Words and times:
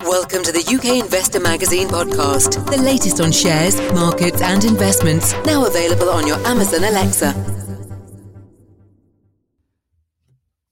Welcome 0.00 0.42
to 0.44 0.52
the 0.52 0.64
UK 0.66 1.04
Investor 1.04 1.40
Magazine 1.40 1.88
podcast, 1.88 2.64
the 2.70 2.80
latest 2.80 3.20
on 3.20 3.30
shares, 3.30 3.80
markets, 3.92 4.40
and 4.40 4.64
investments. 4.64 5.32
Now 5.44 5.66
available 5.66 6.08
on 6.08 6.26
your 6.26 6.38
Amazon 6.46 6.84
Alexa. 6.84 7.32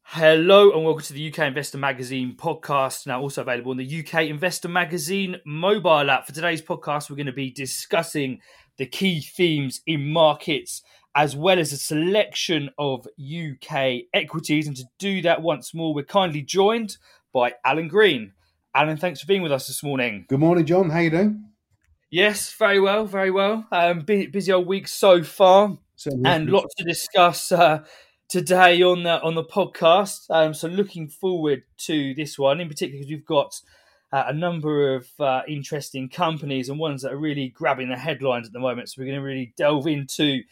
Hello 0.02 0.72
and 0.72 0.84
welcome 0.84 1.02
to 1.04 1.12
the 1.12 1.28
UK 1.30 1.40
Investor 1.40 1.78
Magazine 1.78 2.36
podcast, 2.36 3.06
now 3.06 3.20
also 3.20 3.42
available 3.42 3.70
on 3.72 3.76
the 3.76 4.00
UK 4.00 4.26
Investor 4.26 4.68
Magazine 4.68 5.36
mobile 5.44 6.10
app. 6.10 6.26
For 6.26 6.32
today's 6.32 6.62
podcast, 6.62 7.10
we're 7.10 7.16
going 7.16 7.26
to 7.26 7.32
be 7.32 7.50
discussing 7.50 8.40
the 8.78 8.86
key 8.86 9.20
themes 9.20 9.80
in 9.86 10.12
markets 10.12 10.82
as 11.14 11.36
well 11.36 11.58
as 11.58 11.72
a 11.72 11.76
selection 11.76 12.70
of 12.78 13.06
UK 13.18 14.02
equities. 14.14 14.66
And 14.66 14.76
to 14.76 14.84
do 14.98 15.22
that 15.22 15.42
once 15.42 15.74
more, 15.74 15.94
we're 15.94 16.04
kindly 16.04 16.42
joined 16.42 16.96
by 17.32 17.54
Alan 17.64 17.88
Green. 17.88 18.32
Alan, 18.74 18.96
thanks 18.96 19.20
for 19.20 19.26
being 19.26 19.42
with 19.42 19.52
us 19.52 19.66
this 19.66 19.82
morning. 19.82 20.26
Good 20.28 20.38
morning, 20.38 20.64
John. 20.64 20.90
How 20.90 21.00
you 21.00 21.10
doing? 21.10 21.44
Yes, 22.10 22.52
very 22.52 22.80
well, 22.80 23.04
very 23.04 23.30
well. 23.30 23.66
Um, 23.72 24.00
busy, 24.00 24.26
busy 24.26 24.52
old 24.52 24.66
week 24.66 24.86
so 24.86 25.22
far, 25.22 25.76
Certainly. 25.96 26.30
and 26.30 26.50
lots 26.50 26.74
to 26.76 26.84
discuss 26.84 27.50
uh, 27.50 27.80
today 28.28 28.80
on 28.82 29.02
the 29.02 29.20
on 29.22 29.34
the 29.34 29.44
podcast. 29.44 30.26
Um, 30.30 30.54
so 30.54 30.68
looking 30.68 31.08
forward 31.08 31.64
to 31.78 32.14
this 32.14 32.38
one 32.38 32.60
in 32.60 32.68
particular 32.68 32.98
because 32.98 33.10
we've 33.10 33.26
got 33.26 33.54
uh, 34.12 34.24
a 34.28 34.32
number 34.32 34.94
of 34.94 35.08
uh, 35.18 35.42
interesting 35.48 36.08
companies 36.08 36.68
and 36.68 36.78
ones 36.78 37.02
that 37.02 37.12
are 37.12 37.18
really 37.18 37.48
grabbing 37.48 37.88
the 37.88 37.96
headlines 37.96 38.46
at 38.46 38.52
the 38.52 38.60
moment. 38.60 38.88
So 38.88 39.00
we're 39.00 39.06
going 39.06 39.18
to 39.18 39.24
really 39.24 39.52
delve 39.56 39.86
into 39.88 40.42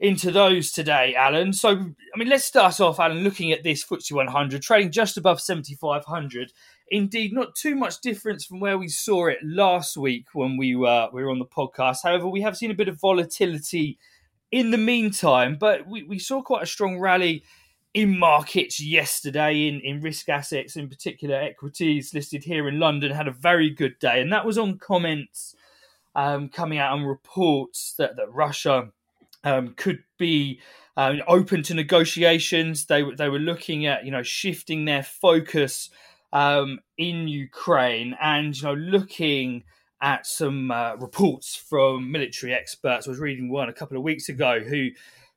into 0.00 0.30
those 0.30 0.72
today, 0.72 1.14
Alan. 1.14 1.52
So, 1.52 1.68
I 1.70 2.18
mean, 2.18 2.28
let's 2.28 2.44
start 2.44 2.80
off, 2.80 2.98
Alan, 2.98 3.22
looking 3.22 3.52
at 3.52 3.62
this 3.62 3.84
FTSE 3.84 4.12
100, 4.12 4.62
trading 4.62 4.90
just 4.90 5.18
above 5.18 5.40
7,500. 5.42 6.52
Indeed, 6.90 7.32
not 7.32 7.54
too 7.54 7.76
much 7.76 8.00
difference 8.00 8.44
from 8.44 8.58
where 8.58 8.76
we 8.76 8.88
saw 8.88 9.26
it 9.28 9.38
last 9.44 9.96
week 9.96 10.26
when 10.32 10.56
we 10.56 10.74
were 10.74 11.08
we 11.12 11.22
were 11.22 11.30
on 11.30 11.38
the 11.38 11.44
podcast. 11.44 11.98
However, 12.02 12.26
we 12.26 12.40
have 12.40 12.56
seen 12.56 12.72
a 12.72 12.74
bit 12.74 12.88
of 12.88 13.00
volatility 13.00 13.98
in 14.50 14.72
the 14.72 14.78
meantime, 14.78 15.56
but 15.58 15.86
we, 15.86 16.02
we 16.02 16.18
saw 16.18 16.42
quite 16.42 16.64
a 16.64 16.66
strong 16.66 16.98
rally 16.98 17.44
in 17.94 18.18
markets 18.18 18.80
yesterday 18.80 19.68
in, 19.68 19.80
in 19.80 20.00
risk 20.00 20.28
assets, 20.28 20.76
in 20.76 20.88
particular 20.88 21.36
equities 21.36 22.12
listed 22.12 22.44
here 22.44 22.68
in 22.68 22.78
London, 22.78 23.12
had 23.12 23.28
a 23.28 23.32
very 23.32 23.70
good 23.70 23.98
day, 24.00 24.20
and 24.20 24.32
that 24.32 24.44
was 24.44 24.58
on 24.58 24.78
comments 24.78 25.54
um, 26.16 26.48
coming 26.48 26.78
out 26.78 26.92
on 26.92 27.04
reports 27.04 27.94
that 27.98 28.16
that 28.16 28.32
Russia 28.32 28.90
um, 29.44 29.74
could 29.76 30.02
be 30.18 30.60
um, 30.96 31.20
open 31.28 31.62
to 31.62 31.74
negotiations. 31.74 32.86
They 32.86 33.04
they 33.16 33.28
were 33.28 33.38
looking 33.38 33.86
at 33.86 34.04
you 34.04 34.10
know 34.10 34.24
shifting 34.24 34.86
their 34.86 35.04
focus 35.04 35.88
um, 36.32 36.80
in 36.96 37.28
Ukraine 37.28 38.16
and 38.20 38.56
you 38.56 38.62
know 38.62 38.74
looking 38.74 39.64
at 40.02 40.26
some 40.26 40.70
uh, 40.70 40.96
reports 40.96 41.56
from 41.56 42.10
military 42.10 42.54
experts. 42.54 43.06
I 43.06 43.10
was 43.10 43.20
reading 43.20 43.50
one 43.50 43.68
a 43.68 43.74
couple 43.74 43.96
of 43.96 44.02
weeks 44.02 44.28
ago 44.28 44.60
who 44.60 44.88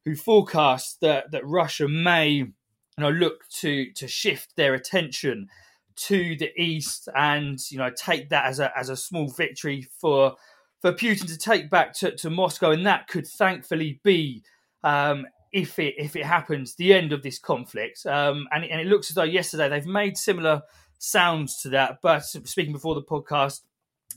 who 0.06 0.16
forecast 0.16 1.02
that 1.02 1.32
that 1.32 1.46
Russia 1.46 1.88
may 1.88 2.30
you 2.30 2.54
know 2.98 3.10
look 3.10 3.48
to 3.62 3.92
to 3.94 4.08
shift 4.08 4.56
their 4.56 4.74
attention 4.74 5.50
to 5.96 6.36
the 6.38 6.50
east 6.60 7.08
and 7.16 7.60
you 7.70 7.78
know 7.78 7.92
take 7.96 8.30
that 8.30 8.46
as 8.46 8.60
a 8.60 8.78
as 8.78 8.90
a 8.90 8.98
small 8.98 9.28
victory 9.30 9.88
for 10.00 10.36
for 10.84 10.92
Putin 10.92 11.28
to 11.28 11.38
take 11.38 11.70
back 11.70 11.94
to, 11.94 12.14
to 12.18 12.30
Moscow, 12.30 12.72
and 12.72 12.86
that 12.86 13.08
could 13.08 13.26
thankfully 13.26 14.02
be, 14.04 14.44
um, 14.84 15.26
if 15.54 15.80
it 15.80 15.96
if 15.98 16.18
it 16.18 16.26
happens, 16.26 16.76
the 16.76 16.94
end 16.94 17.14
of 17.14 17.24
this 17.24 17.40
conflict. 17.40 18.06
Um, 18.06 18.50
and, 18.52 18.66
and 18.66 18.82
it 18.82 18.88
looks 18.88 19.10
as 19.10 19.16
though 19.16 19.24
yesterday 19.24 19.70
they've 19.70 19.86
made 19.86 20.18
similar 20.18 20.62
sounds 21.04 21.62
to 21.62 21.70
that. 21.70 22.00
But 22.02 22.24
speaking 22.26 22.74
before 22.74 22.96
the 22.96 23.02
podcast, 23.02 23.62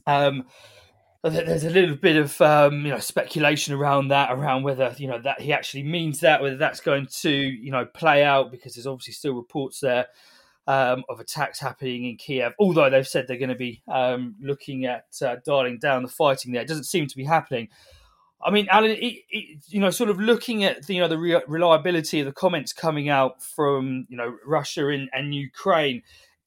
um, 0.06 0.44
there's 1.22 1.64
a 1.64 1.70
little 1.70 1.96
bit 1.96 2.16
of 2.16 2.40
um, 2.40 2.84
you 2.84 2.92
know 2.92 2.98
speculation 2.98 3.74
around 3.74 4.08
that, 4.08 4.30
around 4.32 4.62
whether 4.62 4.94
you 4.96 5.08
know 5.08 5.20
that 5.20 5.40
he 5.40 5.52
actually 5.52 5.82
means 5.82 6.20
that, 6.20 6.40
whether 6.40 6.56
that's 6.56 6.80
going 6.80 7.06
to 7.20 7.30
you 7.30 7.70
know 7.70 7.84
play 7.84 8.22
out, 8.22 8.50
because 8.50 8.74
there's 8.74 8.86
obviously 8.86 9.14
still 9.14 9.34
reports 9.34 9.80
there 9.80 10.06
um, 10.66 11.04
of 11.08 11.20
attacks 11.20 11.58
happening 11.58 12.06
in 12.06 12.16
Kiev. 12.16 12.52
Although 12.58 12.90
they've 12.90 13.06
said 13.06 13.26
they're 13.26 13.38
going 13.38 13.48
to 13.48 13.54
be 13.54 13.82
um, 13.88 14.36
looking 14.40 14.84
at 14.84 15.06
uh, 15.22 15.36
dialing 15.44 15.78
down 15.78 16.02
the 16.02 16.08
fighting 16.08 16.52
there, 16.52 16.62
it 16.62 16.68
doesn't 16.68 16.84
seem 16.84 17.06
to 17.08 17.16
be 17.16 17.24
happening. 17.24 17.68
I 18.44 18.50
mean, 18.50 18.68
Alan, 18.70 18.90
it, 18.90 19.24
it, 19.30 19.58
you 19.68 19.80
know, 19.80 19.90
sort 19.90 20.10
of 20.10 20.20
looking 20.20 20.62
at 20.64 20.86
the, 20.86 20.94
you 20.94 21.00
know 21.00 21.08
the 21.08 21.18
re- 21.18 21.42
reliability 21.48 22.20
of 22.20 22.26
the 22.26 22.32
comments 22.32 22.72
coming 22.72 23.08
out 23.08 23.42
from 23.42 24.06
you 24.08 24.16
know 24.16 24.36
Russia 24.44 24.88
and, 24.88 25.08
and 25.12 25.34
Ukraine, 25.34 26.02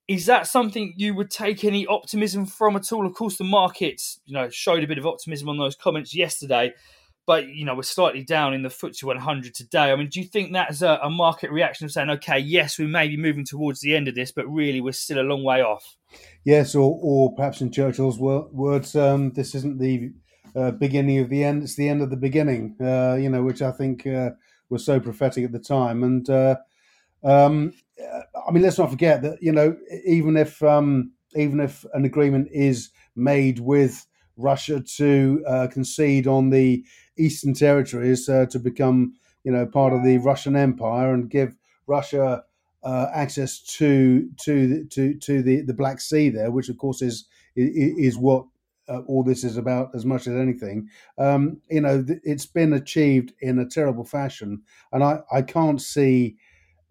is 0.09 0.25
that 0.25 0.47
something 0.47 0.93
you 0.97 1.13
would 1.13 1.31
take 1.31 1.63
any 1.63 1.85
optimism 1.87 2.45
from 2.45 2.75
at 2.75 2.91
all? 2.91 3.05
Of 3.05 3.13
course, 3.13 3.37
the 3.37 3.43
markets 3.45 4.19
you 4.25 4.33
know 4.33 4.49
showed 4.49 4.83
a 4.83 4.87
bit 4.87 4.97
of 4.97 5.05
optimism 5.05 5.47
on 5.47 5.57
those 5.57 5.75
comments 5.75 6.13
yesterday 6.13 6.73
but 7.29 7.47
you 7.47 7.63
know 7.63 7.75
we're 7.75 7.83
slightly 7.83 8.23
down 8.23 8.55
in 8.55 8.63
the 8.63 8.69
FTSE 8.69 9.03
100 9.03 9.53
today. 9.53 9.91
I 9.91 9.95
mean, 9.95 10.07
do 10.07 10.19
you 10.19 10.25
think 10.25 10.51
that's 10.51 10.81
a, 10.81 10.99
a, 11.03 11.11
market 11.11 11.51
reaction 11.51 11.85
of 11.85 11.91
saying, 11.91 12.09
okay, 12.09 12.39
yes, 12.39 12.79
we 12.79 12.87
may 12.87 13.07
be 13.07 13.17
moving 13.17 13.45
towards 13.45 13.81
the 13.81 13.95
end 13.95 14.07
of 14.07 14.15
this, 14.15 14.31
but 14.31 14.47
really 14.47 14.81
we're 14.81 14.93
still 14.93 15.19
a 15.19 15.21
long 15.21 15.43
way 15.43 15.61
off? 15.61 15.95
Yes, 16.43 16.73
or, 16.73 16.99
or 17.03 17.35
perhaps 17.35 17.61
in 17.61 17.71
Churchill's 17.71 18.17
words, 18.17 18.95
um, 18.95 19.31
this 19.33 19.53
isn't 19.53 19.77
the 19.77 20.11
uh, 20.55 20.71
beginning 20.71 21.19
of 21.19 21.29
the 21.29 21.43
end; 21.43 21.61
it's 21.61 21.75
the 21.75 21.87
end 21.87 22.01
of 22.01 22.09
the 22.09 22.17
beginning. 22.17 22.75
Uh, 22.81 23.13
you 23.13 23.29
know, 23.29 23.43
which 23.43 23.61
I 23.61 23.73
think 23.73 24.07
uh, 24.07 24.31
was 24.69 24.83
so 24.83 24.99
prophetic 24.99 25.45
at 25.45 25.51
the 25.51 25.59
time. 25.59 26.01
And 26.01 26.27
uh, 26.27 26.55
um, 27.23 27.73
I 28.47 28.51
mean, 28.51 28.63
let's 28.63 28.77
not 28.77 28.91
forget 28.91 29.21
that 29.21 29.37
you 29.41 29.51
know, 29.51 29.75
even 30.05 30.37
if 30.37 30.61
um, 30.63 31.11
even 31.35 31.59
if 31.59 31.85
an 31.93 32.05
agreement 32.05 32.49
is 32.51 32.89
made 33.15 33.59
with 33.59 34.05
Russia 34.37 34.81
to 34.97 35.43
uh, 35.47 35.67
concede 35.67 36.27
on 36.27 36.49
the 36.49 36.83
eastern 37.17 37.53
territories 37.53 38.29
uh, 38.29 38.45
to 38.47 38.59
become, 38.59 39.13
you 39.43 39.51
know, 39.51 39.65
part 39.65 39.93
of 39.93 40.03
the 40.03 40.17
Russian 40.19 40.55
Empire 40.55 41.13
and 41.13 41.29
give 41.29 41.55
Russia 41.87 42.43
uh, 42.83 43.07
access 43.13 43.59
to 43.77 44.29
to 44.43 44.85
to 44.85 45.13
to 45.15 45.41
the, 45.41 45.61
the 45.61 45.73
Black 45.73 45.99
Sea 45.99 46.29
there, 46.29 46.51
which 46.51 46.69
of 46.69 46.77
course 46.77 47.01
is 47.01 47.27
is, 47.55 48.17
what 48.17 48.45
uh, 48.87 48.99
all 49.07 49.23
this 49.23 49.43
is 49.43 49.57
about 49.57 49.89
as 49.93 50.05
much 50.05 50.27
as 50.27 50.35
anything. 50.35 50.87
Um, 51.17 51.61
you 51.69 51.81
know, 51.81 52.05
it's 52.23 52.45
been 52.45 52.71
achieved 52.73 53.33
in 53.41 53.59
a 53.59 53.65
terrible 53.67 54.05
fashion, 54.05 54.61
and 54.91 55.03
I 55.03 55.19
I 55.31 55.41
can't 55.41 55.81
see 55.81 56.37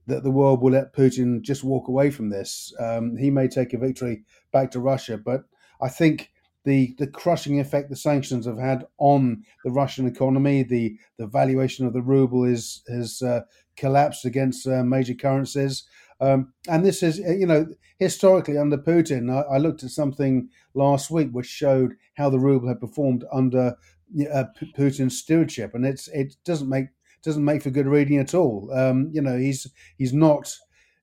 that 0.08 0.24
the 0.24 0.30
world 0.30 0.62
will 0.62 0.72
let 0.72 0.94
Putin 0.94 1.42
just 1.42 1.62
walk 1.62 1.88
away 1.88 2.10
from 2.10 2.30
this. 2.30 2.72
Um, 2.80 3.16
he 3.16 3.30
may 3.30 3.46
take 3.46 3.74
a 3.74 3.78
victory 3.78 4.24
back 4.52 4.70
to 4.72 4.80
Russia, 4.80 5.18
but 5.18 5.44
I 5.80 5.88
think 5.88 6.32
the 6.64 6.94
the 6.98 7.06
crushing 7.06 7.60
effect 7.60 7.88
the 7.88 7.96
sanctions 7.96 8.46
have 8.46 8.58
had 8.58 8.86
on 8.98 9.44
the 9.64 9.70
Russian 9.70 10.06
economy. 10.06 10.62
The 10.62 10.96
the 11.18 11.26
valuation 11.26 11.86
of 11.86 11.92
the 11.92 12.02
ruble 12.02 12.44
is 12.44 12.82
has 12.88 13.22
uh, 13.22 13.42
collapsed 13.76 14.24
against 14.24 14.66
uh, 14.66 14.82
major 14.82 15.14
currencies, 15.14 15.84
um, 16.20 16.52
and 16.68 16.84
this 16.84 17.02
is 17.02 17.18
you 17.18 17.46
know 17.46 17.66
historically 17.98 18.58
under 18.58 18.78
Putin. 18.78 19.30
I, 19.30 19.54
I, 19.54 19.58
looked 19.58 19.82
at 19.84 19.90
something 19.90 20.48
last 20.74 21.10
week 21.10 21.30
which 21.32 21.46
showed 21.46 21.94
how 22.14 22.30
the 22.30 22.38
ruble 22.38 22.68
had 22.68 22.80
performed 22.80 23.24
under 23.32 23.76
uh, 24.32 24.44
Putin's 24.76 25.18
stewardship, 25.18 25.74
and 25.74 25.86
it's 25.86 26.08
it 26.08 26.36
doesn't 26.44 26.68
make 26.68 26.88
doesn't 27.22 27.44
make 27.44 27.62
for 27.62 27.70
good 27.70 27.86
reading 27.86 28.18
at 28.18 28.34
all. 28.34 28.70
Um, 28.72 29.10
you 29.12 29.20
know 29.22 29.36
he's 29.36 29.66
he's 29.96 30.12
not 30.12 30.54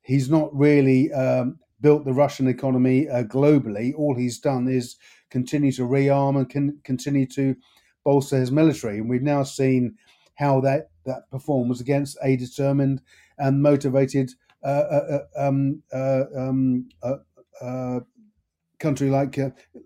he's 0.02 0.30
not 0.30 0.56
really 0.56 1.12
um, 1.14 1.60
built 1.82 2.06
the 2.06 2.14
Russian 2.14 2.48
economy 2.48 3.08
uh, 3.10 3.24
globally. 3.24 3.94
All 3.98 4.16
he's 4.16 4.40
done 4.40 4.68
is 4.68 4.98
continue 5.30 5.72
to 5.74 5.82
rearm 5.82 6.38
and 6.40 6.84
continue 6.84 7.26
to 7.28 7.56
bolster 8.04 8.38
his 8.38 8.52
military. 8.52 9.00
And 9.00 9.10
we've 9.10 9.22
now 9.22 9.44
seen 9.44 9.96
how 10.36 10.62
that, 10.62 10.92
that 11.06 11.30
performs 11.32 11.82
against 11.82 12.18
a 12.24 12.38
determined 12.38 13.02
and 13.38 13.62
motivated 13.62 14.32
uh, 14.64 14.68
uh, 14.68 15.20
uh 15.38 15.48
um, 15.48 15.84
uh, 15.94 16.24
um, 16.36 16.90
uh, 17.62 18.00
country 18.80 19.10
like 19.10 19.38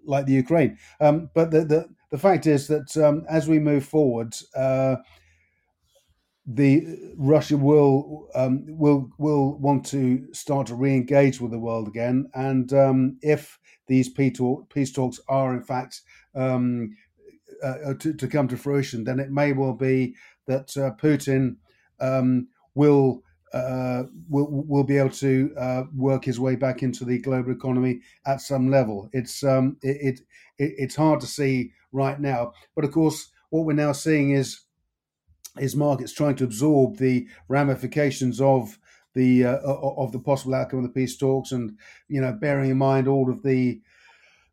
like 0.06 0.26
the 0.26 0.34
Ukraine. 0.34 0.78
Um, 1.02 1.30
but 1.34 1.52
the, 1.52 1.66
the, 1.66 1.90
the 2.12 2.18
fact 2.18 2.48
is 2.48 2.68
that 2.68 2.96
um, 2.98 3.26
as 3.30 3.48
we 3.48 3.60
move 3.60 3.86
forward, 3.86 4.36
the 6.52 7.14
Russia 7.16 7.56
will 7.56 8.28
um, 8.34 8.66
will 8.68 9.12
will 9.20 9.58
want 9.60 9.86
to 9.86 10.28
start 10.34 10.66
to 10.68 10.76
re-engage 10.76 11.40
with 11.40 11.52
the 11.52 11.60
world 11.60 11.88
again, 11.88 12.28
and 12.34 12.74
um, 12.74 13.18
if 13.22 13.60
these 13.88 14.10
peace 14.10 14.92
talks 14.92 15.20
are 15.28 15.54
in 15.54 15.62
fact 15.62 16.02
um, 16.36 16.96
uh, 17.64 17.94
to, 18.00 18.14
to, 18.14 18.28
come 18.28 18.48
to 18.48 18.58
fruition, 18.58 19.04
then 19.04 19.20
it 19.20 19.32
may 19.32 19.54
well 19.54 19.74
be 19.74 20.16
that 20.48 20.76
uh, 20.78 20.92
Putin 21.02 21.58
um, 22.00 22.48
will. 22.76 23.24
Uh, 23.52 24.04
will 24.30 24.48
will 24.68 24.84
be 24.84 25.00
able 25.00 25.10
to 25.10 25.52
uh, 25.58 25.82
work 25.96 26.24
his 26.24 26.40
way 26.40 26.56
back 26.56 26.84
into 26.84 27.04
the 27.04 27.18
global 27.18 27.52
economy 27.52 28.00
at 28.28 28.40
some 28.42 28.70
level. 28.70 29.10
It's 29.12 29.44
um, 29.44 29.76
it, 29.82 30.20
it 30.60 30.74
it's 30.78 30.96
hard 30.96 31.20
to 31.22 31.26
see 31.26 31.72
right 31.92 32.20
now, 32.20 32.54
but 32.76 32.86
of 32.86 32.92
course, 32.92 33.32
what 33.50 33.66
we're 33.66 33.74
now 33.74 33.92
seeing 33.92 34.30
is 34.30 34.60
is 35.58 35.76
markets 35.76 36.14
trying 36.14 36.36
to 36.36 36.44
absorb 36.44 36.98
the 36.98 37.28
ramifications 37.48 38.40
of 38.40 38.78
the 39.16 39.46
uh, 39.46 39.58
of 39.58 40.12
the 40.12 40.20
possible 40.20 40.54
outcome 40.54 40.80
of 40.80 40.84
the 40.84 40.92
peace 40.92 41.18
talks, 41.18 41.52
and 41.52 41.78
you 42.08 42.22
know, 42.22 42.32
bearing 42.32 42.70
in 42.70 42.78
mind 42.78 43.08
all 43.08 43.30
of 43.30 43.44
the 43.44 43.82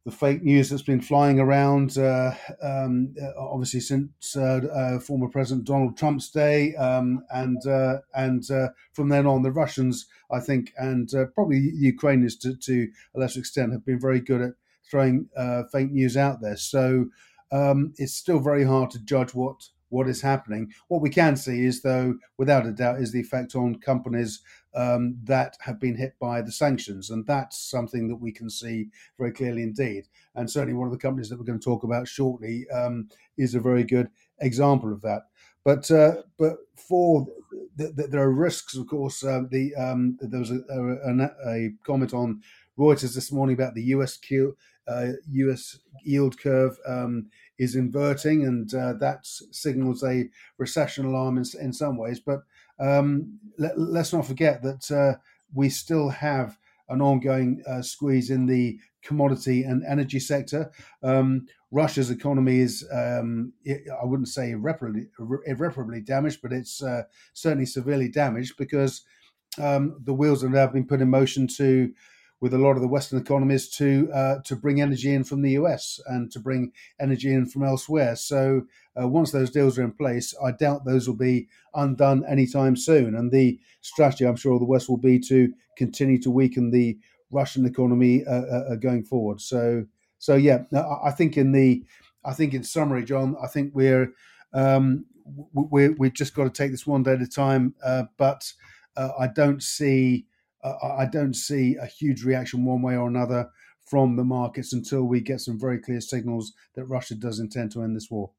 the 0.07 0.13
fake 0.13 0.45
news 0.45 0.71
that's 0.71 0.83
been 0.83 1.01
flying 1.01 1.41
around, 1.41 1.99
uh, 1.99 2.33
um, 2.63 3.13
obviously 3.37 3.81
since 3.81 4.37
uh, 4.37 4.61
uh, 4.73 5.01
former 5.01 5.29
President 5.29 5.67
Donald 5.67 5.97
Trump's 5.97 6.31
day, 6.31 6.77
um, 6.77 7.25
and 7.31 7.67
uh, 7.67 7.99
and 8.15 8.49
uh, 8.51 8.69
from 8.93 9.09
then 9.09 9.27
on, 9.27 9.43
the 9.43 9.51
Russians, 9.51 10.07
I 10.31 10.39
think, 10.39 10.73
and 10.77 11.13
uh, 11.13 11.27
probably 11.35 11.59
Ukrainians 11.59 12.37
to, 12.37 12.55
to 12.55 12.89
a 13.17 13.19
lesser 13.19 13.41
extent, 13.41 13.73
have 13.73 13.85
been 13.85 14.01
very 14.01 14.21
good 14.21 14.43
at 14.43 14.53
throwing 14.89 15.29
fake 15.73 15.91
news 15.91 16.17
out 16.17 16.41
there. 16.41 16.57
So 16.57 17.07
um, 17.51 17.93
it's 17.97 18.15
still 18.15 18.39
very 18.39 18.65
hard 18.65 18.91
to 18.93 19.05
judge 19.05 19.35
what 19.35 19.69
what 19.89 20.09
is 20.09 20.21
happening. 20.21 20.73
What 20.89 21.03
we 21.03 21.11
can 21.11 21.37
see 21.37 21.65
is, 21.65 21.83
though, 21.83 22.17
without 22.39 22.67
a 22.67 22.73
doubt, 22.73 23.01
is 23.01 23.13
the 23.13 23.21
effect 23.21 23.55
on 23.55 23.77
companies 23.77 24.41
um, 24.75 25.17
that 25.25 25.57
have 25.61 25.81
been 25.81 25.97
hit 25.97 26.15
by 26.19 26.43
the 26.43 26.53
sanctions, 26.53 27.11
and 27.11 27.27
that's 27.27 27.59
something 27.59 28.09
that 28.09 28.17
we 28.17 28.33
can 28.33 28.51
see 28.51 28.89
very 29.19 29.33
clearly 29.33 29.63
indeed. 29.63 30.09
And 30.35 30.51
certainly, 30.51 30.75
one 30.75 30.87
of 30.87 30.93
the 30.93 30.99
companies 30.99 31.29
that 31.31 31.39
we're 31.39 31.45
going 31.45 31.61
to 31.61 31.65
talk 31.65 31.85
about 31.85 32.09
shortly 32.09 32.69
um, 32.71 33.09
is 33.39 33.55
a 33.55 33.61
very 33.61 33.85
good 33.85 34.09
example 34.41 34.93
of 34.93 35.01
that. 35.03 35.23
But 35.65 35.91
uh, 35.91 36.23
but 36.39 36.59
for 36.77 37.27
the, 37.77 37.89
the, 37.89 38.07
there 38.07 38.23
are 38.23 38.31
risks, 38.31 38.77
of 38.77 38.87
course. 38.87 39.25
Uh, 39.25 39.43
the 39.51 39.75
um, 39.75 40.17
there 40.21 40.41
was 40.41 40.51
a, 40.51 40.61
a, 40.71 41.31
a, 41.49 41.73
comment 41.85 42.15
on 42.15 42.43
Reuters 42.79 43.15
this 43.15 43.33
morning 43.33 43.55
about 43.55 43.75
the 43.75 43.83
U.S. 43.85 44.17
Q, 44.17 44.57
uh, 44.89 45.13
U.S. 45.31 45.79
yield 46.05 46.39
curve 46.39 46.79
um, 46.87 47.29
is 47.59 47.75
inverting, 47.75 48.45
and 48.45 48.73
uh, 48.75 48.95
that 48.95 49.21
signals 49.23 50.03
a 50.03 50.29
recession 50.59 51.07
alarm 51.07 51.39
in, 51.39 51.45
in 51.61 51.73
some 51.73 51.97
ways. 51.97 52.21
But 52.21 52.41
um, 52.79 53.39
let, 53.59 53.77
us 53.77 54.13
not 54.13 54.27
forget 54.27 54.63
that 54.63 54.91
uh, 54.91 55.19
we 55.55 55.69
still 55.69 56.09
have 56.09 56.59
an 56.89 57.01
ongoing 57.01 57.63
uh, 57.69 57.83
squeeze 57.83 58.31
in 58.31 58.47
the 58.47 58.79
commodity 59.03 59.63
and 59.63 59.83
energy 59.85 60.21
sector. 60.21 60.71
Um, 61.03 61.47
Russia's 61.71 62.11
economy 62.11 62.61
is, 62.61 62.87
um, 62.93 63.53
I 63.69 64.05
wouldn't 64.05 64.29
say 64.29 64.51
irreparably, 64.53 65.09
irreparably 65.47 66.01
damaged, 66.01 66.41
but 66.43 66.53
it's 66.53 66.83
uh, 66.83 67.03
certainly 67.33 67.67
severely 67.67 68.09
damaged 68.09 68.57
because 68.57 69.03
um, 69.61 70.01
the 70.05 70.15
wheels 70.15 70.43
have 70.43 70.53
now 70.53 70.67
been 70.67 70.87
put 70.87 71.01
in 71.01 71.11
motion 71.11 71.49
to 71.57 71.93
with 72.41 72.53
a 72.53 72.59
lot 72.59 72.73
of 72.73 72.83
the 72.83 72.89
Western 72.89 73.19
economies 73.19 73.69
to 73.69 74.11
uh, 74.13 74.39
to 74.45 74.57
bring 74.57 74.81
energy 74.81 75.13
in 75.15 75.25
from 75.25 75.43
the 75.43 75.53
US 75.53 76.01
and 76.07 76.31
to 76.33 76.39
bring 76.39 76.73
energy 77.01 77.33
in 77.33 77.47
from 77.47 77.65
elsewhere. 77.65 78.17
So 78.17 78.63
uh, 79.01 79.09
once 79.09 79.33
those 79.33 79.51
deals 79.51 79.79
are 79.79 79.85
in 79.85 79.93
place, 79.93 80.35
I 80.43 80.53
doubt 80.53 80.85
those 80.85 81.09
will 81.09 81.17
be 81.17 81.49
undone 81.75 82.25
anytime 82.29 82.77
soon. 82.77 83.15
And 83.15 83.33
the 83.33 83.59
strategy, 83.81 84.27
I'm 84.27 84.37
sure, 84.37 84.55
of 84.55 84.61
the 84.61 84.67
West 84.67 84.89
will 84.89 84.99
be 84.99 85.19
to 85.21 85.53
continue 85.77 86.21
to 86.23 86.31
weaken 86.31 86.71
the 86.71 86.99
Russian 87.31 87.67
economy 87.67 88.25
uh, 88.25 88.43
uh, 88.43 88.65
uh 88.71 88.75
going 88.77 89.05
forward. 89.05 89.41
So 89.41 89.87
so 90.19 90.35
yeah, 90.35 90.65
I 91.05 91.11
think 91.13 91.37
in 91.37 91.53
the 91.53 91.85
I 92.25 92.35
think 92.35 92.55
in 92.55 92.65
summary, 92.65 93.05
John, 93.05 93.37
I 93.43 93.47
think 93.47 93.73
we're 93.75 94.13
um, 94.53 95.07
we 95.55 95.89
we've 95.91 96.13
just 96.13 96.35
got 96.35 96.45
to 96.45 96.51
take 96.51 96.71
this 96.71 96.87
one 96.87 97.03
day 97.03 97.13
at 97.13 97.23
a 97.23 97.27
time. 97.27 97.75
Uh, 97.83 98.05
but 98.19 98.53
I 98.97 99.27
don't 99.27 99.63
see 99.63 100.27
I 100.65 101.07
don't 101.11 101.35
see 101.35 101.77
a 101.77 101.87
huge 101.87 102.25
reaction 102.25 102.65
one 102.65 102.83
way 102.83 102.97
or 102.97 103.09
another 103.09 103.51
from 103.85 104.17
the 104.17 104.25
markets 104.25 104.73
until 104.73 105.05
we 105.05 105.21
get 105.21 105.41
some 105.41 105.59
very 105.59 105.79
clear 105.79 106.01
signals 106.01 106.53
that 106.75 106.87
Russia 106.87 107.15
does 107.15 107.39
intend 107.39 107.71
to 107.73 107.83
end 107.83 107.95
this 107.97 108.11
war. 108.11 108.33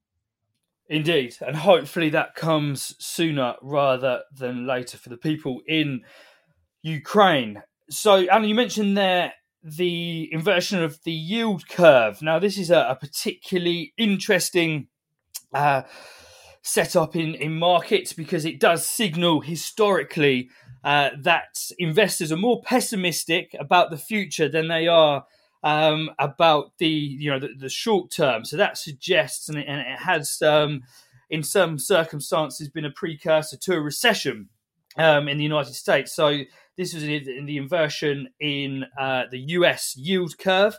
Indeed, 0.89 1.35
and 1.45 1.55
hopefully 1.55 2.09
that 2.09 2.35
comes 2.35 2.95
sooner 2.99 3.55
rather 3.61 4.21
than 4.33 4.65
later 4.65 4.97
for 4.97 5.09
the 5.09 5.17
people 5.17 5.61
in 5.67 6.01
Ukraine. 6.81 7.61
So, 7.89 8.25
Alan, 8.29 8.47
you 8.47 8.55
mentioned 8.55 8.97
there 8.97 9.33
the 9.63 10.29
inversion 10.31 10.81
of 10.81 11.03
the 11.03 11.11
yield 11.11 11.67
curve. 11.67 12.21
Now, 12.21 12.39
this 12.39 12.57
is 12.57 12.71
a, 12.71 12.87
a 12.89 12.95
particularly 12.95 13.93
interesting 13.97 14.87
uh, 15.53 15.83
setup 16.61 17.15
in, 17.15 17.35
in 17.35 17.57
markets 17.57 18.13
because 18.13 18.45
it 18.45 18.59
does 18.59 18.85
signal 18.85 19.41
historically 19.41 20.49
uh, 20.87 21.09
that 21.19 21.69
investors 21.79 22.31
are 22.31 22.37
more 22.37 22.61
pessimistic 22.61 23.53
about 23.59 23.89
the 23.91 23.97
future 23.97 24.47
than 24.47 24.69
they 24.69 24.87
are 24.87 25.25
um, 25.61 26.09
about 26.17 26.77
the 26.77 26.87
you 26.87 27.29
know 27.29 27.39
the, 27.39 27.49
the, 27.59 27.67
short 27.67 28.09
term. 28.09 28.45
So 28.45 28.55
that 28.55 28.77
suggests, 28.77 29.49
and 29.49 29.57
it, 29.57 29.65
and 29.67 29.81
it 29.81 29.99
has 29.99 30.41
um, 30.41 30.83
in 31.29 31.43
some 31.43 31.77
circumstances 31.77 32.69
been 32.69 32.85
a 32.85 32.89
precursor 32.89 33.57
to 33.57 33.73
a 33.73 33.81
recession 33.81 34.47
um, 34.95 35.27
in 35.27 35.37
the 35.37 35.43
United 35.43 35.73
States. 35.73 36.15
So 36.15 36.43
this 36.77 36.93
was 36.93 37.03
in 37.03 37.45
the 37.45 37.57
inversion 37.57 38.29
in 38.39 38.85
uh, 38.97 39.23
the 39.29 39.39
U.S. 39.39 39.93
yield 39.97 40.37
curve. 40.37 40.77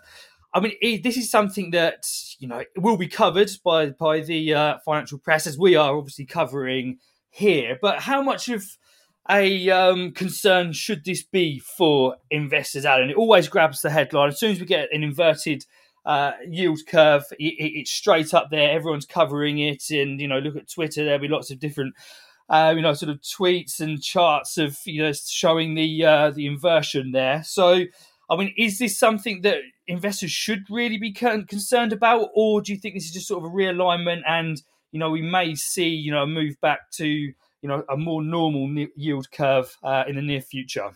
I 0.54 0.60
mean, 0.60 1.02
this 1.02 1.18
is 1.18 1.30
something 1.30 1.72
that 1.72 2.06
you 2.38 2.48
know 2.48 2.62
will 2.78 2.96
be 2.96 3.08
covered 3.08 3.50
by 3.62 3.90
by 3.90 4.20
the 4.20 4.54
uh, 4.54 4.78
financial 4.86 5.18
press 5.18 5.46
as 5.46 5.58
we 5.58 5.76
are 5.76 5.94
obviously 5.94 6.24
covering 6.24 6.96
here. 7.28 7.78
But 7.82 8.00
how 8.00 8.22
much 8.22 8.48
of 8.48 8.64
a 9.30 9.70
um, 9.70 10.12
concern 10.12 10.72
should 10.72 11.04
this 11.04 11.22
be 11.22 11.58
for 11.58 12.16
investors, 12.30 12.84
Alan? 12.84 13.10
It 13.10 13.16
always 13.16 13.48
grabs 13.48 13.82
the 13.82 13.90
headline. 13.90 14.28
As 14.28 14.40
soon 14.40 14.52
as 14.52 14.60
we 14.60 14.66
get 14.66 14.88
an 14.92 15.02
inverted 15.02 15.66
uh, 16.06 16.32
yield 16.48 16.80
curve, 16.86 17.24
it, 17.32 17.54
it's 17.58 17.90
straight 17.90 18.32
up 18.32 18.48
there. 18.50 18.70
Everyone's 18.70 19.06
covering 19.06 19.58
it. 19.58 19.90
And, 19.90 20.20
you 20.20 20.28
know, 20.28 20.38
look 20.38 20.56
at 20.56 20.70
Twitter, 20.70 21.04
there'll 21.04 21.20
be 21.20 21.28
lots 21.28 21.50
of 21.50 21.58
different, 21.58 21.94
uh, 22.48 22.72
you 22.74 22.82
know, 22.82 22.94
sort 22.94 23.10
of 23.10 23.20
tweets 23.20 23.80
and 23.80 24.02
charts 24.02 24.56
of, 24.56 24.78
you 24.86 25.02
know, 25.02 25.12
showing 25.12 25.74
the, 25.74 26.04
uh, 26.04 26.30
the 26.30 26.46
inversion 26.46 27.12
there. 27.12 27.42
So, 27.44 27.84
I 28.30 28.36
mean, 28.36 28.54
is 28.56 28.78
this 28.78 28.98
something 28.98 29.42
that 29.42 29.58
investors 29.86 30.30
should 30.30 30.64
really 30.70 30.96
be 30.96 31.12
concerned 31.12 31.92
about? 31.92 32.30
Or 32.34 32.62
do 32.62 32.72
you 32.72 32.78
think 32.78 32.94
this 32.94 33.04
is 33.04 33.12
just 33.12 33.28
sort 33.28 33.44
of 33.44 33.50
a 33.50 33.54
realignment 33.54 34.22
and, 34.26 34.62
you 34.90 34.98
know, 34.98 35.10
we 35.10 35.20
may 35.20 35.54
see, 35.54 35.88
you 35.88 36.10
know, 36.12 36.22
a 36.22 36.26
move 36.26 36.58
back 36.62 36.90
to, 36.92 37.32
you 37.62 37.68
know 37.68 37.84
a 37.88 37.96
more 37.96 38.22
normal 38.22 38.86
yield 38.96 39.30
curve 39.30 39.76
uh, 39.82 40.04
in 40.06 40.16
the 40.16 40.22
near 40.22 40.40
future? 40.40 40.90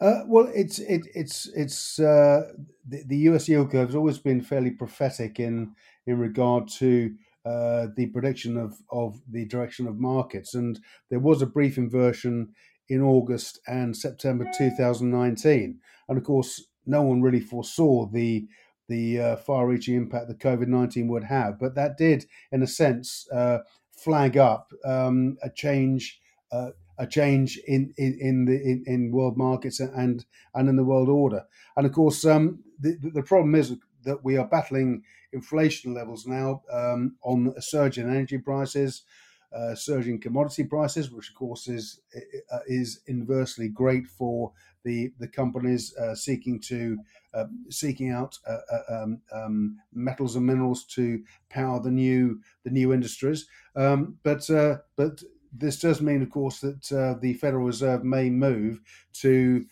Uh, 0.00 0.22
well, 0.26 0.50
it's 0.54 0.78
it, 0.78 1.06
it's 1.14 1.46
it's 1.54 1.98
uh, 1.98 2.52
the, 2.86 3.02
the, 3.06 3.16
U.S. 3.18 3.48
yield 3.48 3.70
curve 3.70 3.88
has 3.88 3.96
always 3.96 4.18
been 4.18 4.40
fairly 4.40 4.70
prophetic 4.70 5.40
in 5.40 5.74
in 6.06 6.18
regard 6.18 6.68
to 6.68 7.14
uh, 7.44 7.88
the 7.96 8.06
prediction 8.06 8.56
of 8.56 8.76
of 8.90 9.20
the 9.28 9.44
direction 9.46 9.86
of 9.86 9.98
markets, 9.98 10.54
and 10.54 10.78
there 11.10 11.18
was 11.18 11.42
a 11.42 11.46
brief 11.46 11.78
inversion 11.78 12.54
in 12.88 13.02
August 13.02 13.60
and 13.66 13.96
September 13.96 14.46
2019, 14.56 15.80
and 16.08 16.18
of 16.18 16.24
course, 16.24 16.64
no 16.86 17.02
one 17.02 17.20
really 17.20 17.40
foresaw 17.40 18.06
the 18.06 18.46
the 18.88 19.20
uh, 19.20 19.36
far-reaching 19.36 19.96
impact 19.96 20.28
that 20.28 20.38
COVID 20.38 20.68
nineteen 20.68 21.08
would 21.08 21.24
have, 21.24 21.58
but 21.58 21.74
that 21.74 21.98
did, 21.98 22.26
in 22.52 22.62
a 22.62 22.68
sense, 22.68 23.26
uh, 23.32 23.58
flag 23.98 24.36
up 24.36 24.72
um, 24.84 25.36
a 25.42 25.50
change. 25.50 26.20
Uh, 26.50 26.70
a 27.00 27.06
change 27.06 27.60
in, 27.68 27.94
in, 27.96 28.18
in 28.20 28.44
the 28.44 28.60
in, 28.60 28.82
in, 28.86 29.12
world 29.12 29.36
markets 29.36 29.78
and 29.78 30.24
and 30.54 30.68
in 30.68 30.74
the 30.74 30.82
world 30.82 31.08
order. 31.08 31.44
And 31.76 31.86
of 31.86 31.92
course, 31.92 32.24
um, 32.24 32.64
the, 32.80 32.96
the 33.00 33.22
problem 33.22 33.54
is 33.54 33.72
that 34.02 34.24
we 34.24 34.36
are 34.36 34.48
battling 34.48 35.04
inflation 35.32 35.94
levels 35.94 36.26
now 36.26 36.62
um, 36.72 37.16
on 37.22 37.54
a 37.56 37.62
surge 37.62 37.98
in 37.98 38.10
energy 38.10 38.38
prices, 38.38 39.02
uh, 39.52 39.74
surging 39.74 40.20
commodity 40.20 40.64
prices, 40.64 41.10
which 41.10 41.30
of 41.30 41.34
course 41.34 41.68
is 41.68 42.00
uh, 42.52 42.58
is 42.66 43.00
inversely 43.06 43.68
great 43.68 44.06
for 44.06 44.52
the 44.84 45.12
the 45.18 45.28
companies 45.28 45.96
uh, 45.96 46.14
seeking 46.14 46.60
to 46.60 46.98
uh, 47.34 47.44
seeking 47.70 48.10
out 48.10 48.38
uh, 48.46 48.58
uh, 48.72 49.02
um, 49.02 49.20
um, 49.32 49.78
metals 49.92 50.36
and 50.36 50.46
minerals 50.46 50.84
to 50.84 51.22
power 51.50 51.80
the 51.80 51.90
new 51.90 52.40
the 52.64 52.70
new 52.70 52.92
industries. 52.92 53.46
Um, 53.76 54.18
but 54.22 54.48
but 54.96 55.22
this 55.50 55.80
does 55.80 56.02
mean, 56.02 56.22
of 56.22 56.30
course, 56.30 56.60
that 56.60 57.18
the 57.22 57.34
Federal 57.34 57.64
Reserve 57.64 58.04
may 58.04 58.28
move 58.28 58.80
to 59.14 59.64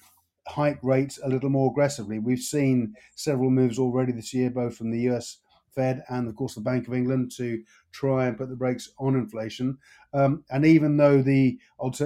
hike 0.49 0.79
rates 0.83 1.19
a 1.23 1.29
little 1.29 1.51
more 1.51 1.71
aggressively. 1.71 2.19
We've 2.19 2.39
seen 2.39 2.95
several 3.15 3.51
moves 3.51 3.79
already 3.79 4.13
this 4.13 4.33
year, 4.33 4.51
both 4.51 4.77
from 4.77 4.91
the 4.91 5.01
US 5.11 5.39
Fed 5.77 6.03
and, 6.09 6.27
of 6.27 6.35
course, 6.35 6.57
the 6.57 6.61
Bank 6.61 6.89
of 6.89 6.95
England 6.95 7.31
to 7.37 7.63
try 7.93 8.27
and 8.27 8.37
put 8.37 8.49
the 8.49 8.57
brakes 8.57 8.91
on 8.99 9.15
inflation. 9.15 9.79
Um, 10.13 10.43
and 10.51 10.67
even 10.67 10.97
though 10.97 11.23
the, 11.23 11.59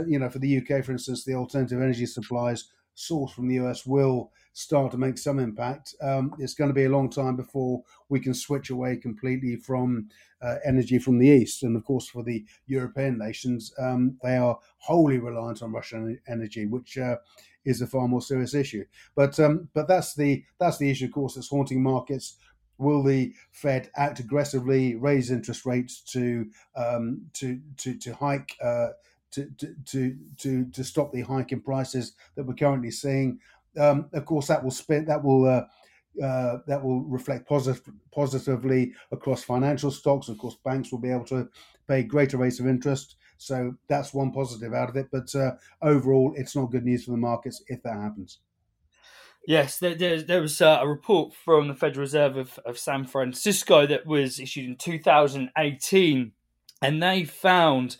you 0.07 0.19
know, 0.19 0.29
for 0.29 0.41
the 0.41 0.59
UK, 0.59 0.85
for 0.85 0.93
instance, 0.93 1.25
the 1.25 1.35
alternative 1.35 1.81
energy 1.81 2.05
supplies 2.05 2.69
sourced 2.97 3.33
from 3.33 3.49
the 3.49 3.59
US 3.61 3.87
will 3.87 4.31
start 4.53 4.91
to 4.93 4.99
make 4.99 5.17
some 5.17 5.39
impact. 5.39 5.95
Um, 6.03 6.35
it's 6.39 6.55
going 6.55 6.69
to 6.69 6.75
be 6.75 6.85
a 6.85 6.91
long 6.91 7.09
time 7.09 7.37
before 7.37 7.83
we 8.09 8.21
can 8.21 8.35
switch 8.35 8.71
away 8.71 8.97
completely 8.97 9.57
from 9.57 10.09
uh, 10.43 10.57
energy 10.67 10.99
from 10.99 11.19
the 11.19 11.29
east. 11.29 11.63
And 11.63 11.77
of 11.77 11.85
course, 11.85 12.09
for 12.09 12.23
the 12.23 12.45
European 12.67 13.19
nations, 13.19 13.73
um, 13.79 14.19
they 14.23 14.37
are 14.37 14.59
wholly 14.79 15.19
reliant 15.19 15.63
on 15.63 15.73
Russian 15.73 16.19
energy, 16.29 16.67
which 16.67 16.99
uh, 16.99 17.17
is 17.65 17.81
a 17.81 17.87
far 17.87 18.09
more 18.09 18.23
serious 18.23 18.55
issue. 18.55 18.85
But 19.15 19.39
um, 19.39 19.69
but 19.75 19.89
that's 19.89 20.15
the 20.15 20.45
that's 20.59 20.79
the 20.79 20.91
issue, 20.91 21.07
of 21.07 21.13
course, 21.13 21.35
that's 21.35 21.49
haunting 21.49 21.83
markets. 21.83 22.37
Will 22.81 23.03
the 23.03 23.35
Fed 23.53 23.91
act 23.97 24.19
aggressively, 24.21 24.97
raise 24.97 25.31
interest 25.31 25.67
rates 25.67 26.01
to 26.13 26.47
um, 26.75 27.23
to 27.35 27.61
to 27.79 27.97
to 27.99 28.15
hike? 28.15 28.57
Uh, 28.63 28.89
to, 29.33 29.49
to, 29.87 30.17
to, 30.39 30.65
to, 30.65 30.83
stop 30.83 31.13
the 31.13 31.21
hike 31.21 31.53
in 31.53 31.61
prices 31.61 32.15
that 32.35 32.45
we're 32.45 32.53
currently 32.53 32.91
seeing. 32.91 33.39
Um, 33.79 34.11
of 34.13 34.25
course, 34.25 34.49
that 34.49 34.65
will 34.65 34.73
spin 34.73 35.05
that 35.05 35.23
will 35.23 35.45
uh, 35.47 35.67
uh, 36.23 36.59
that 36.67 36.83
will 36.83 37.03
reflect 37.03 37.49
positive, 37.49 37.83
positively 38.13 38.93
across 39.13 39.45
financial 39.45 39.91
stocks. 39.91 40.29
Of 40.29 40.39
course, 40.39 40.57
banks 40.65 40.91
will 40.91 40.99
be 40.99 41.11
able 41.11 41.25
to 41.27 41.49
pay 41.89 42.03
greater 42.03 42.37
rates 42.37 42.61
of 42.61 42.67
interest. 42.67 43.17
So 43.39 43.75
that's 43.89 44.13
one 44.13 44.33
positive 44.33 44.75
out 44.75 44.91
of 44.91 44.97
it. 44.97 45.07
But 45.11 45.35
uh, 45.35 45.53
overall, 45.81 46.35
it's 46.37 46.57
not 46.57 46.73
good 46.73 46.85
news 46.85 47.05
for 47.05 47.13
the 47.13 47.17
markets 47.17 47.63
if 47.69 47.83
that 47.85 47.95
happens. 47.95 48.41
Yes, 49.47 49.79
there, 49.79 49.95
there, 49.95 50.23
there 50.23 50.43
was 50.43 50.61
uh, 50.61 50.79
a 50.81 50.89
report 50.89 51.35
from 51.35 51.69
the 51.69 51.75
Federal 51.75 52.03
Reserve 52.03 52.37
of, 52.37 52.59
of 52.65 52.79
San 52.79 53.07
Francisco 53.07 53.87
that 53.87 54.07
was 54.07 54.39
issued 54.39 54.67
in 54.67 54.77
2018, 54.77 56.33
and 56.83 57.03
they 57.03 57.25
found 57.25 57.97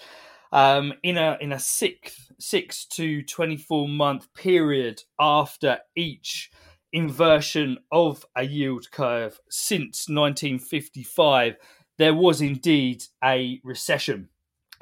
um, 0.53 0.93
in 1.03 1.17
a 1.17 1.39
in 1.41 1.53
a 1.53 1.59
six 1.59 2.31
six 2.39 2.85
to 2.87 3.23
24 3.23 3.89
month 3.89 4.33
period 4.35 5.03
after 5.19 5.79
each 5.97 6.51
inversion 6.93 7.79
of 7.93 8.25
a 8.35 8.43
yield 8.43 8.91
curve 8.91 9.39
since 9.49 10.09
1955, 10.09 11.57
there 11.99 12.15
was 12.15 12.41
indeed 12.41 13.05
a 13.23 13.61
recession. 13.63 14.29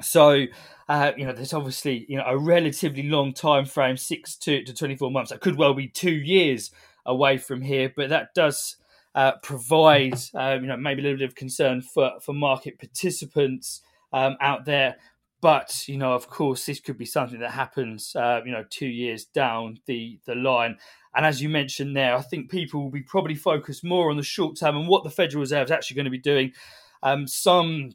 So, 0.01 0.45
uh, 0.87 1.11
you 1.17 1.25
know, 1.25 1.33
there's 1.33 1.53
obviously 1.53 2.05
you 2.07 2.17
know 2.17 2.23
a 2.25 2.37
relatively 2.37 3.03
long 3.03 3.33
time 3.33 3.65
frame, 3.65 3.97
six 3.97 4.35
to, 4.37 4.63
to 4.63 4.73
24 4.73 5.11
months. 5.11 5.31
That 5.31 5.41
could 5.41 5.57
well 5.57 5.73
be 5.73 5.87
two 5.87 6.11
years 6.11 6.71
away 7.05 7.37
from 7.37 7.61
here, 7.61 7.91
but 7.95 8.09
that 8.09 8.33
does 8.33 8.77
uh, 9.15 9.33
provide 9.43 10.19
um, 10.35 10.61
you 10.61 10.67
know 10.67 10.77
maybe 10.77 11.01
a 11.01 11.03
little 11.03 11.19
bit 11.19 11.29
of 11.29 11.35
concern 11.35 11.81
for 11.81 12.13
for 12.21 12.33
market 12.33 12.79
participants 12.79 13.81
um, 14.13 14.37
out 14.41 14.65
there. 14.65 14.95
But 15.41 15.87
you 15.87 15.97
know, 15.97 16.13
of 16.13 16.29
course, 16.29 16.65
this 16.65 16.79
could 16.79 16.97
be 16.97 17.05
something 17.05 17.39
that 17.39 17.51
happens 17.51 18.15
uh, 18.15 18.41
you 18.45 18.51
know 18.51 18.63
two 18.69 18.87
years 18.87 19.25
down 19.25 19.79
the 19.85 20.19
the 20.25 20.35
line. 20.35 20.77
And 21.15 21.25
as 21.25 21.41
you 21.41 21.49
mentioned 21.49 21.97
there, 21.97 22.15
I 22.15 22.21
think 22.21 22.51
people 22.51 22.83
will 22.83 22.91
be 22.91 23.01
probably 23.01 23.35
focused 23.35 23.83
more 23.83 24.11
on 24.11 24.17
the 24.17 24.23
short 24.23 24.57
term 24.57 24.77
and 24.77 24.87
what 24.87 25.03
the 25.03 25.09
Federal 25.09 25.41
Reserve 25.41 25.65
is 25.65 25.71
actually 25.71 25.95
going 25.95 26.05
to 26.05 26.11
be 26.11 26.19
doing. 26.19 26.53
Um, 27.01 27.27
some 27.27 27.91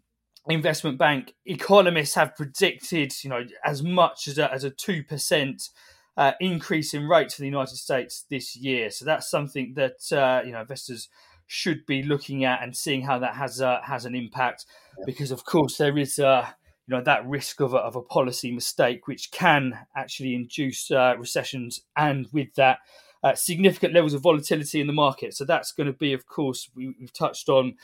investment 0.49 0.99
bank 0.99 1.35
economists 1.47 2.15
have 2.15 2.37
predicted, 2.37 3.13
you 3.23 3.31
know, 3.31 3.45
as 3.65 3.83
much 3.83 4.29
as 4.29 4.39
a, 4.39 4.53
as 4.53 4.65
a 4.65 4.71
two 4.71 5.03
percent 5.03 5.71
uh, 6.17 6.33
increase 6.41 6.95
in 6.95 7.09
rates 7.09 7.35
for 7.35 7.43
the 7.43 7.49
United 7.49 7.77
States 7.77 8.25
this 8.31 8.55
year. 8.57 8.91
So 8.91 9.05
that's 9.05 9.31
something 9.31 9.75
that 9.75 10.13
uh, 10.13 10.43
you 10.45 10.53
know 10.53 10.61
investors 10.61 11.09
should 11.47 11.85
be 11.87 12.03
looking 12.03 12.45
at 12.45 12.63
and 12.63 12.77
seeing 12.77 13.03
how 13.03 13.19
that 13.19 13.35
has 13.35 13.61
uh, 13.61 13.81
has 13.83 14.05
an 14.05 14.15
impact, 14.15 14.67
yeah. 14.99 15.05
because 15.07 15.31
of 15.31 15.45
course 15.45 15.77
there 15.77 15.97
is. 15.99 16.19
Uh, 16.19 16.47
you 16.87 16.95
know 16.95 17.03
that 17.03 17.27
risk 17.27 17.61
of 17.61 17.73
a, 17.73 17.79
of 17.79 17.97
a 17.97 18.03
policy 18.03 18.53
mistake, 18.53 19.09
which 19.09 19.31
can 19.31 19.79
actually 19.97 20.35
induce 20.35 20.91
uh, 20.91 21.15
recessions, 21.19 21.81
and 21.97 22.29
with 22.31 22.53
that, 22.57 22.81
uh, 23.23 23.35
significant 23.35 23.95
levels 23.95 24.13
of 24.13 24.21
volatility 24.21 24.83
in 24.83 24.87
the 24.87 24.93
market. 24.93 25.35
So 25.35 25.47
that's 25.47 25.73
going 25.73 25.87
to 25.87 25.95
be, 25.95 26.13
of 26.13 26.27
course, 26.27 26.69
we, 26.75 26.95
have 27.01 27.13
touched 27.15 27.49
on 27.49 27.77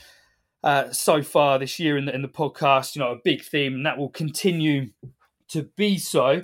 uh, 0.63 0.91
so 0.93 1.23
far 1.23 1.59
this 1.59 1.79
year 1.79 1.97
in 1.97 2.07
the, 2.07 2.15
in 2.15 2.23
the 2.23 2.29
podcast, 2.29 2.95
you 2.95 3.01
know, 3.01 3.13
a 3.13 3.21
big 3.25 3.43
theme, 3.43 3.75
and 3.75 3.87
that 3.87 3.99
will 3.99 4.11
continue 4.11 4.91
to 5.49 5.63
be 5.77 5.99
so. 5.99 6.43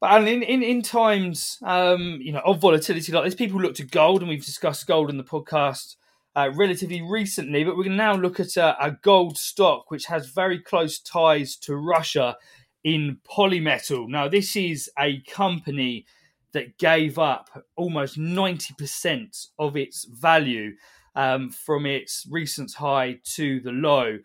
But 0.00 0.26
in, 0.26 0.42
in, 0.42 0.62
in 0.62 0.82
times, 0.82 1.58
um, 1.62 2.18
you 2.20 2.32
know, 2.32 2.42
of 2.44 2.60
volatility 2.60 3.12
like 3.12 3.24
this, 3.24 3.34
people 3.34 3.60
look 3.60 3.76
to 3.76 3.84
gold, 3.84 4.20
and 4.20 4.28
we've 4.28 4.44
discussed 4.44 4.86
gold 4.86 5.10
in 5.10 5.16
the 5.16 5.24
podcast 5.24 5.96
uh, 6.34 6.50
relatively 6.54 7.02
recently. 7.02 7.62
But 7.62 7.76
we're 7.76 7.84
going 7.84 7.96
to 7.96 8.04
now 8.04 8.14
look 8.14 8.40
at 8.40 8.56
a, 8.56 8.84
a 8.84 8.90
gold 8.90 9.38
stock 9.38 9.90
which 9.90 10.06
has 10.06 10.26
very 10.26 10.58
close 10.58 10.98
ties 10.98 11.56
to 11.58 11.76
Russia 11.76 12.36
in 12.82 13.18
Polymetal. 13.24 14.08
Now, 14.08 14.28
this 14.28 14.56
is 14.56 14.90
a 14.98 15.20
company 15.20 16.04
that 16.52 16.78
gave 16.78 17.18
up 17.18 17.64
almost 17.76 18.18
90% 18.18 19.48
of 19.58 19.76
its 19.76 20.04
value 20.04 20.72
um, 21.14 21.50
from 21.50 21.86
its 21.86 22.26
recent 22.30 22.72
high 22.74 23.18
to 23.34 23.60
the 23.60 23.72
low 23.72 24.18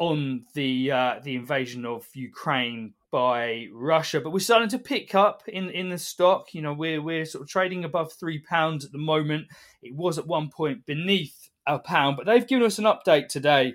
on 0.00 0.44
the 0.54 0.90
uh, 0.90 1.20
the 1.22 1.34
invasion 1.36 1.84
of 1.84 2.06
Ukraine 2.14 2.94
by 3.10 3.68
Russia. 3.72 4.20
But 4.20 4.30
we're 4.30 4.40
starting 4.40 4.68
to 4.70 4.78
pick 4.78 5.14
up 5.14 5.42
in, 5.46 5.70
in 5.70 5.90
the 5.90 5.98
stock. 5.98 6.54
You 6.54 6.62
know, 6.62 6.72
we're 6.72 7.02
we're 7.02 7.24
sort 7.24 7.42
of 7.42 7.48
trading 7.48 7.84
above 7.84 8.12
three 8.12 8.38
pounds 8.38 8.84
at 8.84 8.92
the 8.92 8.98
moment. 8.98 9.46
It 9.82 9.94
was 9.94 10.18
at 10.18 10.26
one 10.26 10.50
point 10.50 10.86
beneath 10.86 11.50
a 11.66 11.78
pound, 11.78 12.16
but 12.16 12.26
they've 12.26 12.46
given 12.46 12.66
us 12.66 12.78
an 12.78 12.84
update 12.84 13.28
today 13.28 13.74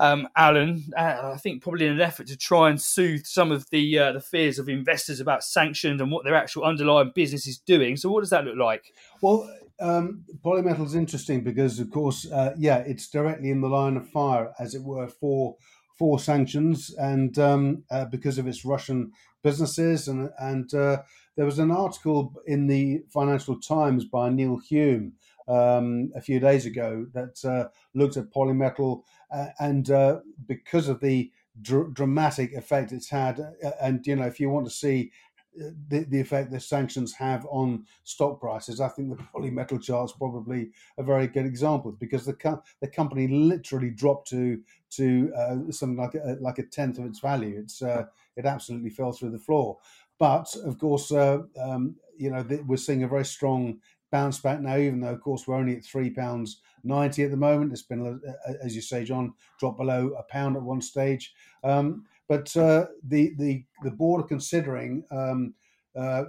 um, 0.00 0.28
Alan. 0.34 0.84
Uh, 0.96 1.32
I 1.34 1.36
think 1.36 1.62
probably 1.62 1.86
in 1.86 1.92
an 1.92 2.00
effort 2.00 2.26
to 2.28 2.36
try 2.36 2.70
and 2.70 2.80
soothe 2.80 3.26
some 3.26 3.52
of 3.52 3.68
the 3.68 3.98
uh, 3.98 4.12
the 4.12 4.20
fears 4.20 4.58
of 4.58 4.68
investors 4.68 5.20
about 5.20 5.44
sanctions 5.44 6.00
and 6.00 6.10
what 6.10 6.24
their 6.24 6.34
actual 6.34 6.64
underlying 6.64 7.12
business 7.14 7.46
is 7.46 7.58
doing. 7.58 7.96
So, 7.96 8.10
what 8.10 8.20
does 8.20 8.30
that 8.30 8.46
look 8.46 8.56
like? 8.56 8.92
Well, 9.20 9.48
um, 9.80 10.24
polymetal 10.44 10.86
is 10.86 10.94
interesting 10.94 11.42
because, 11.42 11.80
of 11.80 11.90
course, 11.90 12.30
uh, 12.30 12.54
yeah, 12.58 12.78
it's 12.78 13.08
directly 13.08 13.50
in 13.50 13.60
the 13.60 13.68
line 13.68 13.96
of 13.96 14.08
fire, 14.08 14.52
as 14.58 14.74
it 14.74 14.82
were, 14.82 15.08
for 15.08 15.56
for 15.98 16.18
sanctions, 16.18 16.94
and 16.94 17.38
um, 17.38 17.84
uh, 17.90 18.06
because 18.06 18.38
of 18.38 18.46
its 18.46 18.64
Russian 18.64 19.12
businesses, 19.42 20.08
and 20.08 20.30
and 20.38 20.72
uh, 20.74 21.02
there 21.36 21.46
was 21.46 21.58
an 21.58 21.70
article 21.70 22.34
in 22.46 22.66
the 22.66 23.02
Financial 23.12 23.60
Times 23.60 24.04
by 24.04 24.30
Neil 24.30 24.58
Hume 24.58 25.12
um, 25.48 26.10
a 26.14 26.20
few 26.20 26.40
days 26.40 26.64
ago 26.66 27.06
that 27.12 27.44
uh, 27.44 27.68
looked 27.94 28.16
at 28.16 28.32
polymetal, 28.32 29.02
uh, 29.30 29.48
and 29.58 29.90
uh, 29.90 30.20
because 30.46 30.88
of 30.88 31.00
the 31.00 31.30
dr- 31.60 31.92
dramatic 31.92 32.54
effect 32.54 32.92
it's 32.92 33.10
had, 33.10 33.40
and 33.80 34.06
you 34.06 34.16
know, 34.16 34.26
if 34.26 34.40
you 34.40 34.48
want 34.48 34.66
to 34.66 34.72
see 34.72 35.12
the, 35.56 36.04
the 36.08 36.20
effect 36.20 36.50
the 36.50 36.60
sanctions 36.60 37.12
have 37.14 37.46
on 37.50 37.84
stock 38.04 38.40
prices, 38.40 38.80
I 38.80 38.88
think 38.88 39.10
the 39.10 39.22
polymetal 39.34 39.82
chart's 39.82 40.12
probably 40.12 40.70
a 40.98 41.02
very 41.02 41.26
good 41.26 41.46
example 41.46 41.92
because 41.92 42.24
the 42.24 42.34
co- 42.34 42.62
the 42.80 42.88
company 42.88 43.28
literally 43.28 43.90
dropped 43.90 44.28
to 44.30 44.60
to 44.90 45.32
uh, 45.36 45.56
something 45.70 45.98
like 45.98 46.14
a, 46.14 46.36
like 46.40 46.58
a 46.58 46.64
tenth 46.64 46.98
of 46.98 47.06
its 47.06 47.20
value. 47.20 47.58
It's 47.58 47.82
it 47.82 48.46
absolutely 48.46 48.90
fell 48.90 49.12
through 49.12 49.30
the 49.30 49.38
floor. 49.38 49.78
But 50.18 50.54
of 50.64 50.78
course, 50.78 51.10
um, 51.12 51.96
you 52.16 52.30
know, 52.30 52.44
we're 52.66 52.76
seeing 52.76 53.02
a 53.04 53.08
very 53.08 53.24
strong 53.24 53.80
bounce 54.10 54.38
back 54.38 54.60
now, 54.60 54.76
even 54.76 55.00
though, 55.00 55.14
of 55.14 55.20
course, 55.20 55.46
we're 55.46 55.56
only 55.56 55.76
at 55.76 55.84
three 55.84 56.10
pounds 56.10 56.60
ninety 56.84 57.22
at 57.24 57.30
the 57.30 57.36
moment. 57.36 57.72
It's 57.72 57.82
been, 57.82 58.20
as 58.62 58.74
you 58.74 58.82
say, 58.82 59.04
John, 59.04 59.34
dropped 59.58 59.78
below 59.78 60.14
a 60.18 60.22
pound 60.24 60.56
at 60.56 60.62
one 60.62 60.80
stage. 60.80 61.32
Um, 61.64 62.04
but 62.30 62.56
uh, 62.56 62.86
the 63.02 63.34
the 63.38 63.64
the 63.82 63.90
board 63.90 64.22
are 64.22 64.28
considering, 64.28 65.02
um, 65.10 65.52
uh, 65.96 66.26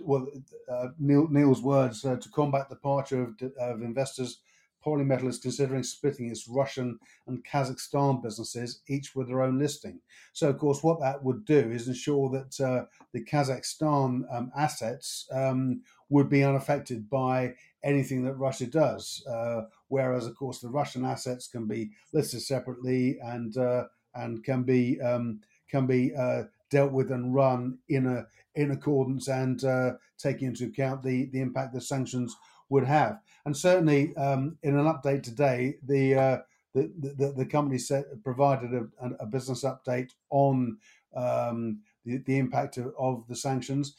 well, 0.00 0.26
uh, 0.68 0.88
Neil, 0.98 1.28
Neil's 1.30 1.62
words 1.62 2.04
uh, 2.04 2.16
to 2.16 2.28
combat 2.30 2.68
the 2.68 2.74
departure 2.74 3.22
of, 3.22 3.52
of 3.60 3.80
investors 3.82 4.40
Polymetal 4.84 5.28
is 5.28 5.38
considering 5.38 5.82
splitting 5.82 6.28
its 6.28 6.48
Russian 6.48 6.98
and 7.26 7.44
Kazakhstan 7.44 8.22
businesses, 8.22 8.82
each 8.88 9.14
with 9.14 9.28
their 9.28 9.42
own 9.42 9.58
listing. 9.58 10.00
So, 10.32 10.48
of 10.50 10.58
course, 10.58 10.82
what 10.82 11.00
that 11.00 11.22
would 11.22 11.44
do 11.44 11.70
is 11.70 11.88
ensure 11.88 12.28
that 12.30 12.60
uh, 12.60 12.84
the 13.12 13.24
Kazakhstan 13.24 14.24
um, 14.30 14.52
assets 14.56 15.26
um, 15.32 15.82
would 16.10 16.28
be 16.28 16.44
unaffected 16.44 17.08
by 17.08 17.54
anything 17.82 18.24
that 18.24 18.34
Russia 18.34 18.66
does. 18.66 19.24
Uh, 19.26 19.62
whereas, 19.88 20.26
of 20.26 20.36
course, 20.36 20.60
the 20.60 20.68
Russian 20.68 21.04
assets 21.04 21.48
can 21.48 21.66
be 21.66 21.90
listed 22.12 22.42
separately 22.42 23.18
and 23.22 23.56
uh, 23.56 23.84
and 24.14 24.44
can 24.44 24.62
be 24.62 25.00
um, 25.00 25.40
can 25.68 25.86
be 25.86 26.14
uh, 26.14 26.44
dealt 26.70 26.92
with 26.92 27.10
and 27.10 27.34
run 27.34 27.78
in 27.88 28.06
a 28.06 28.26
in 28.54 28.70
accordance 28.70 29.28
and 29.28 29.64
uh, 29.64 29.92
taking 30.18 30.48
into 30.48 30.66
account 30.66 31.02
the 31.02 31.26
the 31.26 31.40
impact 31.40 31.72
the 31.72 31.80
sanctions 31.80 32.36
would 32.68 32.84
have. 32.84 33.20
And 33.44 33.56
certainly, 33.56 34.16
um, 34.16 34.56
in 34.62 34.76
an 34.76 34.86
update 34.86 35.22
today, 35.22 35.76
the 35.86 36.14
uh, 36.14 36.38
the, 36.74 36.90
the, 36.98 37.32
the 37.36 37.46
company 37.46 37.78
set, 37.78 38.04
provided 38.24 38.72
a, 38.72 39.08
a 39.20 39.26
business 39.26 39.64
update 39.64 40.10
on 40.30 40.76
um, 41.14 41.80
the, 42.04 42.18
the 42.18 42.38
impact 42.38 42.78
of, 42.78 42.92
of, 42.98 43.24
the 43.28 43.36
sanctions. 43.36 43.94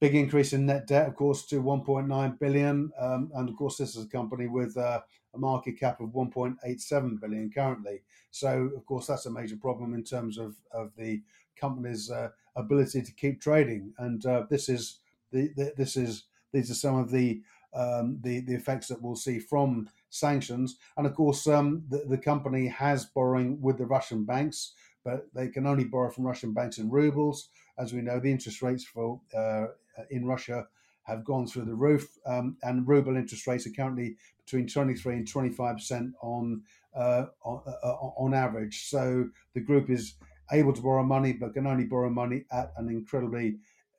Big 0.00 0.14
increase 0.14 0.52
in 0.52 0.66
net 0.66 0.86
debt, 0.86 1.08
of 1.08 1.16
course, 1.16 1.44
to 1.46 1.60
1.9 1.60 2.38
billion, 2.38 2.92
um, 2.98 3.30
and 3.34 3.48
of 3.48 3.56
course, 3.56 3.76
this 3.76 3.96
is 3.96 4.04
a 4.04 4.08
company 4.08 4.46
with 4.46 4.76
uh, 4.76 5.00
a 5.34 5.38
market 5.38 5.78
cap 5.78 6.00
of 6.00 6.10
1.87 6.10 7.20
billion 7.20 7.50
currently. 7.50 8.02
So, 8.30 8.70
of 8.76 8.84
course, 8.86 9.06
that's 9.06 9.26
a 9.26 9.30
major 9.30 9.56
problem 9.56 9.94
in 9.94 10.04
terms 10.04 10.38
of 10.38 10.56
of 10.72 10.92
the 10.96 11.22
company's 11.56 12.10
uh, 12.10 12.30
ability 12.56 13.02
to 13.02 13.12
keep 13.12 13.40
trading. 13.40 13.92
And 13.98 14.24
uh, 14.26 14.44
this 14.50 14.68
is 14.68 14.98
the, 15.32 15.50
the, 15.56 15.72
this 15.76 15.96
is 15.96 16.24
these 16.52 16.70
are 16.70 16.74
some 16.74 16.96
of 16.96 17.10
the 17.10 17.42
um, 17.74 18.18
the 18.22 18.40
the 18.40 18.54
effects 18.54 18.88
that 18.88 19.00
we'll 19.00 19.16
see 19.16 19.38
from 19.38 19.88
sanctions. 20.10 20.76
And 20.96 21.06
of 21.06 21.14
course, 21.14 21.46
um, 21.46 21.84
the, 21.88 22.04
the 22.08 22.18
company 22.18 22.68
has 22.68 23.06
borrowing 23.06 23.60
with 23.60 23.78
the 23.78 23.86
Russian 23.86 24.24
banks, 24.24 24.74
but 25.04 25.26
they 25.34 25.48
can 25.48 25.66
only 25.66 25.84
borrow 25.84 26.10
from 26.10 26.26
Russian 26.26 26.52
banks 26.52 26.78
in 26.78 26.90
rubles. 26.90 27.48
As 27.78 27.92
we 27.92 28.02
know, 28.02 28.20
the 28.20 28.30
interest 28.30 28.60
rates 28.60 28.84
for 28.84 29.20
uh, 29.34 29.66
in 30.10 30.26
Russia 30.26 30.66
have 31.04 31.24
gone 31.24 31.46
through 31.46 31.64
the 31.64 31.74
roof, 31.74 32.18
um, 32.26 32.56
and 32.62 32.86
ruble 32.86 33.16
interest 33.16 33.46
rates 33.46 33.66
are 33.66 33.70
currently 33.70 34.16
between 34.44 34.66
23 34.66 35.16
and 35.16 35.28
25 35.28 35.76
percent 35.76 36.12
on, 36.20 36.62
uh, 36.94 37.26
on, 37.44 37.62
uh, 37.66 37.86
on 37.86 38.34
average. 38.34 38.88
So 38.88 39.28
the 39.54 39.60
group 39.60 39.90
is 39.90 40.14
able 40.50 40.72
to 40.72 40.82
borrow 40.82 41.02
money, 41.02 41.32
but 41.32 41.54
can 41.54 41.66
only 41.66 41.84
borrow 41.84 42.10
money 42.10 42.44
at 42.52 42.72
an 42.76 42.88
incredibly 42.88 43.56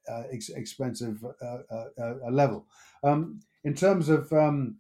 uh, 0.09 0.23
ex- 0.31 0.49
expensive 0.49 1.23
uh, 1.41 1.57
uh, 1.71 1.85
uh 1.97 2.29
level. 2.29 2.65
Um, 3.03 3.39
in 3.63 3.73
terms 3.73 4.09
of 4.09 4.31
um, 4.33 4.77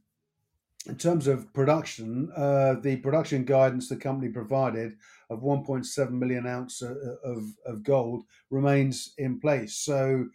in 0.85 0.97
terms 0.97 1.27
of 1.27 1.53
production, 1.53 2.29
uh, 2.35 2.75
the 2.81 2.97
production 2.97 3.45
guidance 3.45 3.87
the 3.87 3.95
company 3.95 4.29
provided 4.29 4.97
of 5.29 5.39
1.7 5.39 6.11
million 6.11 6.45
ounce 6.45 6.81
uh, 6.81 6.93
of, 7.23 7.45
of 7.65 7.83
gold 7.83 8.23
remains 8.49 9.13
in 9.17 9.39
place. 9.39 9.75
So 9.75 10.27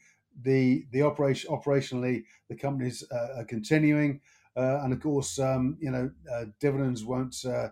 the 0.42 0.86
the 0.92 1.02
operation 1.02 1.50
operationally 1.50 2.24
the 2.48 2.56
companies 2.56 3.04
uh, 3.12 3.38
are 3.38 3.44
continuing. 3.44 4.20
Uh, 4.58 4.80
and 4.82 4.92
of 4.92 5.00
course, 5.00 5.38
um, 5.38 5.76
you 5.80 5.90
know, 5.90 6.10
uh, 6.34 6.46
dividends 6.58 7.04
won't 7.04 7.36
uh, 7.44 7.68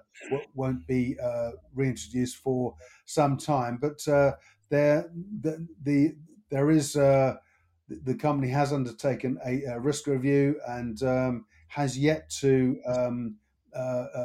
won't 0.55 0.87
be 0.87 1.17
uh, 1.21 1.51
reintroduced 1.75 2.37
for 2.37 2.77
some 3.07 3.37
time. 3.37 3.77
But 3.81 4.07
uh, 4.07 4.35
there, 4.69 5.11
the, 5.41 5.67
the, 5.83 6.15
there 6.49 6.71
is 6.71 6.93
the 6.93 8.15
company 8.19 8.49
has 8.49 8.73
undertaken 8.73 9.39
a, 9.45 9.63
a 9.65 9.81
risk 9.81 10.07
review 10.07 10.61
and 10.69 11.03
um, 11.03 11.47
has 11.69 11.99
yet 11.99 12.31
to 12.41 12.79
um, 12.87 13.37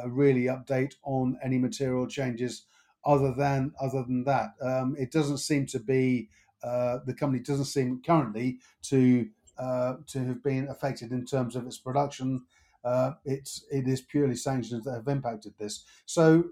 really 0.06 0.44
update 0.44 0.94
on 1.02 1.36
any 1.42 1.58
material 1.58 2.06
changes. 2.06 2.66
Other 3.04 3.34
than 3.36 3.72
other 3.80 4.04
than 4.04 4.22
that, 4.24 4.50
um, 4.62 4.94
it 4.96 5.10
doesn't 5.10 5.38
seem 5.38 5.66
to 5.66 5.80
be 5.80 6.28
the 6.62 7.16
company 7.18 7.42
doesn't 7.42 7.64
seem 7.64 8.00
currently 8.06 8.60
to 8.82 9.28
uh, 9.58 9.94
to 10.08 10.24
have 10.24 10.42
been 10.42 10.68
affected 10.68 11.12
in 11.12 11.24
terms 11.24 11.56
of 11.56 11.66
its 11.66 11.78
production. 11.78 12.44
Uh, 12.84 13.12
it's 13.24 13.64
it 13.70 13.86
is 13.86 14.00
purely 14.00 14.34
sanctions 14.34 14.84
that 14.84 14.94
have 14.94 15.08
impacted 15.08 15.54
this. 15.58 15.84
So, 16.06 16.44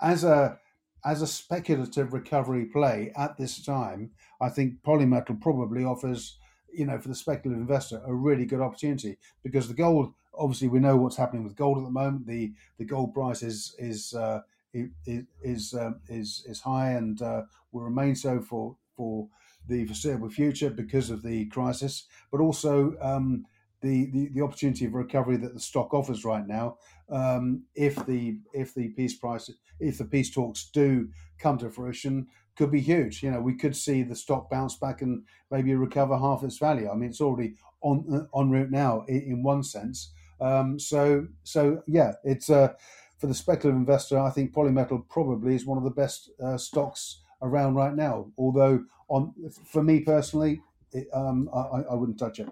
as 0.00 0.24
a 0.24 0.58
as 1.04 1.22
a 1.22 1.26
speculative 1.26 2.12
recovery 2.12 2.66
play 2.66 3.12
at 3.16 3.36
this 3.36 3.64
time, 3.64 4.10
I 4.40 4.50
think 4.50 4.82
Polymetal 4.82 5.40
probably 5.40 5.84
offers, 5.84 6.38
you 6.72 6.84
know, 6.84 6.98
for 6.98 7.08
the 7.08 7.14
speculative 7.14 7.60
investor, 7.60 8.02
a 8.06 8.14
really 8.14 8.44
good 8.44 8.60
opportunity 8.60 9.18
because 9.42 9.68
the 9.68 9.74
gold. 9.74 10.14
Obviously, 10.32 10.68
we 10.68 10.78
know 10.78 10.96
what's 10.96 11.16
happening 11.16 11.42
with 11.42 11.56
gold 11.56 11.78
at 11.78 11.84
the 11.84 11.90
moment. 11.90 12.26
the 12.26 12.52
The 12.78 12.84
gold 12.84 13.12
price 13.12 13.42
is 13.42 13.74
is 13.78 14.14
uh, 14.14 14.40
is 14.72 15.24
is, 15.42 15.74
um, 15.74 16.00
is, 16.08 16.44
is 16.46 16.60
high 16.60 16.92
and 16.92 17.20
uh, 17.20 17.42
will 17.72 17.82
remain 17.82 18.14
so 18.14 18.40
for 18.40 18.76
for 18.96 19.28
the 19.70 19.86
foreseeable 19.86 20.28
future 20.28 20.70
because 20.70 21.10
of 21.10 21.22
the 21.22 21.46
crisis, 21.46 22.04
but 22.30 22.40
also 22.40 22.94
um, 23.00 23.46
the, 23.80 24.10
the, 24.10 24.28
the 24.34 24.42
opportunity 24.42 24.84
of 24.84 24.94
recovery 24.94 25.36
that 25.38 25.54
the 25.54 25.60
stock 25.60 25.94
offers 25.94 26.24
right 26.24 26.46
now. 26.46 26.76
Um, 27.10 27.64
if 27.74 27.94
the 28.06 28.38
if 28.52 28.74
the 28.74 28.88
peace 28.88 29.16
price 29.16 29.50
if 29.80 29.98
the 29.98 30.04
peace 30.04 30.30
talks 30.30 30.70
do 30.70 31.08
come 31.38 31.58
to 31.58 31.70
fruition, 31.70 32.28
could 32.56 32.70
be 32.70 32.80
huge. 32.80 33.22
You 33.22 33.30
know, 33.30 33.40
we 33.40 33.54
could 33.54 33.74
see 33.74 34.02
the 34.02 34.14
stock 34.14 34.50
bounce 34.50 34.76
back 34.76 35.02
and 35.02 35.24
maybe 35.50 35.74
recover 35.74 36.18
half 36.18 36.44
its 36.44 36.58
value. 36.58 36.90
I 36.90 36.94
mean, 36.94 37.10
it's 37.10 37.20
already 37.20 37.54
on 37.80 38.28
on 38.32 38.50
route 38.50 38.70
now 38.70 39.04
in, 39.08 39.22
in 39.22 39.42
one 39.42 39.62
sense. 39.62 40.12
Um, 40.40 40.78
so 40.78 41.26
so 41.42 41.82
yeah, 41.86 42.12
it's 42.22 42.50
uh, 42.50 42.74
for 43.18 43.26
the 43.26 43.34
speculative 43.34 43.80
investor. 43.80 44.18
I 44.18 44.30
think 44.30 44.52
Polymetal 44.52 45.08
probably 45.08 45.54
is 45.54 45.66
one 45.66 45.78
of 45.78 45.84
the 45.84 45.90
best 45.90 46.30
uh, 46.42 46.58
stocks 46.58 47.22
around 47.42 47.74
right 47.74 47.94
now. 47.94 48.26
Although 48.36 48.84
on 49.08 49.34
for 49.66 49.82
me 49.82 50.00
personally, 50.00 50.60
it, 50.92 51.08
um, 51.12 51.48
I, 51.54 51.82
I 51.90 51.94
wouldn't 51.94 52.18
touch 52.18 52.40
it. 52.40 52.48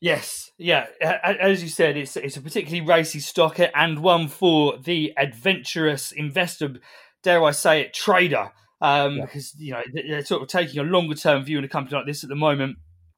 Yes, 0.00 0.52
yeah. 0.58 0.86
As 1.00 1.62
you 1.62 1.68
said, 1.68 1.96
it's 1.96 2.16
it's 2.16 2.36
a 2.36 2.40
particularly 2.40 2.86
racy 2.86 3.18
stock 3.18 3.58
and 3.74 3.98
one 3.98 4.28
for 4.28 4.78
the 4.78 5.12
adventurous 5.16 6.12
investor, 6.12 6.74
dare 7.22 7.42
I 7.42 7.50
say 7.50 7.80
it, 7.80 7.94
trader. 7.94 8.52
Um, 8.80 9.16
yeah. 9.16 9.24
Because 9.24 9.54
you 9.58 9.72
know 9.72 9.82
they're 9.92 10.24
sort 10.24 10.42
of 10.42 10.48
taking 10.48 10.78
a 10.78 10.84
longer 10.84 11.16
term 11.16 11.44
view 11.44 11.58
in 11.58 11.64
a 11.64 11.68
company 11.68 11.96
like 11.96 12.06
this 12.06 12.22
at 12.22 12.30
the 12.30 12.36
moment. 12.36 12.76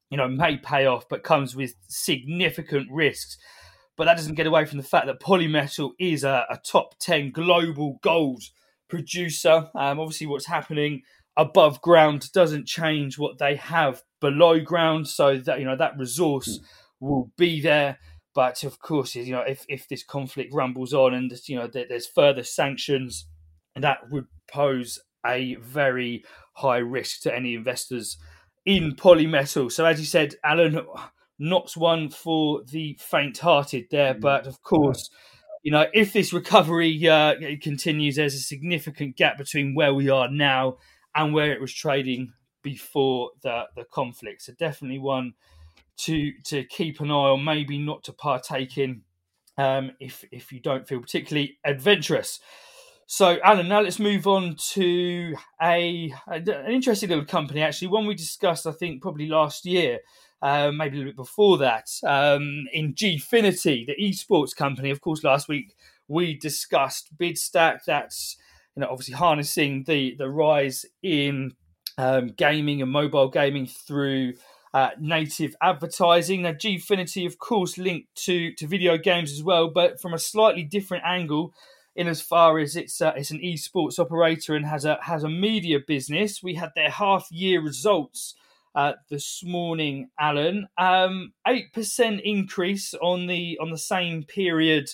You 0.09 0.17
know, 0.17 0.27
may 0.27 0.57
pay 0.57 0.87
off, 0.87 1.07
but 1.07 1.23
comes 1.23 1.55
with 1.55 1.75
significant 1.87 2.87
risks. 2.91 3.37
But 3.95 4.05
that 4.05 4.17
doesn't 4.17 4.35
get 4.35 4.47
away 4.47 4.65
from 4.65 4.77
the 4.77 4.83
fact 4.83 5.05
that 5.05 5.21
Polymetal 5.21 5.91
is 5.99 6.23
a, 6.23 6.45
a 6.49 6.57
top 6.65 6.95
ten 6.99 7.31
global 7.31 7.99
gold 8.01 8.41
producer. 8.91 9.69
Um, 9.73 9.99
obviously, 9.99 10.27
what's 10.27 10.45
happening 10.45 11.01
above 11.37 11.81
ground 11.81 12.29
doesn't 12.33 12.67
change 12.67 13.17
what 13.17 13.39
they 13.39 13.55
have 13.55 14.03
below 14.19 14.59
ground, 14.59 15.07
so 15.07 15.37
that 15.39 15.59
you 15.59 15.65
know 15.65 15.77
that 15.77 15.97
resource 15.97 16.59
mm. 16.59 16.63
will 16.99 17.31
be 17.37 17.61
there. 17.61 17.97
But 18.35 18.63
of 18.63 18.79
course, 18.79 19.15
you 19.15 19.31
know, 19.31 19.41
if, 19.41 19.65
if 19.67 19.87
this 19.87 20.03
conflict 20.03 20.53
rumbles 20.53 20.93
on 20.93 21.13
and 21.13 21.31
you 21.47 21.55
know 21.55 21.67
there's 21.67 22.07
further 22.07 22.43
sanctions, 22.43 23.25
that 23.75 23.97
would 24.11 24.27
pose 24.51 24.99
a 25.25 25.55
very 25.55 26.23
high 26.53 26.77
risk 26.77 27.21
to 27.21 27.35
any 27.35 27.55
investors 27.55 28.17
in 28.65 28.95
polymetal. 28.95 29.71
So 29.71 29.85
as 29.85 29.99
you 29.99 30.05
said, 30.05 30.35
Alan, 30.43 30.79
not 31.39 31.71
one 31.75 32.09
for 32.09 32.61
the 32.71 32.97
faint-hearted 32.99 33.85
there, 33.89 34.13
mm. 34.13 34.21
but 34.21 34.45
of 34.47 34.61
course. 34.61 35.09
You 35.63 35.71
know, 35.71 35.85
if 35.93 36.13
this 36.13 36.33
recovery 36.33 37.07
uh, 37.07 37.35
continues, 37.61 38.15
there's 38.15 38.33
a 38.33 38.39
significant 38.39 39.15
gap 39.15 39.37
between 39.37 39.75
where 39.75 39.93
we 39.93 40.09
are 40.09 40.29
now 40.29 40.77
and 41.15 41.33
where 41.33 41.51
it 41.51 41.61
was 41.61 41.73
trading 41.73 42.33
before 42.63 43.31
the 43.43 43.63
the 43.75 43.85
conflict. 43.85 44.43
So 44.43 44.53
definitely 44.57 44.99
one 44.99 45.33
to 45.97 46.31
to 46.45 46.63
keep 46.63 46.99
an 46.99 47.11
eye 47.11 47.13
on, 47.13 47.43
maybe 47.43 47.77
not 47.77 48.03
to 48.05 48.13
partake 48.13 48.77
in 48.77 49.01
um, 49.57 49.91
if 49.99 50.23
if 50.31 50.51
you 50.51 50.59
don't 50.59 50.87
feel 50.87 50.99
particularly 50.99 51.59
adventurous. 51.63 52.39
So, 53.07 53.39
Alan, 53.43 53.67
now 53.67 53.81
let's 53.81 53.99
move 53.99 54.25
on 54.25 54.55
to 54.71 55.35
a, 55.61 56.13
an 56.27 56.71
interesting 56.71 57.09
little 57.09 57.25
company. 57.25 57.61
Actually, 57.61 57.89
one 57.89 58.07
we 58.07 58.15
discussed, 58.15 58.65
I 58.65 58.71
think, 58.71 59.01
probably 59.01 59.27
last 59.27 59.65
year, 59.65 59.99
uh, 60.41 60.71
maybe 60.71 60.95
a 60.95 60.99
little 60.99 61.11
bit 61.11 61.17
before 61.17 61.57
that, 61.59 61.89
um, 62.03 62.65
in 62.73 62.93
Gfinity, 62.93 63.85
the 63.85 63.95
esports 64.01 64.55
company. 64.55 64.89
Of 64.89 65.01
course, 65.01 65.23
last 65.23 65.47
week 65.47 65.75
we 66.07 66.35
discussed 66.35 67.15
BidStack. 67.17 67.85
That's 67.85 68.37
you 68.75 68.81
know 68.81 68.87
obviously 68.89 69.15
harnessing 69.15 69.83
the 69.85 70.15
the 70.17 70.29
rise 70.29 70.85
in 71.03 71.53
um, 71.97 72.27
gaming 72.29 72.81
and 72.81 72.91
mobile 72.91 73.29
gaming 73.29 73.67
through 73.67 74.33
uh, 74.73 74.89
native 74.99 75.55
advertising. 75.61 76.43
Now, 76.43 76.53
Gfinity, 76.53 77.27
of 77.27 77.37
course, 77.37 77.77
linked 77.77 78.15
to 78.25 78.53
to 78.53 78.67
video 78.67 78.97
games 78.97 79.31
as 79.31 79.43
well, 79.43 79.69
but 79.69 80.01
from 80.01 80.13
a 80.13 80.19
slightly 80.19 80.63
different 80.63 81.03
angle. 81.05 81.53
In 81.93 82.07
as 82.07 82.21
far 82.21 82.57
as 82.57 82.77
it's 82.77 83.01
uh, 83.01 83.11
it's 83.17 83.31
an 83.31 83.41
esports 83.41 83.99
operator 83.99 84.55
and 84.55 84.65
has 84.65 84.85
a 84.85 84.97
has 85.01 85.25
a 85.25 85.29
media 85.29 85.77
business, 85.85 86.41
we 86.41 86.55
had 86.55 86.71
their 86.73 86.89
half 86.89 87.29
year 87.31 87.61
results 87.61 88.33
uh, 88.75 88.93
this 89.09 89.43
morning, 89.43 90.09
Alan. 90.19 90.67
Um, 90.77 91.33
eight 91.47 91.65
um, 91.65 91.69
percent 91.73 92.21
increase 92.23 92.93
on 92.95 93.27
the 93.27 93.57
on 93.61 93.71
the 93.71 93.77
same 93.77 94.23
period 94.23 94.89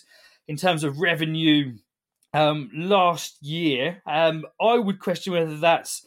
in 0.48 0.58
terms 0.58 0.84
of 0.84 1.00
revenue 1.00 1.78
um, 2.34 2.70
last 2.74 3.42
year. 3.42 4.02
Um, 4.06 4.46
I 4.62 4.78
would 4.78 5.00
question 5.00 5.34
whether 5.34 5.58
that's 5.58 6.06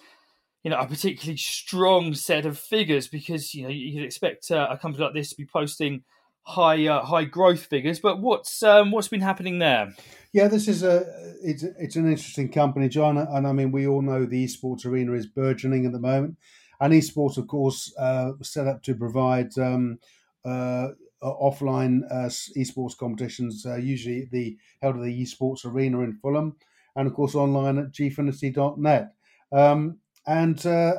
you 0.62 0.70
know 0.70 0.78
a 0.78 0.86
particularly 0.86 1.36
strong 1.36 2.14
set 2.14 2.46
of 2.46 2.58
figures 2.58 3.08
because 3.08 3.54
you 3.54 3.62
know 3.62 3.68
you'd 3.68 4.04
expect 4.04 4.50
uh, 4.50 4.68
a 4.70 4.78
company 4.78 5.04
like 5.04 5.14
this 5.14 5.30
to 5.30 5.36
be 5.36 5.46
posting 5.46 6.02
high 6.42 6.86
uh, 6.86 7.04
high 7.04 7.24
growth 7.24 7.66
figures. 7.66 8.00
But 8.00 8.20
what's 8.20 8.62
um, 8.62 8.90
what's 8.90 9.08
been 9.08 9.20
happening 9.20 9.58
there? 9.58 9.94
Yeah, 10.32 10.48
this 10.48 10.68
is 10.68 10.82
a 10.82 11.04
it's 11.42 11.62
it's 11.62 11.96
an 11.96 12.06
interesting 12.06 12.50
company, 12.50 12.88
John, 12.88 13.18
and 13.18 13.46
I 13.46 13.52
mean 13.52 13.72
we 13.72 13.86
all 13.86 14.02
know 14.02 14.24
the 14.24 14.44
esports 14.44 14.86
arena 14.86 15.12
is 15.12 15.26
burgeoning 15.26 15.86
at 15.86 15.92
the 15.92 15.98
moment, 15.98 16.36
and 16.80 16.92
esports, 16.92 17.36
of 17.36 17.46
course, 17.46 17.92
uh, 17.98 18.32
set 18.42 18.66
up 18.66 18.82
to 18.84 18.94
provide. 18.94 19.56
Um, 19.58 19.98
uh, 20.44 20.88
offline 21.22 22.00
uh, 22.10 22.28
esports 22.56 22.96
competitions, 22.96 23.66
uh, 23.66 23.76
usually 23.76 24.26
the 24.32 24.56
held 24.80 24.96
at 24.96 25.02
the 25.02 25.22
esports 25.22 25.66
arena 25.66 26.00
in 26.00 26.14
Fulham, 26.14 26.56
and 26.96 27.06
of 27.06 27.14
course 27.14 27.34
online 27.34 27.76
at 27.76 27.92
gfinity.net. 27.92 29.12
Um, 29.52 29.98
and 30.26 30.58
uh, 30.66 30.94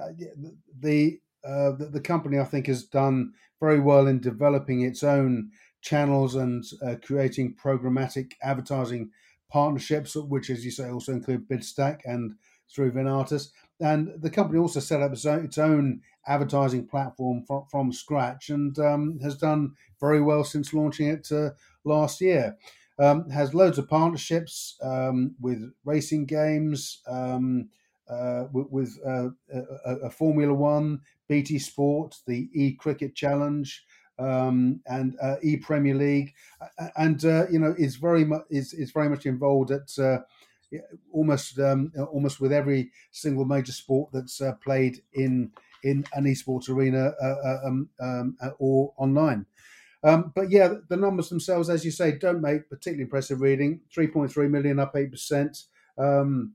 the, 0.79 1.19
the, 1.43 1.89
the 1.91 2.01
company, 2.01 2.37
I 2.37 2.43
think, 2.43 2.67
has 2.67 2.83
done 2.83 3.33
very 3.59 3.79
well 3.79 4.07
in 4.07 4.19
developing 4.19 4.81
its 4.81 5.03
own 5.03 5.51
channels 5.81 6.35
and 6.35 6.63
creating 7.03 7.55
programmatic 7.55 8.33
advertising 8.43 9.09
partnerships, 9.51 10.15
which, 10.15 10.49
as 10.49 10.63
you 10.63 10.71
say, 10.71 10.89
also 10.89 11.13
include 11.13 11.47
BidStack 11.47 12.01
and 12.05 12.33
through 12.73 12.91
Venatus. 12.91 13.49
And 13.79 14.13
the 14.21 14.29
company 14.29 14.59
also 14.59 14.79
set 14.79 15.01
up 15.01 15.11
its 15.13 15.57
own 15.57 16.01
advertising 16.27 16.87
platform 16.87 17.43
from, 17.45 17.65
from 17.69 17.91
scratch 17.91 18.49
and 18.49 18.77
um, 18.79 19.19
has 19.21 19.35
done 19.35 19.73
very 19.99 20.21
well 20.21 20.43
since 20.43 20.73
launching 20.73 21.07
it 21.07 21.31
uh, 21.31 21.51
last 21.83 22.21
year. 22.21 22.57
Um, 22.99 23.29
has 23.31 23.55
loads 23.55 23.79
of 23.79 23.89
partnerships 23.89 24.77
um, 24.83 25.33
with 25.39 25.73
racing 25.85 26.25
games, 26.25 27.01
um, 27.07 27.69
uh, 28.07 28.45
with, 28.51 28.99
uh, 29.07 29.29
a, 29.85 29.95
a, 30.03 30.09
Formula 30.11 30.53
One, 30.53 30.99
BT 31.27 31.57
Sport, 31.57 32.17
the 32.27 32.49
E 32.53 32.73
Cricket 32.73 33.15
Challenge, 33.15 33.83
um, 34.19 34.81
and 34.85 35.15
uh, 35.21 35.37
E 35.41 35.57
Premier 35.57 35.95
League, 35.95 36.33
and 36.95 37.23
uh, 37.25 37.47
you 37.49 37.57
know 37.57 37.73
is 37.77 37.95
very 37.95 38.25
much 38.25 38.43
is, 38.49 38.73
is 38.73 38.91
very 38.91 39.09
much 39.09 39.25
involved 39.25 39.71
at 39.71 39.97
uh, 39.97 40.19
almost 41.11 41.59
um, 41.59 41.91
almost 42.11 42.39
with 42.39 42.53
every 42.53 42.91
single 43.11 43.45
major 43.45 43.71
sport 43.71 44.09
that's 44.13 44.41
uh, 44.41 44.53
played 44.63 45.01
in 45.13 45.51
in 45.83 46.05
an 46.13 46.25
esports 46.25 46.69
arena 46.69 47.13
uh, 47.21 47.25
uh 47.25 47.59
um, 47.65 47.89
um, 47.99 48.37
uh, 48.41 48.51
or 48.59 48.93
online. 48.97 49.45
Um, 50.03 50.31
but 50.35 50.49
yeah, 50.49 50.75
the 50.89 50.97
numbers 50.97 51.29
themselves, 51.29 51.69
as 51.69 51.85
you 51.85 51.91
say, 51.91 52.17
don't 52.17 52.41
make 52.41 52.69
particularly 52.69 53.03
impressive 53.03 53.41
reading. 53.41 53.81
3.3 53.95 54.49
million, 54.49 54.79
up 54.79 54.95
8%. 54.95 55.63
Um, 55.97 56.53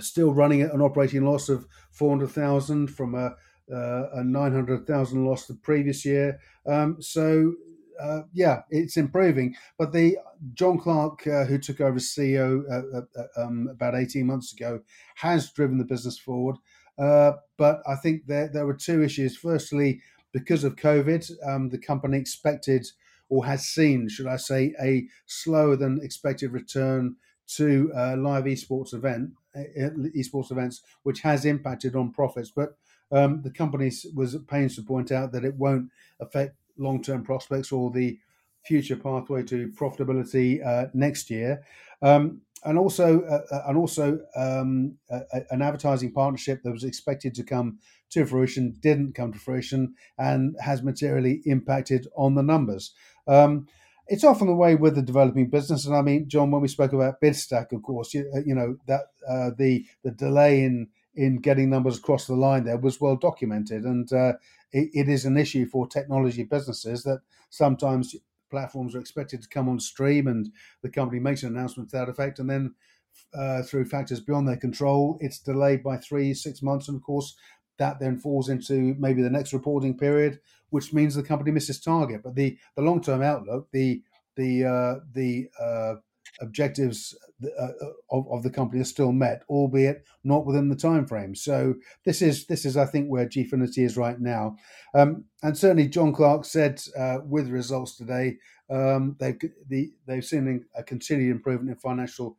still 0.00 0.32
running 0.32 0.62
at 0.62 0.72
an 0.72 0.80
operating 0.80 1.24
loss 1.24 1.50
of 1.50 1.66
400,000 1.90 2.88
from 2.88 3.14
a, 3.14 3.34
uh, 3.70 4.08
a 4.14 4.24
900,000 4.24 5.24
loss 5.24 5.46
the 5.46 5.54
previous 5.54 6.04
year. 6.04 6.40
Um, 6.66 6.96
so, 7.00 7.54
uh, 8.00 8.22
yeah, 8.32 8.62
it's 8.70 8.96
improving. 8.96 9.54
But 9.78 9.92
the 9.92 10.18
John 10.54 10.78
Clark, 10.78 11.26
uh, 11.26 11.44
who 11.44 11.58
took 11.58 11.80
over 11.80 11.96
as 11.96 12.04
CEO 12.04 12.62
uh, 12.70 12.98
uh, 12.98 13.02
uh, 13.16 13.44
um, 13.44 13.68
about 13.70 13.94
18 13.94 14.26
months 14.26 14.52
ago, 14.52 14.80
has 15.16 15.50
driven 15.50 15.78
the 15.78 15.84
business 15.84 16.18
forward. 16.18 16.56
but 16.96 17.82
I 17.86 17.96
think 18.02 18.26
there, 18.26 18.48
there 18.48 18.66
were 18.66 18.74
two 18.74 19.02
issues. 19.02 19.36
Firstly, 19.36 20.00
because 20.32 20.64
of 20.64 20.76
COVID, 20.76 21.30
um, 21.46 21.70
the 21.70 21.78
company 21.78 22.18
expected 22.18 22.86
or 23.28 23.46
has 23.46 23.66
seen, 23.66 24.08
should 24.08 24.26
I 24.26 24.36
say, 24.36 24.74
a 24.82 25.06
slower 25.26 25.76
than 25.76 26.00
expected 26.02 26.52
return 26.52 27.16
to 27.56 27.92
uh, 27.96 28.16
live 28.16 28.44
esports 28.44 28.94
event 28.94 29.32
esports 29.56 30.50
events, 30.50 30.82
which 31.02 31.20
has 31.20 31.44
impacted 31.44 31.94
on 31.94 32.12
profits. 32.12 32.50
But 32.50 32.76
um, 33.10 33.42
the 33.42 33.50
company 33.50 33.90
was 34.14 34.34
at 34.34 34.46
pains 34.46 34.76
to 34.76 34.82
point 34.82 35.12
out 35.12 35.32
that 35.32 35.44
it 35.44 35.56
won't 35.56 35.90
affect 36.20 36.56
long 36.78 37.02
term 37.02 37.24
prospects 37.24 37.72
or 37.72 37.90
the 37.90 38.18
future 38.64 38.96
pathway 38.96 39.42
to 39.42 39.68
profitability 39.68 40.64
uh, 40.64 40.86
next 40.94 41.30
year. 41.30 41.64
Um, 42.00 42.42
and 42.64 42.78
also, 42.78 43.22
uh, 43.22 43.54
uh 43.54 43.64
and 43.68 43.76
also, 43.76 44.20
um, 44.36 44.96
an 45.50 45.62
advertising 45.62 46.12
partnership 46.12 46.62
that 46.62 46.70
was 46.70 46.84
expected 46.84 47.34
to 47.34 47.42
come 47.42 47.78
to 48.10 48.24
fruition 48.24 48.76
didn't 48.80 49.14
come 49.14 49.32
to 49.32 49.38
fruition 49.38 49.94
and 50.18 50.54
has 50.60 50.82
materially 50.82 51.42
impacted 51.46 52.06
on 52.16 52.34
the 52.34 52.42
numbers. 52.42 52.94
Um, 53.26 53.66
it's 54.06 54.24
often 54.24 54.46
the 54.46 54.54
way 54.54 54.74
with 54.74 54.94
the 54.94 55.02
developing 55.02 55.48
business. 55.48 55.86
And 55.86 55.96
I 55.96 56.02
mean, 56.02 56.28
John, 56.28 56.50
when 56.50 56.60
we 56.60 56.68
spoke 56.68 56.92
about 56.92 57.20
BidStack, 57.20 57.72
of 57.72 57.82
course, 57.82 58.12
you, 58.14 58.30
you 58.44 58.54
know 58.54 58.76
that 58.86 59.06
uh, 59.28 59.50
the 59.56 59.84
the 60.04 60.10
delay 60.10 60.62
in 60.62 60.88
in 61.14 61.36
getting 61.36 61.70
numbers 61.70 61.98
across 61.98 62.26
the 62.26 62.34
line 62.34 62.64
there 62.64 62.78
was 62.78 63.00
well 63.00 63.16
documented, 63.16 63.84
and 63.84 64.12
uh, 64.12 64.34
it, 64.72 64.90
it 64.94 65.08
is 65.08 65.24
an 65.24 65.36
issue 65.36 65.66
for 65.66 65.86
technology 65.86 66.42
businesses 66.42 67.02
that 67.02 67.20
sometimes 67.50 68.16
platforms 68.50 68.94
are 68.94 69.00
expected 69.00 69.42
to 69.42 69.48
come 69.48 69.68
on 69.68 69.80
stream, 69.80 70.26
and 70.26 70.50
the 70.82 70.88
company 70.88 71.20
makes 71.20 71.42
an 71.42 71.56
announcement 71.56 71.90
to 71.90 71.96
that 71.96 72.08
effect, 72.08 72.38
and 72.38 72.48
then 72.48 72.74
uh, 73.34 73.62
through 73.62 73.84
factors 73.84 74.20
beyond 74.20 74.48
their 74.48 74.56
control, 74.56 75.18
it's 75.20 75.38
delayed 75.38 75.82
by 75.82 75.96
three 75.96 76.34
six 76.34 76.62
months, 76.62 76.88
and 76.88 76.96
of 76.96 77.02
course 77.02 77.36
that 77.78 77.98
then 77.98 78.18
falls 78.18 78.48
into 78.48 78.94
maybe 78.98 79.22
the 79.22 79.30
next 79.30 79.52
reporting 79.52 79.96
period, 79.96 80.38
which 80.70 80.92
means 80.92 81.14
the 81.14 81.22
company 81.22 81.50
misses 81.50 81.80
target. 81.80 82.22
But 82.22 82.34
the 82.34 82.58
the 82.76 82.82
long 82.82 83.02
term 83.02 83.22
outlook, 83.22 83.68
the 83.72 84.02
the 84.36 84.64
uh, 84.64 84.94
the 85.12 85.48
uh, 85.60 85.94
objectives 86.42 87.16
uh, 87.44 87.62
uh, 87.62 87.72
of, 88.10 88.30
of 88.30 88.42
the 88.42 88.50
company 88.50 88.80
are 88.80 88.84
still 88.84 89.12
met, 89.12 89.42
albeit 89.48 90.04
not 90.24 90.44
within 90.44 90.68
the 90.68 90.76
time 90.76 91.06
frame. 91.06 91.34
So 91.34 91.74
this 92.04 92.20
is 92.20 92.46
this 92.46 92.64
is 92.64 92.76
I 92.76 92.84
think 92.84 93.08
where 93.08 93.26
Gfinity 93.26 93.84
is 93.84 93.96
right 93.96 94.20
now, 94.20 94.56
um, 94.94 95.24
and 95.42 95.56
certainly 95.56 95.88
John 95.88 96.12
Clark 96.12 96.44
said 96.44 96.82
uh, 96.98 97.18
with 97.24 97.48
results 97.48 97.96
today 97.96 98.36
um, 98.72 99.16
they've 99.18 99.38
the, 99.68 99.92
they've 100.06 100.24
seen 100.24 100.64
a 100.76 100.82
continued 100.82 101.30
improvement 101.30 101.70
in 101.70 101.76
financial 101.76 102.38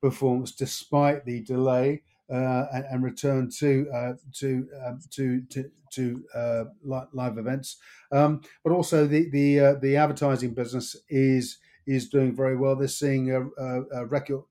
performance 0.00 0.52
despite 0.52 1.24
the 1.24 1.42
delay 1.42 2.02
uh, 2.30 2.66
and, 2.72 2.84
and, 2.90 3.02
return 3.02 3.50
to 3.58 3.88
uh, 3.94 4.12
to, 4.34 4.68
um, 4.84 5.00
to 5.10 5.40
to 5.50 5.70
to 5.90 6.24
uh, 6.34 6.64
live 6.84 7.38
events. 7.38 7.76
Um, 8.12 8.42
but 8.62 8.72
also 8.72 9.06
the 9.06 9.30
the 9.30 9.60
uh, 9.60 9.74
the 9.74 9.96
advertising 9.96 10.52
business 10.52 10.96
is 11.08 11.58
is 11.88 12.08
doing 12.08 12.36
very 12.36 12.56
well. 12.56 12.76
They're 12.76 12.88
seeing 12.88 13.32
a, 13.32 13.42
a, 13.42 14.02
a 14.02 14.06
record. 14.06 14.44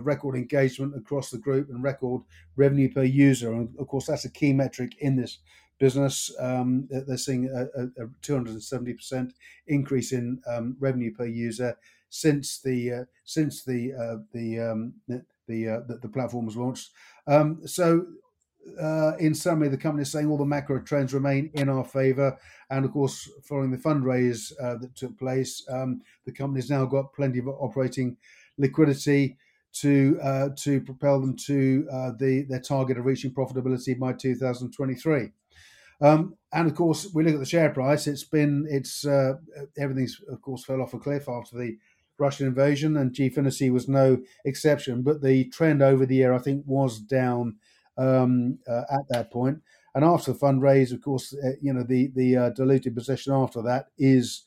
record 0.00 0.34
engagement 0.34 0.96
across 0.96 1.28
the 1.30 1.42
group 1.46 1.68
and 1.68 1.82
record 1.82 2.22
revenue 2.56 2.90
per 2.90 3.04
user, 3.04 3.52
and 3.52 3.68
of 3.78 3.86
course 3.86 4.06
that's 4.06 4.24
a 4.24 4.30
key 4.30 4.52
metric 4.54 4.96
in 5.00 5.16
this 5.16 5.40
business. 5.78 6.34
Um, 6.38 6.88
they're 6.90 7.18
seeing 7.18 7.48
a, 7.48 8.02
a 8.02 8.06
270% 8.22 9.32
increase 9.66 10.12
in 10.12 10.40
um, 10.46 10.76
revenue 10.80 11.12
per 11.14 11.26
user 11.26 11.76
since 12.08 12.60
the 12.60 12.92
uh, 12.92 13.04
since 13.24 13.64
the 13.64 13.92
uh, 13.92 14.16
the 14.32 14.60
um, 14.60 14.94
the, 15.46 15.68
uh, 15.68 15.80
the, 15.86 15.98
the 15.98 16.08
platform 16.08 16.46
was 16.46 16.56
launched. 16.56 16.90
Um, 17.26 17.66
so, 17.66 18.06
uh, 18.80 19.12
in 19.18 19.34
summary, 19.34 19.68
the 19.68 19.76
company 19.76 20.02
is 20.02 20.12
saying 20.12 20.28
all 20.28 20.38
the 20.38 20.44
macro 20.44 20.80
trends 20.80 21.14
remain 21.14 21.50
in 21.54 21.68
our 21.68 21.84
favour, 21.84 22.36
and 22.70 22.84
of 22.84 22.92
course, 22.92 23.30
following 23.42 23.70
the 23.70 23.78
fundraise 23.78 24.52
uh, 24.62 24.76
that 24.76 24.94
took 24.96 25.18
place, 25.18 25.64
um, 25.68 26.00
the 26.24 26.32
company's 26.32 26.70
now 26.70 26.84
got 26.84 27.12
plenty 27.12 27.38
of 27.38 27.48
operating 27.48 28.16
liquidity 28.58 29.36
to 29.72 30.18
uh, 30.22 30.48
to 30.56 30.80
propel 30.80 31.20
them 31.20 31.36
to 31.36 31.86
uh, 31.92 32.12
the 32.18 32.46
their 32.48 32.60
target 32.60 32.98
of 32.98 33.04
reaching 33.04 33.32
profitability 33.32 33.98
by 33.98 34.12
2023. 34.12 35.30
Um, 36.00 36.36
and 36.52 36.68
of 36.68 36.74
course, 36.74 37.08
we 37.14 37.24
look 37.24 37.34
at 37.34 37.40
the 37.40 37.46
share 37.46 37.70
price. 37.70 38.06
It's 38.06 38.24
been 38.24 38.66
it's 38.68 39.06
uh, 39.06 39.34
everything's 39.78 40.20
of 40.28 40.40
course 40.42 40.64
fell 40.64 40.80
off 40.80 40.94
a 40.94 40.98
cliff 40.98 41.28
after 41.28 41.58
the 41.58 41.76
Russian 42.18 42.46
invasion, 42.46 42.96
and 42.96 43.12
Gfinity 43.12 43.72
was 43.72 43.88
no 43.88 44.18
exception. 44.44 45.02
But 45.02 45.22
the 45.22 45.44
trend 45.46 45.82
over 45.82 46.06
the 46.06 46.16
year, 46.16 46.32
I 46.32 46.38
think, 46.38 46.64
was 46.66 46.98
down 47.00 47.56
um, 47.96 48.58
uh, 48.68 48.82
at 48.90 49.08
that 49.10 49.30
point. 49.30 49.60
And 49.94 50.04
after 50.04 50.32
the 50.32 50.38
fundraise, 50.38 50.92
of 50.92 51.00
course, 51.02 51.34
uh, 51.34 51.52
you 51.60 51.72
know 51.72 51.84
the 51.84 52.10
the 52.14 52.36
uh, 52.36 52.50
diluted 52.50 52.94
position 52.94 53.32
after 53.32 53.62
that 53.62 53.86
is 53.98 54.46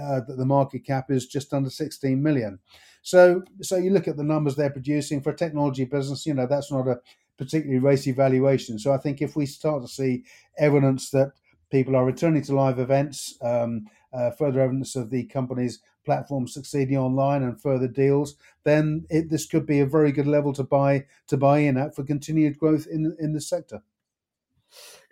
uh, 0.00 0.20
that 0.26 0.36
the 0.36 0.46
market 0.46 0.80
cap 0.86 1.10
is 1.10 1.26
just 1.26 1.52
under 1.52 1.68
16 1.68 2.22
million. 2.22 2.58
So, 3.02 3.42
so 3.60 3.76
you 3.76 3.90
look 3.90 4.08
at 4.08 4.16
the 4.16 4.24
numbers 4.24 4.56
they're 4.56 4.70
producing 4.70 5.20
for 5.20 5.30
a 5.30 5.36
technology 5.36 5.84
business. 5.84 6.26
You 6.26 6.34
know 6.34 6.46
that's 6.46 6.72
not 6.72 6.88
a 6.88 7.00
particularly 7.38 7.78
racy 7.78 8.12
valuation. 8.12 8.78
So 8.78 8.92
I 8.92 8.98
think 8.98 9.20
if 9.20 9.36
we 9.36 9.46
start 9.46 9.82
to 9.82 9.88
see 9.88 10.24
evidence 10.58 11.10
that 11.10 11.32
people 11.70 11.94
are 11.96 12.04
returning 12.04 12.42
to 12.42 12.54
live 12.54 12.78
events, 12.78 13.36
um, 13.42 13.86
uh, 14.12 14.30
further 14.30 14.60
evidence 14.60 14.96
of 14.96 15.10
the 15.10 15.24
company's 15.24 15.80
platform 16.06 16.48
succeeding 16.48 16.96
online 16.96 17.42
and 17.42 17.60
further 17.60 17.88
deals, 17.88 18.36
then 18.64 19.04
it, 19.10 19.28
this 19.28 19.46
could 19.46 19.66
be 19.66 19.80
a 19.80 19.86
very 19.86 20.12
good 20.12 20.26
level 20.26 20.54
to 20.54 20.64
buy 20.64 21.04
to 21.26 21.36
buy 21.36 21.58
in 21.58 21.76
at 21.76 21.94
for 21.94 22.04
continued 22.04 22.58
growth 22.58 22.86
in 22.86 23.14
in 23.20 23.34
the 23.34 23.40
sector. 23.40 23.82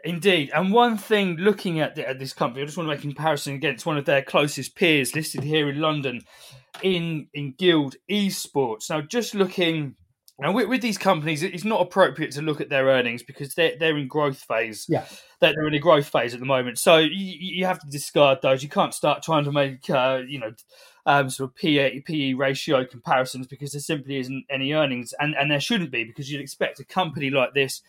Indeed, 0.04 0.50
and 0.54 0.70
one 0.70 0.98
thing 0.98 1.36
looking 1.36 1.80
at, 1.80 1.94
the, 1.94 2.06
at 2.06 2.18
this 2.18 2.34
company, 2.34 2.62
I 2.62 2.66
just 2.66 2.76
want 2.76 2.88
to 2.88 2.94
make 2.94 2.98
a 2.98 3.08
comparison 3.08 3.54
against 3.54 3.86
one 3.86 3.96
of 3.96 4.04
their 4.04 4.20
closest 4.20 4.74
peers 4.74 5.14
listed 5.14 5.42
here 5.42 5.70
in 5.70 5.80
London, 5.80 6.20
in 6.82 7.28
in 7.32 7.54
Guild 7.56 7.96
Esports. 8.10 8.90
Now, 8.90 9.00
just 9.00 9.34
looking 9.34 9.96
now, 10.40 10.50
with, 10.50 10.68
with, 10.68 10.80
these 10.80 10.98
companies, 10.98 11.44
it's 11.44 11.64
not 11.64 11.80
appropriate 11.80 12.32
to 12.32 12.42
look 12.42 12.60
at 12.60 12.68
their 12.68 12.86
earnings 12.86 13.22
because 13.22 13.54
they're 13.54 13.76
they're 13.78 13.96
in 13.96 14.08
growth 14.08 14.38
phase. 14.38 14.84
Yeah, 14.88 15.04
they're, 15.40 15.52
they're 15.54 15.68
in 15.68 15.74
a 15.74 15.78
growth 15.78 16.08
phase 16.08 16.34
at 16.34 16.40
the 16.40 16.46
moment. 16.46 16.78
So 16.78 16.98
you, 16.98 17.36
you 17.38 17.66
have 17.66 17.78
to 17.78 17.86
discard 17.86 18.42
those. 18.42 18.60
You 18.62 18.68
can't 18.68 18.92
start 18.92 19.22
trying 19.22 19.44
to 19.44 19.52
make 19.52 19.88
uh, 19.88 20.22
you 20.26 20.40
know 20.40 20.52
um, 21.06 21.30
sort 21.30 21.50
of 21.50 21.56
PE, 21.56 22.00
PE 22.00 22.32
ratio 22.32 22.84
comparisons 22.84 23.46
because 23.46 23.72
there 23.72 23.80
simply 23.80 24.16
isn't 24.16 24.44
any 24.50 24.72
earnings, 24.72 25.14
and 25.20 25.36
and 25.36 25.52
there 25.52 25.60
shouldn't 25.60 25.92
be 25.92 26.02
because 26.02 26.28
you'd 26.28 26.40
expect 26.40 26.80
a 26.80 26.84
company 26.84 27.30
like 27.30 27.54
this 27.54 27.82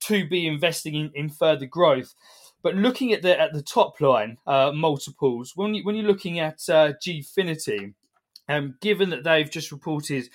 to 0.00 0.28
be 0.28 0.48
investing 0.48 0.96
in, 0.96 1.12
in 1.14 1.28
further 1.28 1.66
growth. 1.66 2.14
But 2.62 2.74
looking 2.74 3.12
at 3.12 3.22
the 3.22 3.38
at 3.40 3.52
the 3.52 3.62
top 3.62 4.00
line 4.00 4.38
uh, 4.44 4.72
multiples, 4.74 5.52
when 5.54 5.74
you 5.74 5.84
when 5.84 5.94
you're 5.94 6.06
looking 6.06 6.40
at 6.40 6.68
uh, 6.68 6.94
Gfinity, 7.04 7.94
um, 8.48 8.76
given 8.80 9.10
that 9.10 9.22
they've 9.22 9.50
just 9.50 9.70
reported 9.70 10.28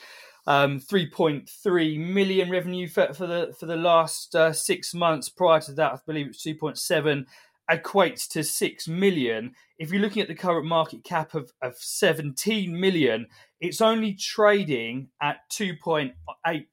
um, 0.47 0.79
3.3 0.79 1.99
million 1.99 2.49
revenue 2.49 2.88
for, 2.88 3.13
for 3.13 3.27
the 3.27 3.53
for 3.60 3.65
the 3.65 3.75
last 3.75 4.33
uh, 4.33 4.53
six 4.53 4.93
months. 4.93 5.29
Prior 5.29 5.60
to 5.62 5.73
that, 5.73 5.93
I 5.93 5.99
believe 6.07 6.27
it's 6.27 6.45
2.7 6.45 7.25
equates 7.69 8.27
to 8.29 8.43
6 8.43 8.88
million. 8.88 9.51
If 9.77 9.91
you're 9.91 10.01
looking 10.01 10.21
at 10.21 10.29
the 10.29 10.36
current 10.36 10.65
market 10.65 11.03
cap 11.03 11.36
of, 11.36 11.51
of 11.62 11.75
17 11.77 12.79
million, 12.79 13.27
it's 13.60 13.81
only 13.81 14.13
trading 14.13 15.10
at 15.21 15.38
2.8 15.51 16.13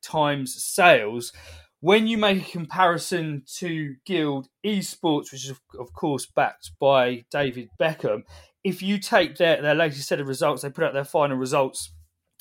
times 0.02 0.64
sales. 0.64 1.32
When 1.80 2.06
you 2.06 2.16
make 2.16 2.48
a 2.48 2.50
comparison 2.50 3.42
to 3.56 3.96
Guild 4.06 4.48
Esports, 4.64 5.32
which 5.32 5.44
is, 5.44 5.52
of 5.78 5.92
course, 5.92 6.26
backed 6.26 6.70
by 6.80 7.24
David 7.30 7.70
Beckham, 7.78 8.22
if 8.62 8.80
you 8.80 8.98
take 8.98 9.36
their, 9.36 9.60
their 9.60 9.74
latest 9.74 10.08
set 10.08 10.20
of 10.20 10.28
results, 10.28 10.62
they 10.62 10.70
put 10.70 10.84
out 10.84 10.94
their 10.94 11.04
final 11.04 11.36
results 11.36 11.92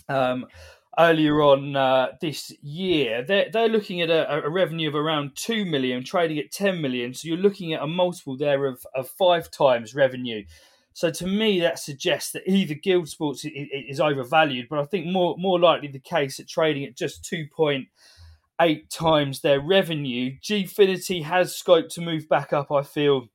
um, 0.07 0.45
earlier 0.97 1.41
on 1.41 1.75
uh, 1.75 2.09
this 2.21 2.51
year. 2.61 3.23
They're, 3.23 3.49
they're 3.51 3.69
looking 3.69 4.01
at 4.01 4.09
a, 4.09 4.45
a, 4.45 4.49
revenue 4.49 4.89
of 4.89 4.95
around 4.95 5.35
2 5.35 5.65
million, 5.65 6.03
trading 6.03 6.37
at 6.37 6.51
10 6.51 6.81
million. 6.81 7.13
So 7.13 7.27
you're 7.27 7.37
looking 7.37 7.73
at 7.73 7.81
a 7.81 7.87
multiple 7.87 8.37
there 8.37 8.65
of, 8.65 8.85
of 8.93 9.09
five 9.09 9.49
times 9.49 9.95
revenue. 9.95 10.43
So 10.93 11.09
to 11.09 11.27
me, 11.27 11.59
that 11.61 11.79
suggests 11.79 12.31
that 12.33 12.47
either 12.47 12.75
Guild 12.75 13.05
Esports 13.05 13.45
is 13.45 13.99
overvalued, 13.99 14.67
but 14.69 14.79
I 14.79 14.85
think 14.85 15.07
more 15.07 15.35
more 15.37 15.59
likely 15.59 15.87
the 15.87 15.99
case 15.99 16.39
at 16.39 16.47
trading 16.47 16.85
at 16.85 16.95
just 16.95 17.23
2.8 17.23 18.89
times 18.89 19.41
their 19.41 19.59
revenue. 19.59 20.37
Gfinity 20.39 21.23
has 21.23 21.55
scope 21.55 21.89
to 21.89 22.01
move 22.01 22.29
back 22.29 22.53
up, 22.53 22.71
I 22.71 22.83
feel, 22.83 23.27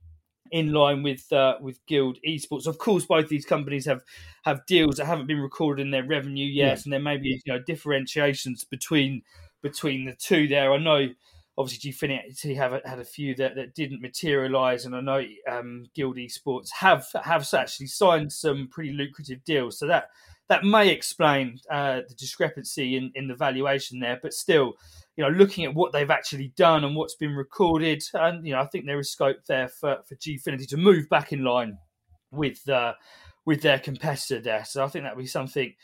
in 0.50 0.72
line 0.72 1.02
with 1.02 1.30
uh, 1.32 1.56
with 1.60 1.84
Guild 1.86 2.18
Esports. 2.26 2.66
Of 2.66 2.78
course, 2.78 3.04
both 3.04 3.28
these 3.28 3.46
companies 3.46 3.86
have 3.86 4.02
have 4.44 4.66
deals 4.66 4.96
that 4.96 5.06
haven't 5.06 5.26
been 5.26 5.40
recorded 5.40 5.82
in 5.82 5.90
their 5.90 6.04
revenue 6.04 6.46
yet, 6.46 6.78
yeah. 6.78 6.82
and 6.84 6.92
there 6.92 7.00
may 7.00 7.16
be 7.16 7.40
you 7.44 7.52
know 7.52 7.60
differentiations 7.60 8.64
between 8.64 9.22
between 9.62 10.06
the 10.06 10.14
two. 10.14 10.48
There, 10.48 10.72
I 10.72 10.78
know. 10.78 11.08
Obviously, 11.56 11.90
Gfinity 11.90 12.54
have 12.54 12.80
had 12.84 13.00
a 13.00 13.04
few 13.04 13.34
that, 13.34 13.56
that 13.56 13.74
didn't 13.74 14.00
materialise, 14.00 14.84
and 14.84 14.94
I 14.94 15.00
know 15.00 15.24
um, 15.50 15.86
Guild 15.92 16.16
Esports 16.16 16.70
have 16.78 17.04
have 17.24 17.52
actually 17.52 17.88
signed 17.88 18.32
some 18.32 18.68
pretty 18.70 18.92
lucrative 18.92 19.42
deals. 19.44 19.76
So 19.76 19.88
that 19.88 20.10
that 20.48 20.64
may 20.64 20.88
explain 20.88 21.60
uh, 21.70 22.00
the 22.08 22.14
discrepancy 22.14 22.96
in, 22.96 23.12
in 23.14 23.28
the 23.28 23.34
valuation 23.34 24.00
there. 24.00 24.18
But 24.20 24.32
still, 24.32 24.74
you 25.16 25.24
know, 25.24 25.30
looking 25.30 25.64
at 25.64 25.74
what 25.74 25.92
they've 25.92 26.10
actually 26.10 26.52
done 26.56 26.84
and 26.84 26.96
what's 26.96 27.14
been 27.14 27.34
recorded, 27.34 28.02
and 28.14 28.46
you 28.46 28.54
know, 28.54 28.60
I 28.60 28.66
think 28.66 28.86
there 28.86 28.98
is 28.98 29.10
scope 29.10 29.44
there 29.46 29.68
for 29.68 29.98
for 30.06 30.14
Gfinity 30.16 30.68
to 30.68 30.76
move 30.76 31.08
back 31.08 31.32
in 31.32 31.44
line 31.44 31.78
with 32.30 32.68
uh, 32.68 32.94
with 33.44 33.62
their 33.62 33.78
competitor 33.78 34.40
there. 34.40 34.64
So 34.64 34.84
I 34.84 34.88
think 34.88 35.04
that 35.04 35.16
would 35.16 35.22
be 35.22 35.28
something 35.28 35.74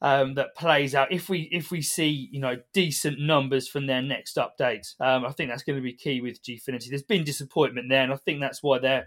um, 0.00 0.34
that 0.34 0.54
plays 0.54 0.94
out 0.94 1.12
if 1.12 1.28
we 1.28 1.48
if 1.52 1.70
we 1.70 1.82
see 1.82 2.28
you 2.30 2.40
know 2.40 2.56
decent 2.72 3.18
numbers 3.18 3.68
from 3.68 3.86
their 3.86 4.02
next 4.02 4.36
update. 4.36 4.94
Um, 5.00 5.24
I 5.24 5.32
think 5.32 5.50
that's 5.50 5.62
going 5.62 5.78
to 5.78 5.82
be 5.82 5.94
key 5.94 6.20
with 6.20 6.42
Gfinity. 6.42 6.88
There's 6.88 7.02
been 7.02 7.24
disappointment 7.24 7.88
there, 7.88 8.02
and 8.02 8.12
I 8.12 8.16
think 8.16 8.40
that's 8.40 8.62
why 8.62 8.78
they're 8.78 9.06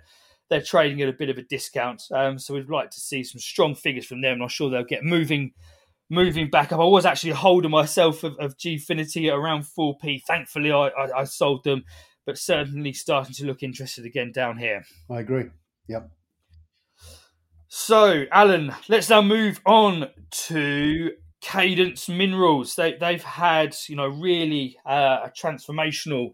they're 0.49 0.61
trading 0.61 1.01
at 1.01 1.09
a 1.09 1.13
bit 1.13 1.29
of 1.29 1.37
a 1.37 1.43
discount. 1.43 2.03
Um, 2.13 2.39
so 2.39 2.53
we'd 2.53 2.69
like 2.69 2.89
to 2.91 2.99
see 2.99 3.23
some 3.23 3.39
strong 3.39 3.75
figures 3.75 4.05
from 4.05 4.21
them, 4.21 4.33
and 4.33 4.43
I'm 4.43 4.49
sure 4.49 4.69
they'll 4.69 4.83
get 4.83 5.03
moving 5.03 5.53
moving 6.09 6.49
back 6.49 6.71
up. 6.71 6.79
I 6.79 6.85
was 6.85 7.05
actually 7.05 7.33
holding 7.33 7.71
myself 7.71 8.23
of, 8.23 8.35
of 8.39 8.57
Gfinity 8.57 9.29
at 9.29 9.37
around 9.37 9.65
4p. 9.65 10.21
Thankfully, 10.25 10.71
I, 10.71 10.87
I, 10.87 11.19
I, 11.19 11.23
sold 11.25 11.65
them, 11.65 11.83
but 12.25 12.37
certainly 12.37 12.93
starting 12.93 13.33
to 13.35 13.45
look 13.45 13.61
interested 13.61 14.05
again 14.05 14.31
down 14.31 14.57
here. 14.57 14.85
I 15.09 15.19
agree. 15.19 15.45
Yep. 15.89 16.09
So, 17.67 18.23
Alan, 18.31 18.73
let's 18.87 19.09
now 19.09 19.21
move 19.21 19.59
on 19.65 20.09
to 20.31 21.11
Cadence 21.41 22.07
Minerals. 22.07 22.75
They, 22.75 22.93
they've 22.93 23.23
had, 23.23 23.75
you 23.87 23.95
know, 23.95 24.07
really 24.07 24.77
uh, 24.85 25.19
a 25.25 25.31
transformational 25.37 26.31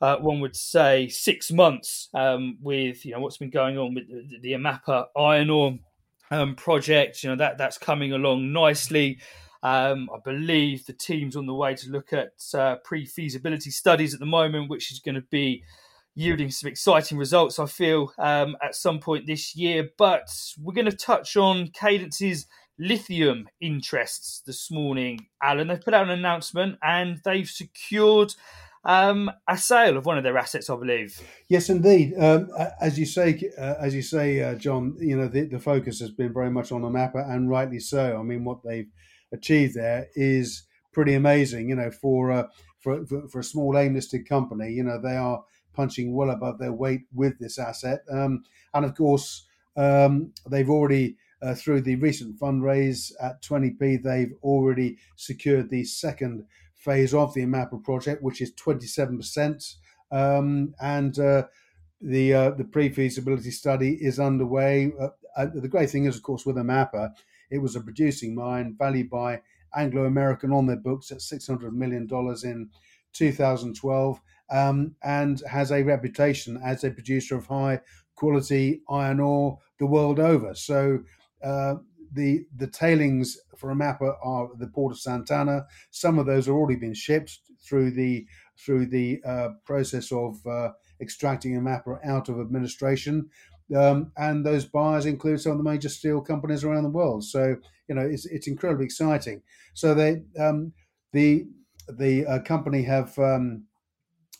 uh, 0.00 0.16
one 0.18 0.40
would 0.40 0.56
say 0.56 1.08
six 1.08 1.50
months 1.50 2.08
um, 2.14 2.58
with 2.60 3.04
you 3.04 3.12
know 3.12 3.20
what's 3.20 3.38
been 3.38 3.50
going 3.50 3.78
on 3.78 3.94
with 3.94 4.08
the, 4.08 4.38
the 4.40 4.52
Amapa 4.52 5.06
iron 5.16 5.50
ore 5.50 5.78
um, 6.30 6.54
project. 6.54 7.22
You 7.22 7.30
know 7.30 7.36
that 7.36 7.58
that's 7.58 7.78
coming 7.78 8.12
along 8.12 8.52
nicely. 8.52 9.18
Um, 9.62 10.08
I 10.14 10.18
believe 10.24 10.86
the 10.86 10.92
team's 10.92 11.34
on 11.34 11.46
the 11.46 11.54
way 11.54 11.74
to 11.74 11.90
look 11.90 12.12
at 12.12 12.32
uh, 12.54 12.76
pre-feasibility 12.84 13.70
studies 13.70 14.14
at 14.14 14.20
the 14.20 14.26
moment, 14.26 14.70
which 14.70 14.92
is 14.92 15.00
going 15.00 15.16
to 15.16 15.24
be 15.30 15.64
yielding 16.14 16.50
some 16.50 16.68
exciting 16.68 17.18
results. 17.18 17.58
I 17.58 17.66
feel 17.66 18.12
um, 18.18 18.56
at 18.62 18.74
some 18.74 18.98
point 18.98 19.26
this 19.26 19.56
year. 19.56 19.90
But 19.96 20.28
we're 20.60 20.74
going 20.74 20.90
to 20.90 20.96
touch 20.96 21.36
on 21.36 21.68
Cadence's 21.68 22.46
lithium 22.78 23.48
interests 23.60 24.42
this 24.46 24.70
morning. 24.70 25.26
Alan, 25.42 25.68
they've 25.68 25.80
put 25.80 25.94
out 25.94 26.04
an 26.04 26.10
announcement 26.10 26.78
and 26.82 27.20
they've 27.24 27.48
secured 27.48 28.34
um, 28.86 29.30
a 29.48 29.58
sale 29.58 29.96
of 29.96 30.06
one 30.06 30.16
of 30.16 30.22
their 30.22 30.38
assets, 30.38 30.70
I 30.70 30.76
believe. 30.76 31.20
Yes, 31.48 31.68
indeed. 31.68 32.14
Um, 32.16 32.48
as 32.80 32.96
you 32.96 33.04
say, 33.04 33.50
uh, 33.58 33.74
as 33.80 33.94
you 33.96 34.02
say, 34.02 34.40
uh, 34.40 34.54
John, 34.54 34.96
you 35.00 35.16
know 35.16 35.26
the, 35.26 35.46
the, 35.46 35.58
focus 35.58 35.98
has 35.98 36.10
been 36.10 36.32
very 36.32 36.50
much 36.50 36.70
on 36.70 36.82
the 36.82 36.88
Amapa, 36.88 37.28
and 37.28 37.50
rightly 37.50 37.80
so. 37.80 38.16
I 38.16 38.22
mean, 38.22 38.44
what 38.44 38.62
they've 38.64 38.88
achieved 39.32 39.74
there 39.74 40.06
is 40.14 40.62
pretty 40.92 41.14
amazing. 41.14 41.68
You 41.68 41.74
know, 41.74 41.90
for 41.90 42.30
uh, 42.30 42.46
for, 42.78 43.04
for, 43.06 43.26
for 43.26 43.40
a 43.40 43.44
small 43.44 43.76
AIM 43.76 43.94
listed 43.94 44.28
company, 44.28 44.70
you 44.70 44.84
know 44.84 45.00
they 45.00 45.16
are 45.16 45.42
punching 45.74 46.14
well 46.14 46.30
above 46.30 46.60
their 46.60 46.72
weight 46.72 47.02
with 47.12 47.36
this 47.40 47.58
asset, 47.58 48.02
um, 48.10 48.44
and 48.72 48.84
of 48.84 48.94
course 48.94 49.46
um, 49.76 50.32
they've 50.48 50.70
already. 50.70 51.16
Uh, 51.42 51.54
through 51.54 51.82
the 51.82 51.96
recent 51.96 52.40
fundraise 52.40 53.12
at 53.20 53.42
20p, 53.42 54.02
they've 54.02 54.32
already 54.42 54.96
secured 55.16 55.68
the 55.68 55.84
second 55.84 56.42
phase 56.86 57.12
of 57.12 57.34
the 57.34 57.42
Amapa 57.42 57.82
project, 57.82 58.22
which 58.22 58.40
is 58.40 58.52
27%. 58.54 59.74
Um, 60.10 60.74
and 60.80 61.18
uh, 61.18 61.42
the 62.00 62.32
uh, 62.32 62.50
the 62.50 62.64
pre-feasibility 62.64 63.50
study 63.50 63.98
is 64.00 64.20
underway. 64.20 64.92
Uh, 65.00 65.08
uh 65.36 65.46
the 65.52 65.68
great 65.68 65.90
thing 65.90 66.04
is, 66.04 66.16
of 66.16 66.22
course, 66.22 66.46
with 66.46 66.56
Amapa, 66.56 67.10
it 67.50 67.58
was 67.58 67.74
a 67.76 67.80
producing 67.80 68.34
mine 68.34 68.76
valued 68.78 69.10
by 69.10 69.42
Anglo 69.74 70.04
American 70.04 70.52
on 70.52 70.66
their 70.66 70.76
books 70.76 71.10
at 71.10 71.18
$600 71.18 71.72
million 71.72 72.08
in 72.44 72.70
2012 73.12 74.20
um, 74.50 74.94
and 75.02 75.42
has 75.50 75.72
a 75.72 75.82
reputation 75.82 76.60
as 76.64 76.84
a 76.84 76.90
producer 76.90 77.36
of 77.36 77.46
high 77.46 77.80
quality 78.14 78.80
iron 78.88 79.20
ore 79.20 79.58
the 79.78 79.86
world 79.86 80.18
over. 80.18 80.54
So 80.54 81.00
uh, 81.42 81.76
the 82.16 82.46
the 82.56 82.66
tailings 82.66 83.38
for 83.56 83.70
a 83.70 83.74
Amapa 83.74 84.16
are 84.22 84.48
the 84.58 84.66
port 84.66 84.92
of 84.92 84.98
Santana. 84.98 85.66
Some 85.90 86.18
of 86.18 86.26
those 86.26 86.46
have 86.46 86.54
already 86.54 86.78
been 86.78 86.94
shipped 86.94 87.38
through 87.60 87.92
the 87.92 88.26
through 88.58 88.86
the 88.86 89.20
uh, 89.24 89.50
process 89.64 90.10
of 90.10 90.44
uh, 90.46 90.70
extracting 91.00 91.52
Amapa 91.54 92.04
out 92.04 92.28
of 92.28 92.40
administration. 92.40 93.30
Um, 93.76 94.12
and 94.16 94.46
those 94.46 94.64
buyers 94.64 95.06
include 95.06 95.40
some 95.40 95.52
of 95.52 95.58
the 95.58 95.64
major 95.64 95.88
steel 95.88 96.20
companies 96.20 96.64
around 96.64 96.84
the 96.84 96.90
world. 96.90 97.24
So 97.24 97.56
you 97.88 97.94
know 97.94 98.02
it's 98.02 98.26
it's 98.26 98.48
incredibly 98.48 98.86
exciting. 98.86 99.42
So 99.74 99.94
they 99.94 100.22
um, 100.38 100.72
the 101.12 101.46
the 101.88 102.26
uh, 102.26 102.38
company 102.40 102.82
have 102.82 103.16
um, 103.18 103.64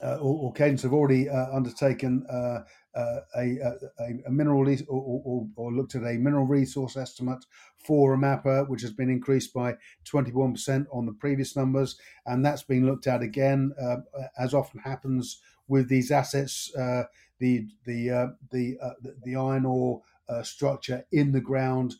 uh, 0.02 0.16
or, 0.16 0.46
or 0.46 0.52
Cadence 0.52 0.82
have 0.82 0.92
already 0.92 1.28
uh, 1.28 1.46
undertaken 1.52 2.24
uh, 2.30 2.60
uh, 2.94 3.20
a, 3.36 3.58
a, 3.58 3.72
a, 4.26 4.30
mineral 4.30 4.68
or, 4.88 5.22
or, 5.24 5.46
or, 5.56 5.72
looked 5.72 5.94
at 5.94 6.02
a 6.02 6.18
mineral 6.18 6.46
resource 6.46 6.96
estimate 6.96 7.44
for 7.78 8.16
Amapa, 8.16 8.68
which 8.68 8.82
has 8.82 8.92
been 8.92 9.10
increased 9.10 9.52
by 9.52 9.74
21% 10.10 10.86
on 10.92 11.06
the 11.06 11.12
previous 11.12 11.56
numbers, 11.56 11.98
and 12.24 12.44
that's 12.44 12.62
been 12.62 12.86
looked 12.86 13.06
at 13.06 13.22
again, 13.22 13.72
uh, 13.80 13.96
as 14.38 14.54
often 14.54 14.80
happens 14.80 15.40
with 15.68 15.88
these 15.88 16.10
assets. 16.10 16.74
Uh, 16.74 17.04
the 17.38 17.66
the 17.84 18.34
the, 18.50 18.78
the 19.24 19.36
iron 19.36 19.66
ore 19.66 20.00
structure 20.42 21.04
in 21.12 21.32
the 21.32 21.40
ground 21.40 21.96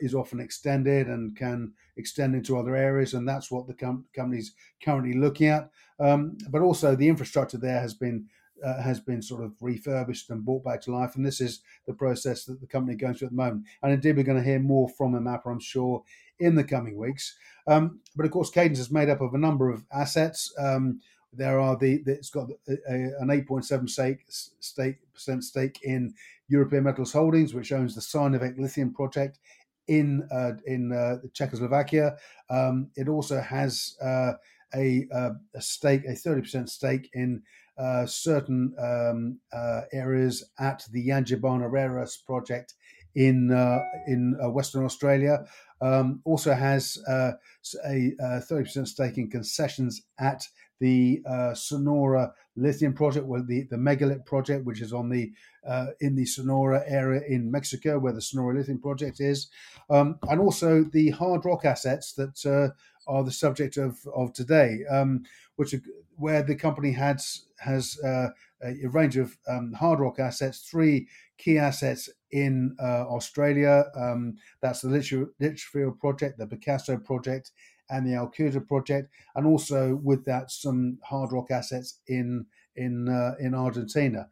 is 0.00 0.14
often 0.14 0.40
extended 0.40 1.06
and 1.08 1.36
can 1.36 1.72
extend 1.96 2.34
into 2.34 2.58
other 2.58 2.76
areas, 2.76 3.14
and 3.14 3.28
that's 3.28 3.50
what 3.50 3.66
the 3.66 3.74
com- 3.74 4.04
company's 4.14 4.54
currently 4.82 5.14
looking 5.14 5.48
at. 5.48 5.70
Um, 5.98 6.36
but 6.50 6.62
also, 6.62 6.94
the 6.94 7.08
infrastructure 7.08 7.58
there 7.58 7.80
has 7.80 7.94
been 7.94 8.28
uh, 8.62 8.80
has 8.80 9.00
been 9.00 9.20
sort 9.20 9.42
of 9.42 9.52
refurbished 9.60 10.30
and 10.30 10.44
brought 10.44 10.64
back 10.64 10.80
to 10.82 10.94
life. 10.94 11.16
And 11.16 11.26
this 11.26 11.40
is 11.40 11.60
the 11.86 11.94
process 11.94 12.44
that 12.44 12.60
the 12.60 12.66
company 12.66 12.96
goes 12.96 13.18
through 13.18 13.26
at 13.26 13.32
the 13.32 13.36
moment. 13.36 13.64
And 13.82 13.92
indeed, 13.92 14.16
we're 14.16 14.22
going 14.22 14.38
to 14.38 14.44
hear 14.44 14.60
more 14.60 14.88
from 14.88 15.14
Amapa, 15.14 15.46
I'm 15.46 15.60
sure, 15.60 16.02
in 16.38 16.54
the 16.54 16.64
coming 16.64 16.96
weeks. 16.96 17.36
Um, 17.66 18.00
but 18.16 18.26
of 18.26 18.32
course, 18.32 18.50
Cadence 18.50 18.78
is 18.78 18.90
made 18.90 19.08
up 19.08 19.20
of 19.20 19.34
a 19.34 19.38
number 19.38 19.70
of 19.70 19.84
assets. 19.92 20.52
Um, 20.58 21.00
there 21.32 21.58
are 21.58 21.76
the, 21.76 22.02
the, 22.04 22.12
it's 22.12 22.30
got 22.30 22.50
a, 22.68 22.72
a, 22.88 22.94
an 23.20 23.28
8.7 23.28 23.88
stake, 23.88 24.24
stake 24.28 24.96
percent 25.12 25.44
stake 25.44 25.80
in 25.82 26.14
European 26.48 26.84
Metals 26.84 27.12
Holdings, 27.12 27.54
which 27.54 27.72
owns 27.72 27.94
the 27.94 28.00
Cinovec 28.00 28.58
lithium 28.58 28.92
project 28.92 29.38
in 29.88 30.26
uh, 30.30 30.52
in 30.66 30.92
uh, 30.92 31.16
Czechoslovakia. 31.32 32.16
Um, 32.50 32.90
it 32.96 33.08
also 33.08 33.40
has 33.40 33.96
uh, 34.02 34.32
a, 34.74 35.06
uh, 35.14 35.30
a, 35.54 35.60
stake, 35.60 36.04
a 36.06 36.12
30% 36.12 36.68
stake 36.68 37.10
in 37.12 37.42
uh, 37.78 38.06
certain 38.06 38.74
um, 38.78 39.38
uh, 39.52 39.82
areas 39.92 40.44
at 40.58 40.84
the 40.92 41.08
Yangibana 41.08 41.70
Rare 41.70 42.06
project 42.26 42.74
in 43.14 43.50
in 44.06 44.36
Western 44.52 44.84
Australia. 44.84 45.44
Um, 45.80 46.20
also 46.24 46.52
has 46.52 46.98
a 47.08 47.32
thirty 48.40 48.64
percent 48.64 48.88
stake 48.88 49.18
in 49.18 49.30
concessions 49.30 50.02
at 50.18 50.46
the 50.82 51.22
Sonora 51.54 52.32
lithium 52.56 52.92
project, 52.92 53.26
well, 53.26 53.44
the 53.46 53.62
the 53.70 53.78
megalith 53.78 54.24
project, 54.26 54.64
which 54.66 54.82
is 54.82 54.92
on 54.92 55.08
the 55.08 55.32
in 56.00 56.16
the 56.16 56.26
Sonora 56.26 56.82
area 56.86 57.22
in 57.28 57.50
Mexico, 57.50 57.98
where 57.98 58.12
the 58.12 58.20
Sonora 58.20 58.56
lithium 58.56 58.80
project 58.80 59.20
is, 59.20 59.48
um, 59.88 60.18
and 60.28 60.40
also 60.40 60.84
the 60.84 61.10
hard 61.10 61.44
rock 61.44 61.64
assets 61.64 62.12
that 62.14 62.74
are 63.06 63.24
the 63.24 63.32
subject 63.44 63.76
of 63.76 63.98
of 64.14 64.32
today, 64.32 64.80
um, 64.90 65.22
which 65.56 65.72
are, 65.74 65.82
where 66.16 66.42
the 66.42 66.56
company 66.66 66.92
has 66.92 67.46
has 67.58 67.98
uh, 68.04 68.28
a 68.62 68.88
range 68.88 69.16
of 69.16 69.36
um, 69.48 69.72
hard 69.72 70.00
rock 70.00 70.18
assets, 70.18 70.60
three 70.70 71.08
key 71.38 71.58
assets 71.58 72.08
in 72.30 72.76
uh, 72.80 73.04
Australia. 73.08 73.84
Um, 73.96 74.36
that's 74.60 74.80
the 74.80 74.88
Litchfield 75.40 75.98
project, 75.98 76.38
the 76.38 76.46
Picasso 76.46 76.96
project, 76.96 77.52
and 77.92 78.06
the 78.06 78.12
Alcudia 78.12 78.66
project, 78.66 79.10
and 79.36 79.46
also 79.46 80.00
with 80.02 80.24
that 80.24 80.50
some 80.50 80.98
hard 81.04 81.32
rock 81.32 81.50
assets 81.50 82.00
in 82.08 82.46
in 82.74 83.08
uh, 83.08 83.34
in 83.38 83.54
Argentina. 83.54 84.28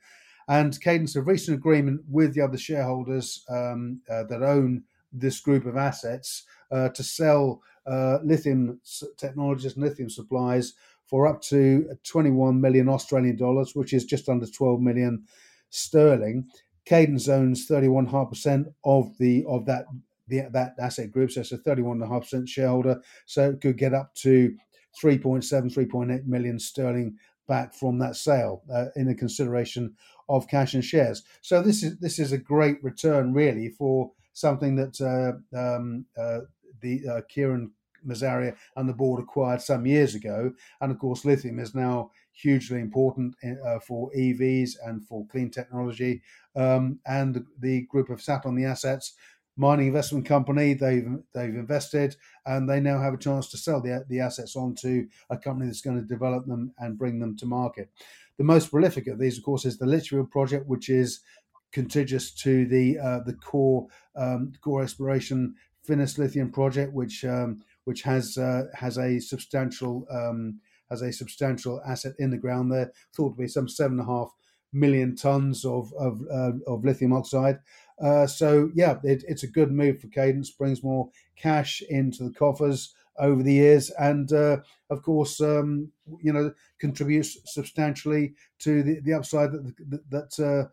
And 0.49 0.81
Cadence 0.81 1.15
have 1.15 1.29
reached 1.29 1.49
an 1.49 1.55
agreement 1.55 2.01
with 2.09 2.35
the 2.35 2.41
other 2.41 2.59
shareholders 2.59 3.45
um, 3.49 4.01
uh, 4.11 4.25
that 4.25 4.43
own 4.43 4.83
this 5.13 5.39
group 5.41 5.65
of 5.67 5.77
assets 5.77 6.45
uh, 6.73 6.89
to 6.89 7.03
sell 7.03 7.63
uh, 7.87 8.19
lithium 8.25 8.81
technologies 9.17 9.75
and 9.75 9.85
lithium 9.85 10.11
supplies 10.11 10.75
for 11.07 11.27
up 11.27 11.43
to 11.43 11.89
21 12.05 12.61
million 12.61 12.89
Australian 12.89 13.37
dollars, 13.37 13.75
which 13.75 13.93
is 13.93 14.05
just 14.05 14.29
under 14.29 14.47
12 14.47 14.81
million 14.81 15.25
sterling. 15.71 16.49
Cadence 16.85 17.29
owns 17.29 17.69
31.5% 17.69 18.73
of 18.85 19.17
the 19.19 19.45
of 19.47 19.67
that 19.67 19.87
the, 20.31 20.49
that 20.53 20.75
asset 20.79 21.11
group, 21.11 21.31
so 21.31 21.41
it's 21.41 21.53
a 21.53 21.59
31.5% 21.59 22.49
shareholder. 22.49 23.01
So 23.27 23.51
it 23.51 23.61
could 23.61 23.77
get 23.77 23.93
up 23.93 24.15
to 24.17 24.57
3.7, 25.03 25.45
3.8 25.75 26.27
million 26.27 26.59
sterling 26.59 27.17
back 27.47 27.75
from 27.75 27.99
that 27.99 28.17
sale 28.17 28.63
uh, 28.73 28.87
in 28.97 29.07
the 29.07 29.15
consideration 29.15 29.95
of 30.29 30.49
cash 30.49 30.75
and 30.75 30.85
shares. 30.85 31.25
So 31.43 31.61
this 31.61 31.83
is 31.83 31.99
this 31.99 32.19
is 32.19 32.31
a 32.33 32.39
great 32.39 32.83
return 32.83 33.35
really 33.35 33.69
for 33.71 34.13
something 34.33 34.77
that 34.77 35.01
uh, 35.01 35.59
um, 35.59 36.07
uh, 36.17 36.41
the 36.81 37.03
uh, 37.09 37.21
Kiran 37.35 37.71
Morzaria 38.07 38.57
and 38.77 38.89
the 38.89 38.95
board 38.95 39.21
acquired 39.21 39.61
some 39.61 39.87
years 39.87 40.15
ago. 40.15 40.53
And 40.81 40.93
of 40.93 40.99
course, 40.99 41.25
lithium 41.25 41.59
is 41.59 41.75
now 41.75 42.13
hugely 42.33 42.81
important 42.81 43.35
in, 43.43 43.61
uh, 43.67 43.81
for 43.81 44.11
EVs 44.17 44.77
and 44.87 45.05
for 45.07 45.27
clean 45.27 45.51
technology. 45.51 46.23
Um, 46.57 47.01
and 47.07 47.45
the 47.59 47.83
group 47.83 48.09
have 48.09 48.23
sat 48.23 48.47
on 48.47 48.55
the 48.55 48.65
assets. 48.65 49.15
Mining 49.61 49.89
investment 49.89 50.25
company, 50.25 50.73
they've 50.73 51.07
they've 51.35 51.55
invested, 51.55 52.17
and 52.47 52.67
they 52.67 52.81
now 52.81 52.99
have 52.99 53.13
a 53.13 53.19
chance 53.19 53.51
to 53.51 53.59
sell 53.59 53.83
the 53.83 54.07
the 54.09 54.21
assets 54.21 54.57
onto 54.57 55.07
a 55.29 55.37
company 55.37 55.67
that's 55.67 55.83
going 55.83 56.01
to 56.01 56.15
develop 56.15 56.47
them 56.47 56.73
and 56.79 56.99
bring 56.99 57.19
them 57.21 57.37
to 57.37 57.45
market. 57.45 57.91
The 58.39 58.45
most 58.45 58.71
prolific 58.71 59.07
of 59.07 59.19
these, 59.19 59.37
of 59.37 59.45
course, 59.45 59.67
is 59.67 59.77
the 59.77 59.85
Litchfield 59.85 60.31
project, 60.31 60.67
which 60.67 60.89
is 60.89 61.21
contiguous 61.73 62.31
to 62.37 62.67
the 62.67 62.99
uh, 62.99 63.21
the 63.27 63.35
core 63.35 63.87
um, 64.17 64.53
core 64.63 64.83
exploration 64.83 65.55
Finniss 65.87 66.17
lithium 66.17 66.51
project, 66.51 66.95
which 66.95 67.23
um, 67.27 67.61
which 67.85 68.01
has 68.03 68.39
uh, 68.39 68.65
has 68.75 68.97
a 68.97 69.21
substantial 69.21 70.07
um, 70.11 70.61
has 70.91 71.03
a 71.03 71.13
substantial 71.13 71.83
asset 71.87 72.15
in 72.19 72.31
the 72.31 72.39
ground 72.39 72.73
there, 72.73 72.93
thought 73.15 73.37
to 73.37 73.43
be 73.43 73.47
some 73.47 73.69
seven 73.69 73.99
and 73.99 74.09
a 74.09 74.11
half 74.11 74.33
million 74.73 75.17
tons 75.17 75.65
of 75.65 75.93
of, 75.99 76.21
uh, 76.33 76.53
of 76.67 76.85
lithium 76.85 77.13
oxide. 77.13 77.59
Uh, 78.03 78.27
so 78.27 78.71
yeah, 78.75 78.99
it, 79.05 79.25
it's 79.29 79.43
a 79.43 79.49
good 79.49 79.71
move 79.73 80.01
for 80.01 80.09
Cadence. 80.09 80.51
Brings 80.51 80.83
more 80.83 81.11
cash 81.37 81.83
into 81.89 82.25
the 82.25 82.33
coffers 82.33 82.95
over 83.19 83.43
the 83.43 83.53
years, 83.53 83.91
and 83.99 84.33
uh, 84.33 84.59
of 84.89 85.03
course, 85.03 85.41
um, 85.41 85.91
you 86.23 86.33
know, 86.33 86.53
contributes 86.79 87.37
substantially 87.45 88.35
to 88.61 88.83
the, 88.83 89.01
the 89.01 89.13
upside 89.13 89.53
that 89.53 90.11
that. 90.11 90.39
Uh, 90.39 90.69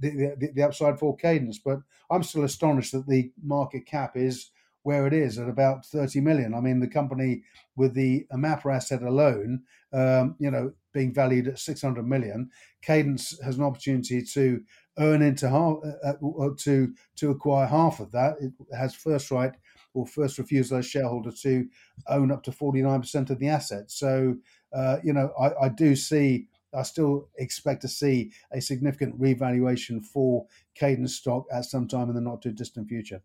the, 0.00 0.34
the, 0.38 0.50
the 0.54 0.62
upside 0.62 0.98
for 0.98 1.14
Cadence, 1.16 1.58
but 1.58 1.78
I'm 2.10 2.22
still 2.22 2.44
astonished 2.44 2.92
that 2.92 3.06
the 3.06 3.30
market 3.42 3.86
cap 3.86 4.16
is 4.16 4.50
where 4.84 5.06
it 5.06 5.12
is 5.12 5.38
at 5.38 5.48
about 5.48 5.84
30 5.86 6.20
million. 6.20 6.54
I 6.54 6.60
mean, 6.60 6.78
the 6.78 6.86
company 6.86 7.42
with 7.74 7.94
the 7.94 8.26
Amapá 8.32 8.76
asset 8.76 9.02
alone, 9.02 9.62
um, 9.92 10.36
you 10.38 10.50
know, 10.50 10.72
being 10.92 11.12
valued 11.12 11.48
at 11.48 11.58
600 11.58 12.06
million, 12.06 12.50
Cadence 12.82 13.38
has 13.42 13.56
an 13.56 13.64
opportunity 13.64 14.22
to 14.22 14.62
earn 14.98 15.22
into 15.22 15.48
half, 15.48 15.78
uh, 16.04 16.12
uh, 16.22 16.50
to 16.58 16.94
to 17.16 17.30
acquire 17.30 17.66
half 17.66 17.98
of 17.98 18.12
that. 18.12 18.36
It 18.40 18.52
has 18.76 18.94
first 18.94 19.30
right 19.30 19.52
or 19.94 20.06
first 20.06 20.38
refusal 20.38 20.78
as 20.78 20.86
shareholder 20.86 21.32
to 21.42 21.66
own 22.08 22.30
up 22.30 22.42
to 22.42 22.50
49% 22.50 23.30
of 23.30 23.38
the 23.38 23.48
assets. 23.48 23.98
So, 23.98 24.36
uh, 24.72 24.98
you 25.02 25.12
know, 25.12 25.32
I, 25.40 25.66
I 25.66 25.68
do 25.70 25.96
see 25.96 26.48
I 26.74 26.82
still 26.82 27.28
expect 27.38 27.82
to 27.82 27.88
see 27.88 28.32
a 28.52 28.60
significant 28.60 29.14
revaluation 29.18 30.02
for 30.02 30.46
Cadence 30.74 31.14
stock 31.16 31.46
at 31.52 31.64
some 31.64 31.88
time 31.88 32.08
in 32.08 32.14
the 32.14 32.20
not 32.20 32.42
too 32.42 32.52
distant 32.52 32.88
future. 32.88 33.22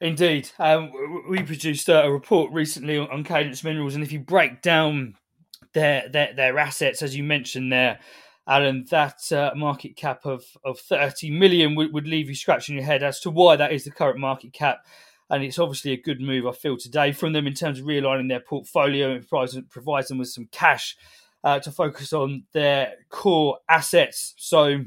Indeed. 0.00 0.50
Um, 0.58 0.92
we 1.28 1.42
produced 1.42 1.88
a 1.88 2.10
report 2.10 2.52
recently 2.52 2.98
on 2.98 3.24
Cadence 3.24 3.64
Minerals, 3.64 3.94
and 3.94 4.04
if 4.04 4.12
you 4.12 4.20
break 4.20 4.60
down 4.60 5.14
their 5.72 6.08
their, 6.08 6.34
their 6.34 6.58
assets, 6.58 7.02
as 7.02 7.16
you 7.16 7.24
mentioned 7.24 7.72
there, 7.72 7.98
Alan, 8.46 8.84
that 8.90 9.32
uh, 9.32 9.52
market 9.56 9.96
cap 9.96 10.24
of, 10.24 10.44
of 10.64 10.78
30 10.78 11.30
million 11.30 11.74
would, 11.74 11.92
would 11.92 12.06
leave 12.06 12.28
you 12.28 12.34
scratching 12.34 12.76
your 12.76 12.84
head 12.84 13.02
as 13.02 13.20
to 13.20 13.30
why 13.30 13.56
that 13.56 13.72
is 13.72 13.84
the 13.84 13.90
current 13.90 14.18
market 14.18 14.52
cap. 14.52 14.86
And 15.28 15.42
it's 15.42 15.58
obviously 15.58 15.92
a 15.92 16.00
good 16.00 16.20
move, 16.20 16.46
I 16.46 16.52
feel, 16.52 16.76
today 16.76 17.10
from 17.10 17.32
them 17.32 17.48
in 17.48 17.54
terms 17.54 17.80
of 17.80 17.86
realigning 17.86 18.28
their 18.28 18.40
portfolio 18.40 19.12
and 19.12 19.26
provides, 19.26 19.58
provides 19.68 20.08
them 20.08 20.18
with 20.18 20.28
some 20.28 20.48
cash 20.52 20.96
uh, 21.42 21.58
to 21.58 21.72
focus 21.72 22.12
on 22.12 22.44
their 22.52 22.92
core 23.10 23.58
assets. 23.68 24.34
So, 24.36 24.84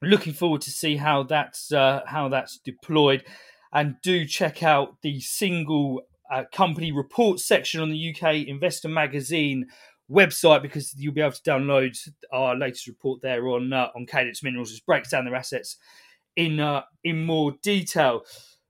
looking 0.00 0.32
forward 0.32 0.62
to 0.62 0.70
see 0.70 0.96
how 0.96 1.24
that's 1.24 1.72
uh, 1.72 2.00
how 2.06 2.28
that's 2.28 2.58
deployed 2.58 3.24
and 3.72 3.96
do 4.02 4.26
check 4.26 4.62
out 4.62 4.96
the 5.02 5.20
single 5.20 6.02
uh, 6.30 6.44
company 6.52 6.92
report 6.92 7.40
section 7.40 7.80
on 7.80 7.90
the 7.90 8.14
UK 8.14 8.46
Investor 8.46 8.88
Magazine 8.88 9.66
website 10.10 10.62
because 10.62 10.94
you'll 10.96 11.14
be 11.14 11.20
able 11.20 11.32
to 11.32 11.42
download 11.42 11.96
our 12.32 12.54
latest 12.56 12.86
report 12.86 13.20
there 13.22 13.48
on 13.48 13.72
uh, 13.72 13.88
on 13.96 14.06
Cadence 14.06 14.42
Minerals, 14.42 14.70
which 14.70 14.84
breaks 14.86 15.10
down 15.10 15.24
their 15.24 15.34
assets 15.34 15.76
in 16.36 16.60
uh, 16.60 16.82
in 17.04 17.24
more 17.24 17.52
detail. 17.62 18.22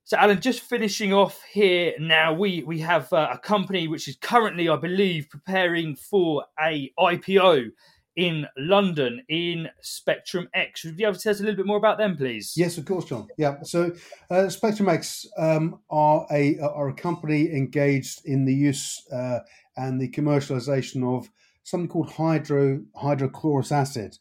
So, 0.05 0.17
Alan, 0.19 0.41
just 0.41 0.61
finishing 0.61 1.13
off 1.13 1.41
here 1.53 1.95
now, 1.99 2.33
we 2.33 2.63
we 2.65 2.81
have 2.81 3.13
uh, 3.13 3.29
a 3.33 3.39
company 3.39 3.89
which 3.89 4.09
is 4.09 4.17
currently, 4.17 4.69
I 4.69 4.77
believe, 4.77 5.29
preparing 5.31 5.97
for 5.97 6.45
a 6.61 6.93
IPO 6.99 7.71
in 8.17 8.47
London 8.57 9.23
in 9.29 9.69
Spectrum 9.81 10.49
X. 10.55 10.85
Would 10.85 10.93
you 10.93 10.97
be 10.97 11.05
able 11.05 11.15
to 11.15 11.21
tell 11.21 11.33
us 11.33 11.41
a 11.41 11.43
little 11.43 11.57
bit 11.57 11.67
more 11.67 11.79
about 11.79 11.99
them, 11.99 12.17
please? 12.17 12.53
Yes, 12.57 12.79
of 12.79 12.85
course, 12.85 13.07
John. 13.07 13.29
Yeah. 13.39 13.63
So 13.63 13.93
uh, 14.31 14.49
Spectrum 14.49 14.89
X 14.89 15.27
um, 15.39 15.81
are 15.91 16.27
a 16.31 16.59
are 16.59 16.89
a 16.89 16.95
company 16.95 17.51
engaged 17.51 18.21
in 18.25 18.45
the 18.45 18.55
use 18.55 19.03
uh, 19.13 19.41
and 19.77 20.01
the 20.01 20.11
commercialization 20.11 21.17
of 21.17 21.29
something 21.65 21.89
called 21.89 22.11
hydro 22.11 22.83
hydrochlorous 22.97 23.73
acid. 23.73 24.19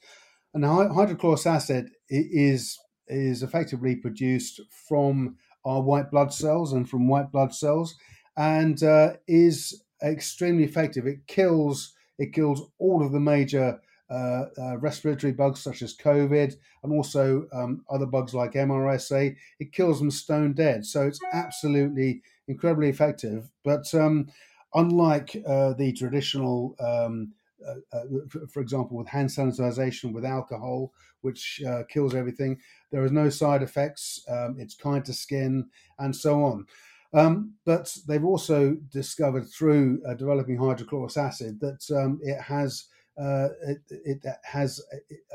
And 0.54 0.63
hydrochlorous 0.63 1.45
acid 1.45 1.89
is 2.10 2.80
is 3.08 3.43
effectively 3.43 3.95
produced 3.95 4.62
from 4.88 5.36
our 5.65 5.82
white 5.82 6.10
blood 6.10 6.34
cells 6.34 6.73
and 6.73 6.89
from 6.89 7.08
white 7.08 7.32
blood 7.32 7.54
cells, 7.54 7.95
and 8.38 8.82
uh, 8.84 9.13
is 9.27 9.84
extremely 10.04 10.63
effective. 10.63 11.06
It 11.06 11.27
kills 11.27 11.93
it 12.22 12.34
kills 12.34 12.70
all 12.78 13.04
of 13.04 13.12
the 13.12 13.20
major 13.20 13.82
uh, 14.12 14.46
uh, 14.62 14.78
respiratory 14.78 15.34
bugs 15.34 15.60
such 15.60 15.82
as 15.82 15.98
COVID 15.98 16.56
and 16.84 16.94
also 16.94 17.48
um, 17.52 17.84
other 17.90 18.06
bugs 18.06 18.36
like 18.36 18.54
MRSA. 18.54 19.36
It 19.60 19.72
kills 19.72 19.98
them 19.98 20.12
stone 20.12 20.54
dead. 20.54 20.86
So 20.86 21.08
it's 21.08 21.20
absolutely 21.34 22.22
incredibly 22.48 22.90
effective. 22.90 23.50
But 23.64 23.92
um, 23.96 24.28
unlike 24.76 25.36
uh, 25.48 25.74
the 25.74 25.94
traditional, 25.94 26.76
um, 26.80 27.34
uh, 27.68 27.98
uh, 27.98 28.04
for, 28.54 28.62
example, 28.62 28.98
with 28.98 29.08
hand 29.08 29.30
sanitization 29.30 30.14
with 30.14 30.26
alcohol, 30.26 30.94
which 31.22 31.60
uh, 31.68 31.84
kills 31.90 32.14
everything, 32.14 32.60
there 32.92 33.04
is 33.04 33.12
no 33.12 33.30
side 33.30 33.64
effects. 33.64 34.24
Um, 34.30 34.58
it's 34.60 34.76
kind 34.76 35.04
to 35.06 35.14
skin 35.14 35.70
and 35.98 36.16
so 36.16 36.44
on. 36.44 36.68
Um, 37.13 37.56
but 37.65 37.95
they've 38.08 38.24
also 38.24 38.78
discovered 38.89 39.50
through 39.50 40.02
uh, 40.08 40.13
developing 40.13 40.58
hydrochloric 40.58 41.17
acid 41.17 41.60
that 41.60 41.84
um, 41.91 42.19
it 42.24 42.39
has 42.41 42.86
uh, 43.21 43.50
it, 43.67 43.82
it, 43.89 44.26
has 44.43 44.82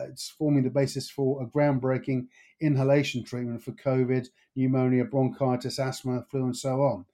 it's 0.09 0.31
forming 0.31 0.65
the 0.65 0.71
basis 0.71 1.11
for 1.11 1.43
a 1.43 1.47
groundbreaking 1.47 2.27
inhalation 2.61 3.23
treatment 3.23 3.63
for 3.63 3.73
COVID, 3.73 4.29
pneumonia, 4.57 5.05
bronchitis, 5.05 5.79
asthma, 5.79 6.25
flu, 6.31 6.45
and 6.45 6.57
so 6.57 6.81
on. 6.81 7.05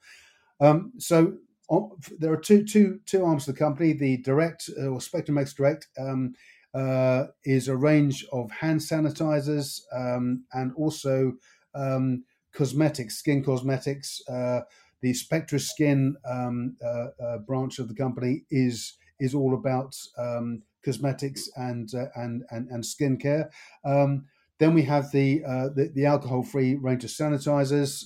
Um, 0.61 0.93
so 0.99 1.35
on, 1.69 1.91
there 2.19 2.33
are 2.33 2.37
two 2.37 2.65
two 2.65 3.01
two 3.07 3.25
arms 3.25 3.49
of 3.49 3.55
the 3.55 3.59
company. 3.59 3.93
The 3.93 4.19
direct 4.19 4.71
uh, 4.79 4.87
or 4.87 5.01
Spectrum 5.01 5.39
X 5.39 5.53
Direct 5.53 5.89
um, 5.99 6.35
uh, 6.75 7.25
is 7.45 7.67
a 7.67 7.77
range 7.77 8.25
of 8.33 8.51
hand 8.53 8.81
sanitizers 8.81 9.81
um, 9.93 10.45
and 10.53 10.73
also 10.77 11.33
um, 11.75 12.25
cosmetics, 12.53 13.17
skin 13.17 13.43
cosmetics. 13.45 14.23
Uh, 14.29 14.63
the 15.01 15.13
Spectra 15.15 15.59
Skin 15.59 16.17
um, 16.25 16.77
uh, 16.85 17.09
uh, 17.23 17.39
branch 17.39 17.79
of 17.79 17.89
the 17.89 17.95
company 17.95 18.45
is 18.51 18.99
is 19.19 19.35
all 19.35 19.55
about 19.55 19.97
um, 20.19 20.63
cosmetics 20.85 21.49
and, 21.57 21.95
uh, 21.95 22.07
and 22.15 22.45
and 22.51 22.69
and 22.69 22.85
skincare. 22.85 23.51
Um, 23.85 24.27
then 24.59 24.75
we 24.75 24.83
have 24.83 25.11
the 25.11 25.45
uh, 25.45 25.69
the, 25.69 25.91
the 25.95 26.07
alcohol 26.07 26.43
free 26.43 26.77
range 26.77 27.05
of 27.05 27.11
sanitizers. 27.11 28.05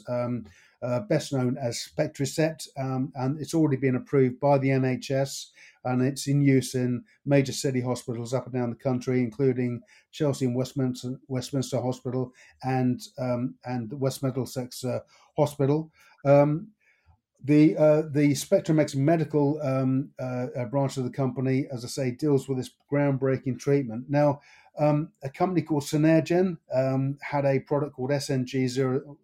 Uh, 0.83 1.01
best 1.01 1.33
known 1.33 1.57
as 1.57 1.89
Spectricept, 1.89 2.69
um, 2.79 3.11
and 3.15 3.41
it's 3.41 3.55
already 3.55 3.77
been 3.77 3.97
approved 3.97 4.39
by 4.39 4.59
the 4.59 4.69
NHS 4.69 5.47
and 5.87 6.03
it's 6.03 6.27
in 6.27 6.43
use 6.43 6.75
in 6.75 7.05
major 7.25 7.53
city 7.53 7.81
hospitals 7.81 8.35
up 8.35 8.45
and 8.45 8.55
down 8.55 8.71
the 8.71 8.77
country, 8.77 9.21
including 9.21 9.81
Chelsea 10.13 10.45
and 10.45 10.55
Westminster, 10.55 11.19
Westminster 11.29 11.81
Hospital 11.81 12.33
and 12.65 13.01
um, 13.19 13.55
and 13.65 13.93
West 13.99 14.23
Middlesex 14.23 14.85
uh, 14.85 15.01
Hospital. 15.37 15.91
Um, 16.25 16.69
the 17.45 17.77
uh, 17.77 18.03
the 18.11 18.35
Spectrum 18.35 18.81
medical 18.97 19.61
um, 19.63 20.11
uh, 20.19 20.47
uh, 20.57 20.65
branch 20.65 20.97
of 20.97 21.05
the 21.05 21.11
company, 21.11 21.67
as 21.73 21.85
I 21.85 21.89
say, 21.89 22.11
deals 22.11 22.49
with 22.49 22.59
this 22.59 22.71
groundbreaking 22.93 23.61
treatment. 23.61 24.07
Now, 24.09 24.41
um, 24.79 25.13
a 25.23 25.31
company 25.31 25.63
called 25.63 25.85
Synairgen 25.85 26.59
um, 26.75 27.17
had 27.23 27.45
a 27.45 27.61
product 27.61 27.95
called 27.95 28.11
SNG 28.11 28.69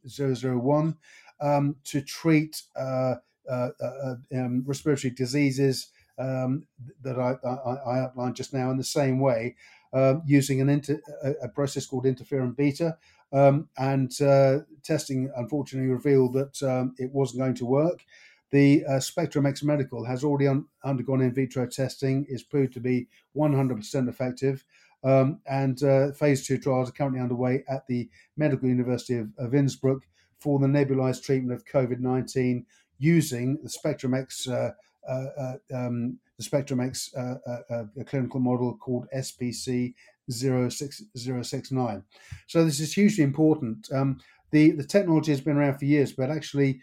001 0.06 0.96
um, 1.42 1.76
to 1.84 2.00
treat 2.00 2.62
uh, 2.76 3.16
uh, 3.50 3.68
uh, 3.80 4.14
um, 4.34 4.62
respiratory 4.66 5.10
diseases 5.10 5.88
um, 6.18 6.64
that 7.02 7.18
I, 7.18 7.34
I, 7.46 7.72
I, 7.74 8.00
outlined 8.04 8.36
just 8.36 8.54
now 8.54 8.70
in 8.70 8.76
the 8.76 8.84
same 8.84 9.18
way. 9.18 9.56
uh, 9.92 10.16
using 10.26 10.60
an 10.60 10.68
inter, 10.68 11.00
a, 11.22 11.32
a, 11.42 11.48
process 11.48 11.86
called 11.86 12.04
interferon 12.04 12.56
beta. 12.56 12.96
Um, 13.32 13.68
and 13.78 14.12
uh, 14.20 14.60
testing 14.82 15.30
unfortunately 15.36 15.90
revealed 15.90 16.34
that 16.34 16.62
um, 16.62 16.94
it 16.98 17.10
wasn't 17.12 17.40
going 17.40 17.54
to 17.54 17.66
work. 17.66 18.04
The 18.50 18.84
uh, 18.84 19.00
Spectrum 19.00 19.46
X 19.46 19.62
Medical 19.62 20.04
has 20.04 20.22
already 20.22 20.48
un- 20.48 20.66
undergone 20.84 21.22
in 21.22 21.32
vitro 21.32 21.66
testing, 21.66 22.26
is 22.28 22.42
proved 22.42 22.74
to 22.74 22.80
be 22.80 23.08
100% 23.36 24.08
effective. 24.08 24.64
Um, 25.04 25.40
and 25.46 25.82
uh, 25.82 26.12
phase 26.12 26.46
two 26.46 26.58
trials 26.58 26.90
are 26.90 26.92
currently 26.92 27.20
underway 27.20 27.64
at 27.68 27.86
the 27.86 28.08
Medical 28.36 28.68
University 28.68 29.16
of, 29.16 29.28
of 29.38 29.54
Innsbruck 29.54 30.02
for 30.42 30.58
the 30.58 30.66
nebulized 30.66 31.22
treatment 31.22 31.54
of 31.54 31.64
COVID 31.66 32.00
19 32.00 32.66
using 32.98 33.58
the 33.62 33.68
Spectrum 33.68 34.14
X. 34.14 34.48
Uh, 34.48 34.72
uh, 35.08 35.26
uh 35.38 35.56
um, 35.74 36.18
the 36.38 36.44
Spectrum 36.44 36.80
X 36.80 37.12
uh, 37.14 37.36
uh, 37.70 37.84
clinical 38.06 38.40
model 38.40 38.76
called 38.76 39.06
SPC 39.14 39.94
06069. 40.30 42.02
So 42.46 42.64
this 42.64 42.80
is 42.80 42.94
hugely 42.94 43.22
important. 43.22 43.88
Um, 43.92 44.18
the, 44.50 44.70
the 44.70 44.84
technology 44.84 45.30
has 45.32 45.40
been 45.40 45.56
around 45.56 45.78
for 45.78 45.84
years, 45.84 46.12
but 46.12 46.30
actually 46.30 46.80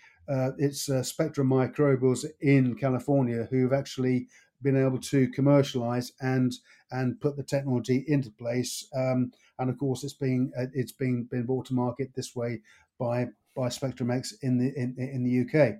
it's 0.57 0.89
Spectrum 1.07 1.49
Microbials 1.49 2.25
in 2.41 2.75
California 2.75 3.47
who've 3.49 3.73
actually 3.73 4.27
been 4.61 4.77
able 4.77 4.99
to 4.99 5.27
commercialize 5.29 6.11
and 6.21 6.53
and 6.91 7.19
put 7.21 7.37
the 7.37 7.43
technology 7.43 8.03
into 8.07 8.29
place. 8.31 8.87
Um, 8.95 9.31
and 9.57 9.69
of 9.69 9.77
course, 9.77 10.03
it's 10.03 10.13
being 10.13 10.51
it's 10.73 10.91
being 10.91 11.25
been 11.25 11.45
brought 11.45 11.65
to 11.67 11.73
market 11.73 12.11
this 12.15 12.35
way 12.35 12.61
by 12.99 13.27
by 13.55 13.69
Spectrum 13.69 14.11
X 14.11 14.33
in 14.41 14.57
the 14.57 14.73
in, 14.75 14.95
in 14.97 15.23
the 15.23 15.59
UK. 15.59 15.75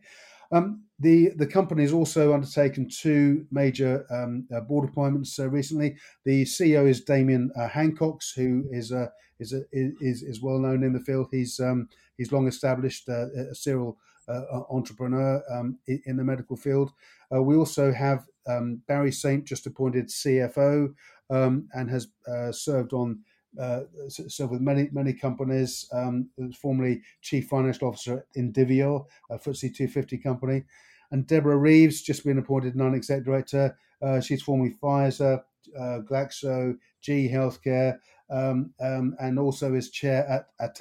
Um, 0.51 0.83
the 0.99 1.29
the 1.35 1.47
company 1.47 1.83
has 1.83 1.93
also 1.93 2.33
undertaken 2.33 2.89
two 2.89 3.45
major 3.51 4.05
um, 4.11 4.47
uh, 4.53 4.61
board 4.61 4.89
appointments 4.89 5.37
uh, 5.39 5.49
recently. 5.49 5.97
The 6.25 6.43
CEO 6.43 6.89
is 6.89 7.01
Damien 7.01 7.51
uh, 7.55 7.67
Hancocks, 7.67 8.33
who 8.35 8.65
is 8.71 8.91
a 8.91 9.11
is 9.39 9.53
a, 9.53 9.61
is 9.71 10.23
is 10.23 10.41
well 10.41 10.59
known 10.59 10.83
in 10.83 10.93
the 10.93 10.99
field. 10.99 11.27
He's 11.31 11.59
um, 11.59 11.87
he's 12.17 12.31
long 12.31 12.47
established 12.47 13.07
uh, 13.07 13.27
a 13.51 13.55
serial 13.55 13.97
uh, 14.27 14.61
entrepreneur 14.69 15.43
um, 15.51 15.77
in 15.87 16.17
the 16.17 16.23
medical 16.23 16.57
field. 16.57 16.91
Uh, 17.33 17.41
we 17.41 17.55
also 17.55 17.91
have 17.91 18.25
um, 18.47 18.81
Barry 18.87 19.11
Saint, 19.11 19.45
just 19.45 19.67
appointed 19.67 20.07
CFO, 20.07 20.93
um, 21.29 21.67
and 21.73 21.89
has 21.89 22.07
served 22.51 22.93
on 22.93 23.19
uh, 23.59 23.81
served 24.07 24.51
with 24.51 24.61
many 24.61 24.89
many 24.91 25.13
companies. 25.13 25.87
Um, 25.93 26.29
formerly 26.61 27.01
chief 27.21 27.47
financial 27.47 27.87
officer 27.87 28.25
in 28.35 28.53
Indivior, 28.53 29.05
a 29.29 29.37
FTSE 29.37 29.75
250 29.75 30.17
company, 30.17 30.63
and 31.11 31.25
Deborah 31.25 31.57
Reeves 31.57 32.01
just 32.01 32.23
been 32.23 32.37
appointed 32.37 32.75
non-exec 32.75 33.23
director. 33.23 33.77
Uh, 34.01 34.19
she's 34.19 34.41
formerly 34.41 34.75
Pfizer, 34.81 35.41
uh, 35.77 35.99
Glaxo, 36.09 36.77
G 37.01 37.29
Healthcare, 37.31 37.99
um, 38.29 38.73
um, 38.79 39.15
and 39.19 39.39
also 39.39 39.73
is 39.73 39.89
chair 39.89 40.25
at, 40.27 40.47
at 40.59 40.79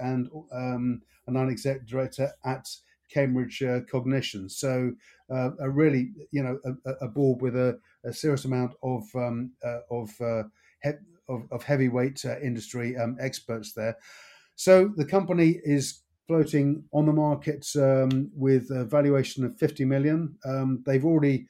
and 0.00 0.28
um, 0.52 1.02
a 1.26 1.30
non-exec 1.30 1.86
director 1.86 2.30
at 2.44 2.68
Cambridge 3.10 3.62
uh, 3.62 3.80
Cognition. 3.90 4.48
So 4.48 4.92
uh, 5.30 5.50
a 5.60 5.70
really, 5.70 6.10
you 6.30 6.42
know, 6.42 6.58
a, 6.84 7.06
a 7.06 7.08
board 7.08 7.40
with 7.42 7.56
a, 7.56 7.78
a 8.04 8.12
serious 8.12 8.44
amount 8.44 8.74
of 8.82 9.04
um, 9.14 9.52
uh, 9.64 9.80
of 9.90 10.10
uh, 10.20 10.44
of, 11.28 11.46
of 11.50 11.62
heavyweight 11.62 12.24
uh, 12.24 12.38
industry 12.40 12.96
um, 12.96 13.16
experts 13.20 13.72
there. 13.72 13.96
So 14.54 14.92
the 14.96 15.04
company 15.04 15.60
is 15.62 16.02
floating 16.26 16.84
on 16.92 17.06
the 17.06 17.12
market 17.12 17.66
um, 17.76 18.30
with 18.34 18.70
a 18.70 18.84
valuation 18.84 19.44
of 19.44 19.58
50 19.58 19.84
million. 19.84 20.36
Um, 20.44 20.82
they've 20.84 21.04
already 21.04 21.46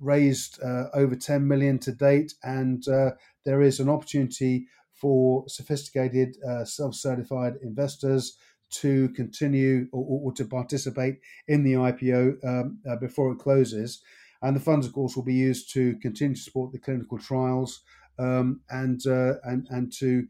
raised 0.00 0.62
uh, 0.62 0.84
over 0.94 1.14
10 1.14 1.46
million 1.46 1.78
to 1.80 1.92
date, 1.92 2.32
and 2.42 2.86
uh, 2.88 3.10
there 3.44 3.60
is 3.60 3.80
an 3.80 3.88
opportunity 3.88 4.66
for 4.94 5.44
sophisticated 5.48 6.36
uh, 6.48 6.64
self-certified 6.64 7.54
investors 7.62 8.36
to 8.70 9.08
continue 9.10 9.88
or, 9.92 10.20
or, 10.24 10.32
to 10.32 10.44
participate 10.44 11.18
in 11.48 11.64
the 11.64 11.72
IPO 11.72 12.44
um, 12.44 12.78
uh, 12.88 12.96
before 12.96 13.32
it 13.32 13.38
closes. 13.38 14.00
And 14.42 14.54
the 14.54 14.60
funds, 14.60 14.86
of 14.86 14.92
course, 14.92 15.16
will 15.16 15.24
be 15.24 15.34
used 15.34 15.72
to 15.74 15.96
continue 15.96 16.36
to 16.36 16.40
support 16.40 16.72
the 16.72 16.78
clinical 16.78 17.18
trials 17.18 17.82
um, 18.20 18.60
and, 18.68 19.06
uh, 19.06 19.34
and 19.44 19.66
and 19.70 19.92
to 19.98 20.26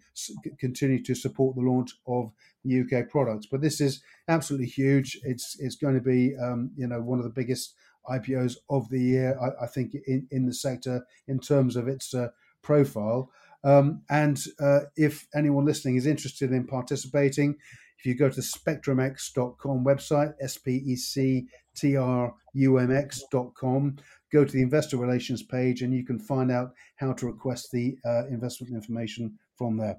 continue 0.58 1.02
to 1.02 1.14
support 1.14 1.56
the 1.56 1.62
launch 1.62 1.90
of 2.06 2.32
the 2.64 2.80
UK 2.80 3.08
products. 3.08 3.46
But 3.50 3.60
this 3.60 3.80
is 3.80 4.02
absolutely 4.28 4.68
huge. 4.68 5.18
It's 5.24 5.56
it's 5.58 5.76
going 5.76 5.94
to 5.94 6.00
be 6.00 6.36
um, 6.36 6.70
you 6.76 6.86
know 6.86 7.00
one 7.00 7.18
of 7.18 7.24
the 7.24 7.30
biggest 7.30 7.74
IPOs 8.08 8.56
of 8.68 8.88
the 8.88 9.00
year, 9.00 9.38
I, 9.40 9.64
I 9.64 9.66
think, 9.66 9.94
in, 10.06 10.26
in 10.30 10.46
the 10.46 10.54
sector 10.54 11.04
in 11.28 11.38
terms 11.38 11.76
of 11.76 11.88
its 11.88 12.14
uh, 12.14 12.28
profile. 12.62 13.30
Um, 13.62 14.02
and 14.08 14.42
uh, 14.58 14.80
if 14.96 15.26
anyone 15.34 15.66
listening 15.66 15.96
is 15.96 16.06
interested 16.06 16.52
in 16.52 16.66
participating, 16.66 17.56
if 17.98 18.06
you 18.06 18.14
go 18.14 18.30
to 18.30 18.40
spectrumx.com 18.40 19.84
website, 19.84 20.32
S 20.40 20.56
P 20.56 20.82
E 20.86 20.96
C 20.96 21.46
T 21.76 21.96
R 21.96 22.34
U 22.54 22.78
M 22.78 22.90
X.com, 22.90 23.96
go 24.32 24.44
to 24.44 24.52
the 24.52 24.62
investor 24.62 24.96
relations 24.96 25.42
page 25.42 25.82
and 25.82 25.94
you 25.94 26.04
can 26.04 26.18
find 26.18 26.50
out 26.50 26.72
how 26.96 27.12
to 27.12 27.26
request 27.26 27.70
the 27.72 27.96
uh, 28.04 28.26
investment 28.28 28.72
information 28.72 29.38
from 29.56 29.76
there. 29.76 29.96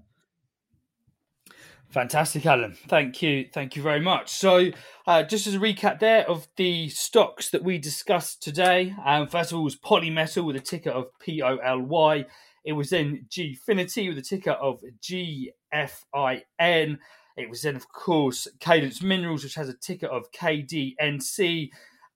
Fantastic, 1.90 2.46
Alan. 2.46 2.74
Thank 2.88 3.22
you. 3.22 3.50
Thank 3.54 3.76
you 3.76 3.82
very 3.82 4.00
much. 4.00 4.30
So, 4.30 4.72
uh, 5.06 5.24
just 5.24 5.46
as 5.46 5.56
a 5.56 5.60
recap 5.60 6.00
there 6.00 6.28
of 6.30 6.48
the 6.56 6.88
stocks 6.88 7.50
that 7.50 7.66
we 7.66 7.78
discussed 7.80 8.42
today, 8.42 8.96
um, 9.06 9.28
first 9.28 9.52
of 9.52 9.58
all 9.58 9.66
was 9.66 9.76
Polymetal 9.76 10.46
with 10.46 10.56
a 10.56 10.62
ticker 10.62 10.90
of 10.90 11.08
P 11.20 11.42
O 11.42 11.58
L 11.58 11.82
Y. 11.82 12.26
It 12.64 12.74
was 12.74 12.92
then 12.92 13.26
Gfinity 13.30 14.08
with 14.08 14.18
a 14.18 14.22
ticker 14.22 14.52
of 14.52 14.82
G 15.02 15.52
F 15.74 16.06
I 16.16 16.44
N. 16.58 16.98
It 17.36 17.50
was 17.50 17.62
then, 17.62 17.76
of 17.76 17.92
course, 17.92 18.48
Cadence 18.60 19.02
Minerals, 19.02 19.44
which 19.44 19.56
has 19.56 19.68
a 19.68 19.74
ticker 19.74 20.08
of 20.08 20.32
KDNC 20.32 21.72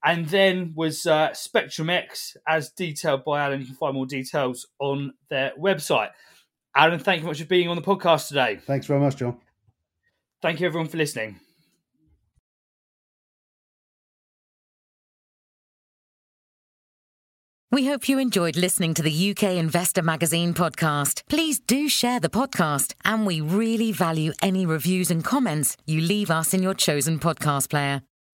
and 0.05 0.27
then 0.27 0.71
was 0.75 1.07
uh, 1.07 1.33
Spectrum 1.33 1.89
X, 1.89 2.37
as 2.47 2.69
detailed 2.69 3.25
by 3.25 3.43
Alan. 3.43 3.59
You 3.59 3.65
can 3.65 3.75
find 3.75 3.95
more 3.95 4.05
details 4.05 4.67
on 4.79 5.13
their 5.29 5.51
website. 5.59 6.11
Alan, 6.75 6.99
thank 6.99 7.21
you 7.21 7.27
much 7.27 7.39
for 7.39 7.45
being 7.45 7.67
on 7.69 7.75
the 7.75 7.81
podcast 7.81 8.27
today. 8.27 8.59
Thanks 8.67 8.85
very 8.85 8.99
much, 8.99 9.15
John. 9.15 9.37
Thank 10.43 10.59
you, 10.59 10.67
everyone, 10.67 10.87
for 10.87 10.97
listening. 10.97 11.39
We 17.71 17.87
hope 17.87 18.07
you 18.07 18.19
enjoyed 18.19 18.55
listening 18.55 18.93
to 18.93 19.01
the 19.01 19.31
UK 19.31 19.55
Investor 19.57 20.03
Magazine 20.03 20.53
podcast. 20.53 21.23
Please 21.27 21.59
do 21.59 21.89
share 21.89 22.19
the 22.19 22.29
podcast, 22.29 22.93
and 23.03 23.25
we 23.25 23.41
really 23.41 23.91
value 23.91 24.33
any 24.41 24.67
reviews 24.67 25.09
and 25.09 25.23
comments 25.23 25.75
you 25.85 25.99
leave 25.99 26.29
us 26.29 26.53
in 26.53 26.61
your 26.61 26.75
chosen 26.75 27.19
podcast 27.19 27.71
player. 27.71 28.01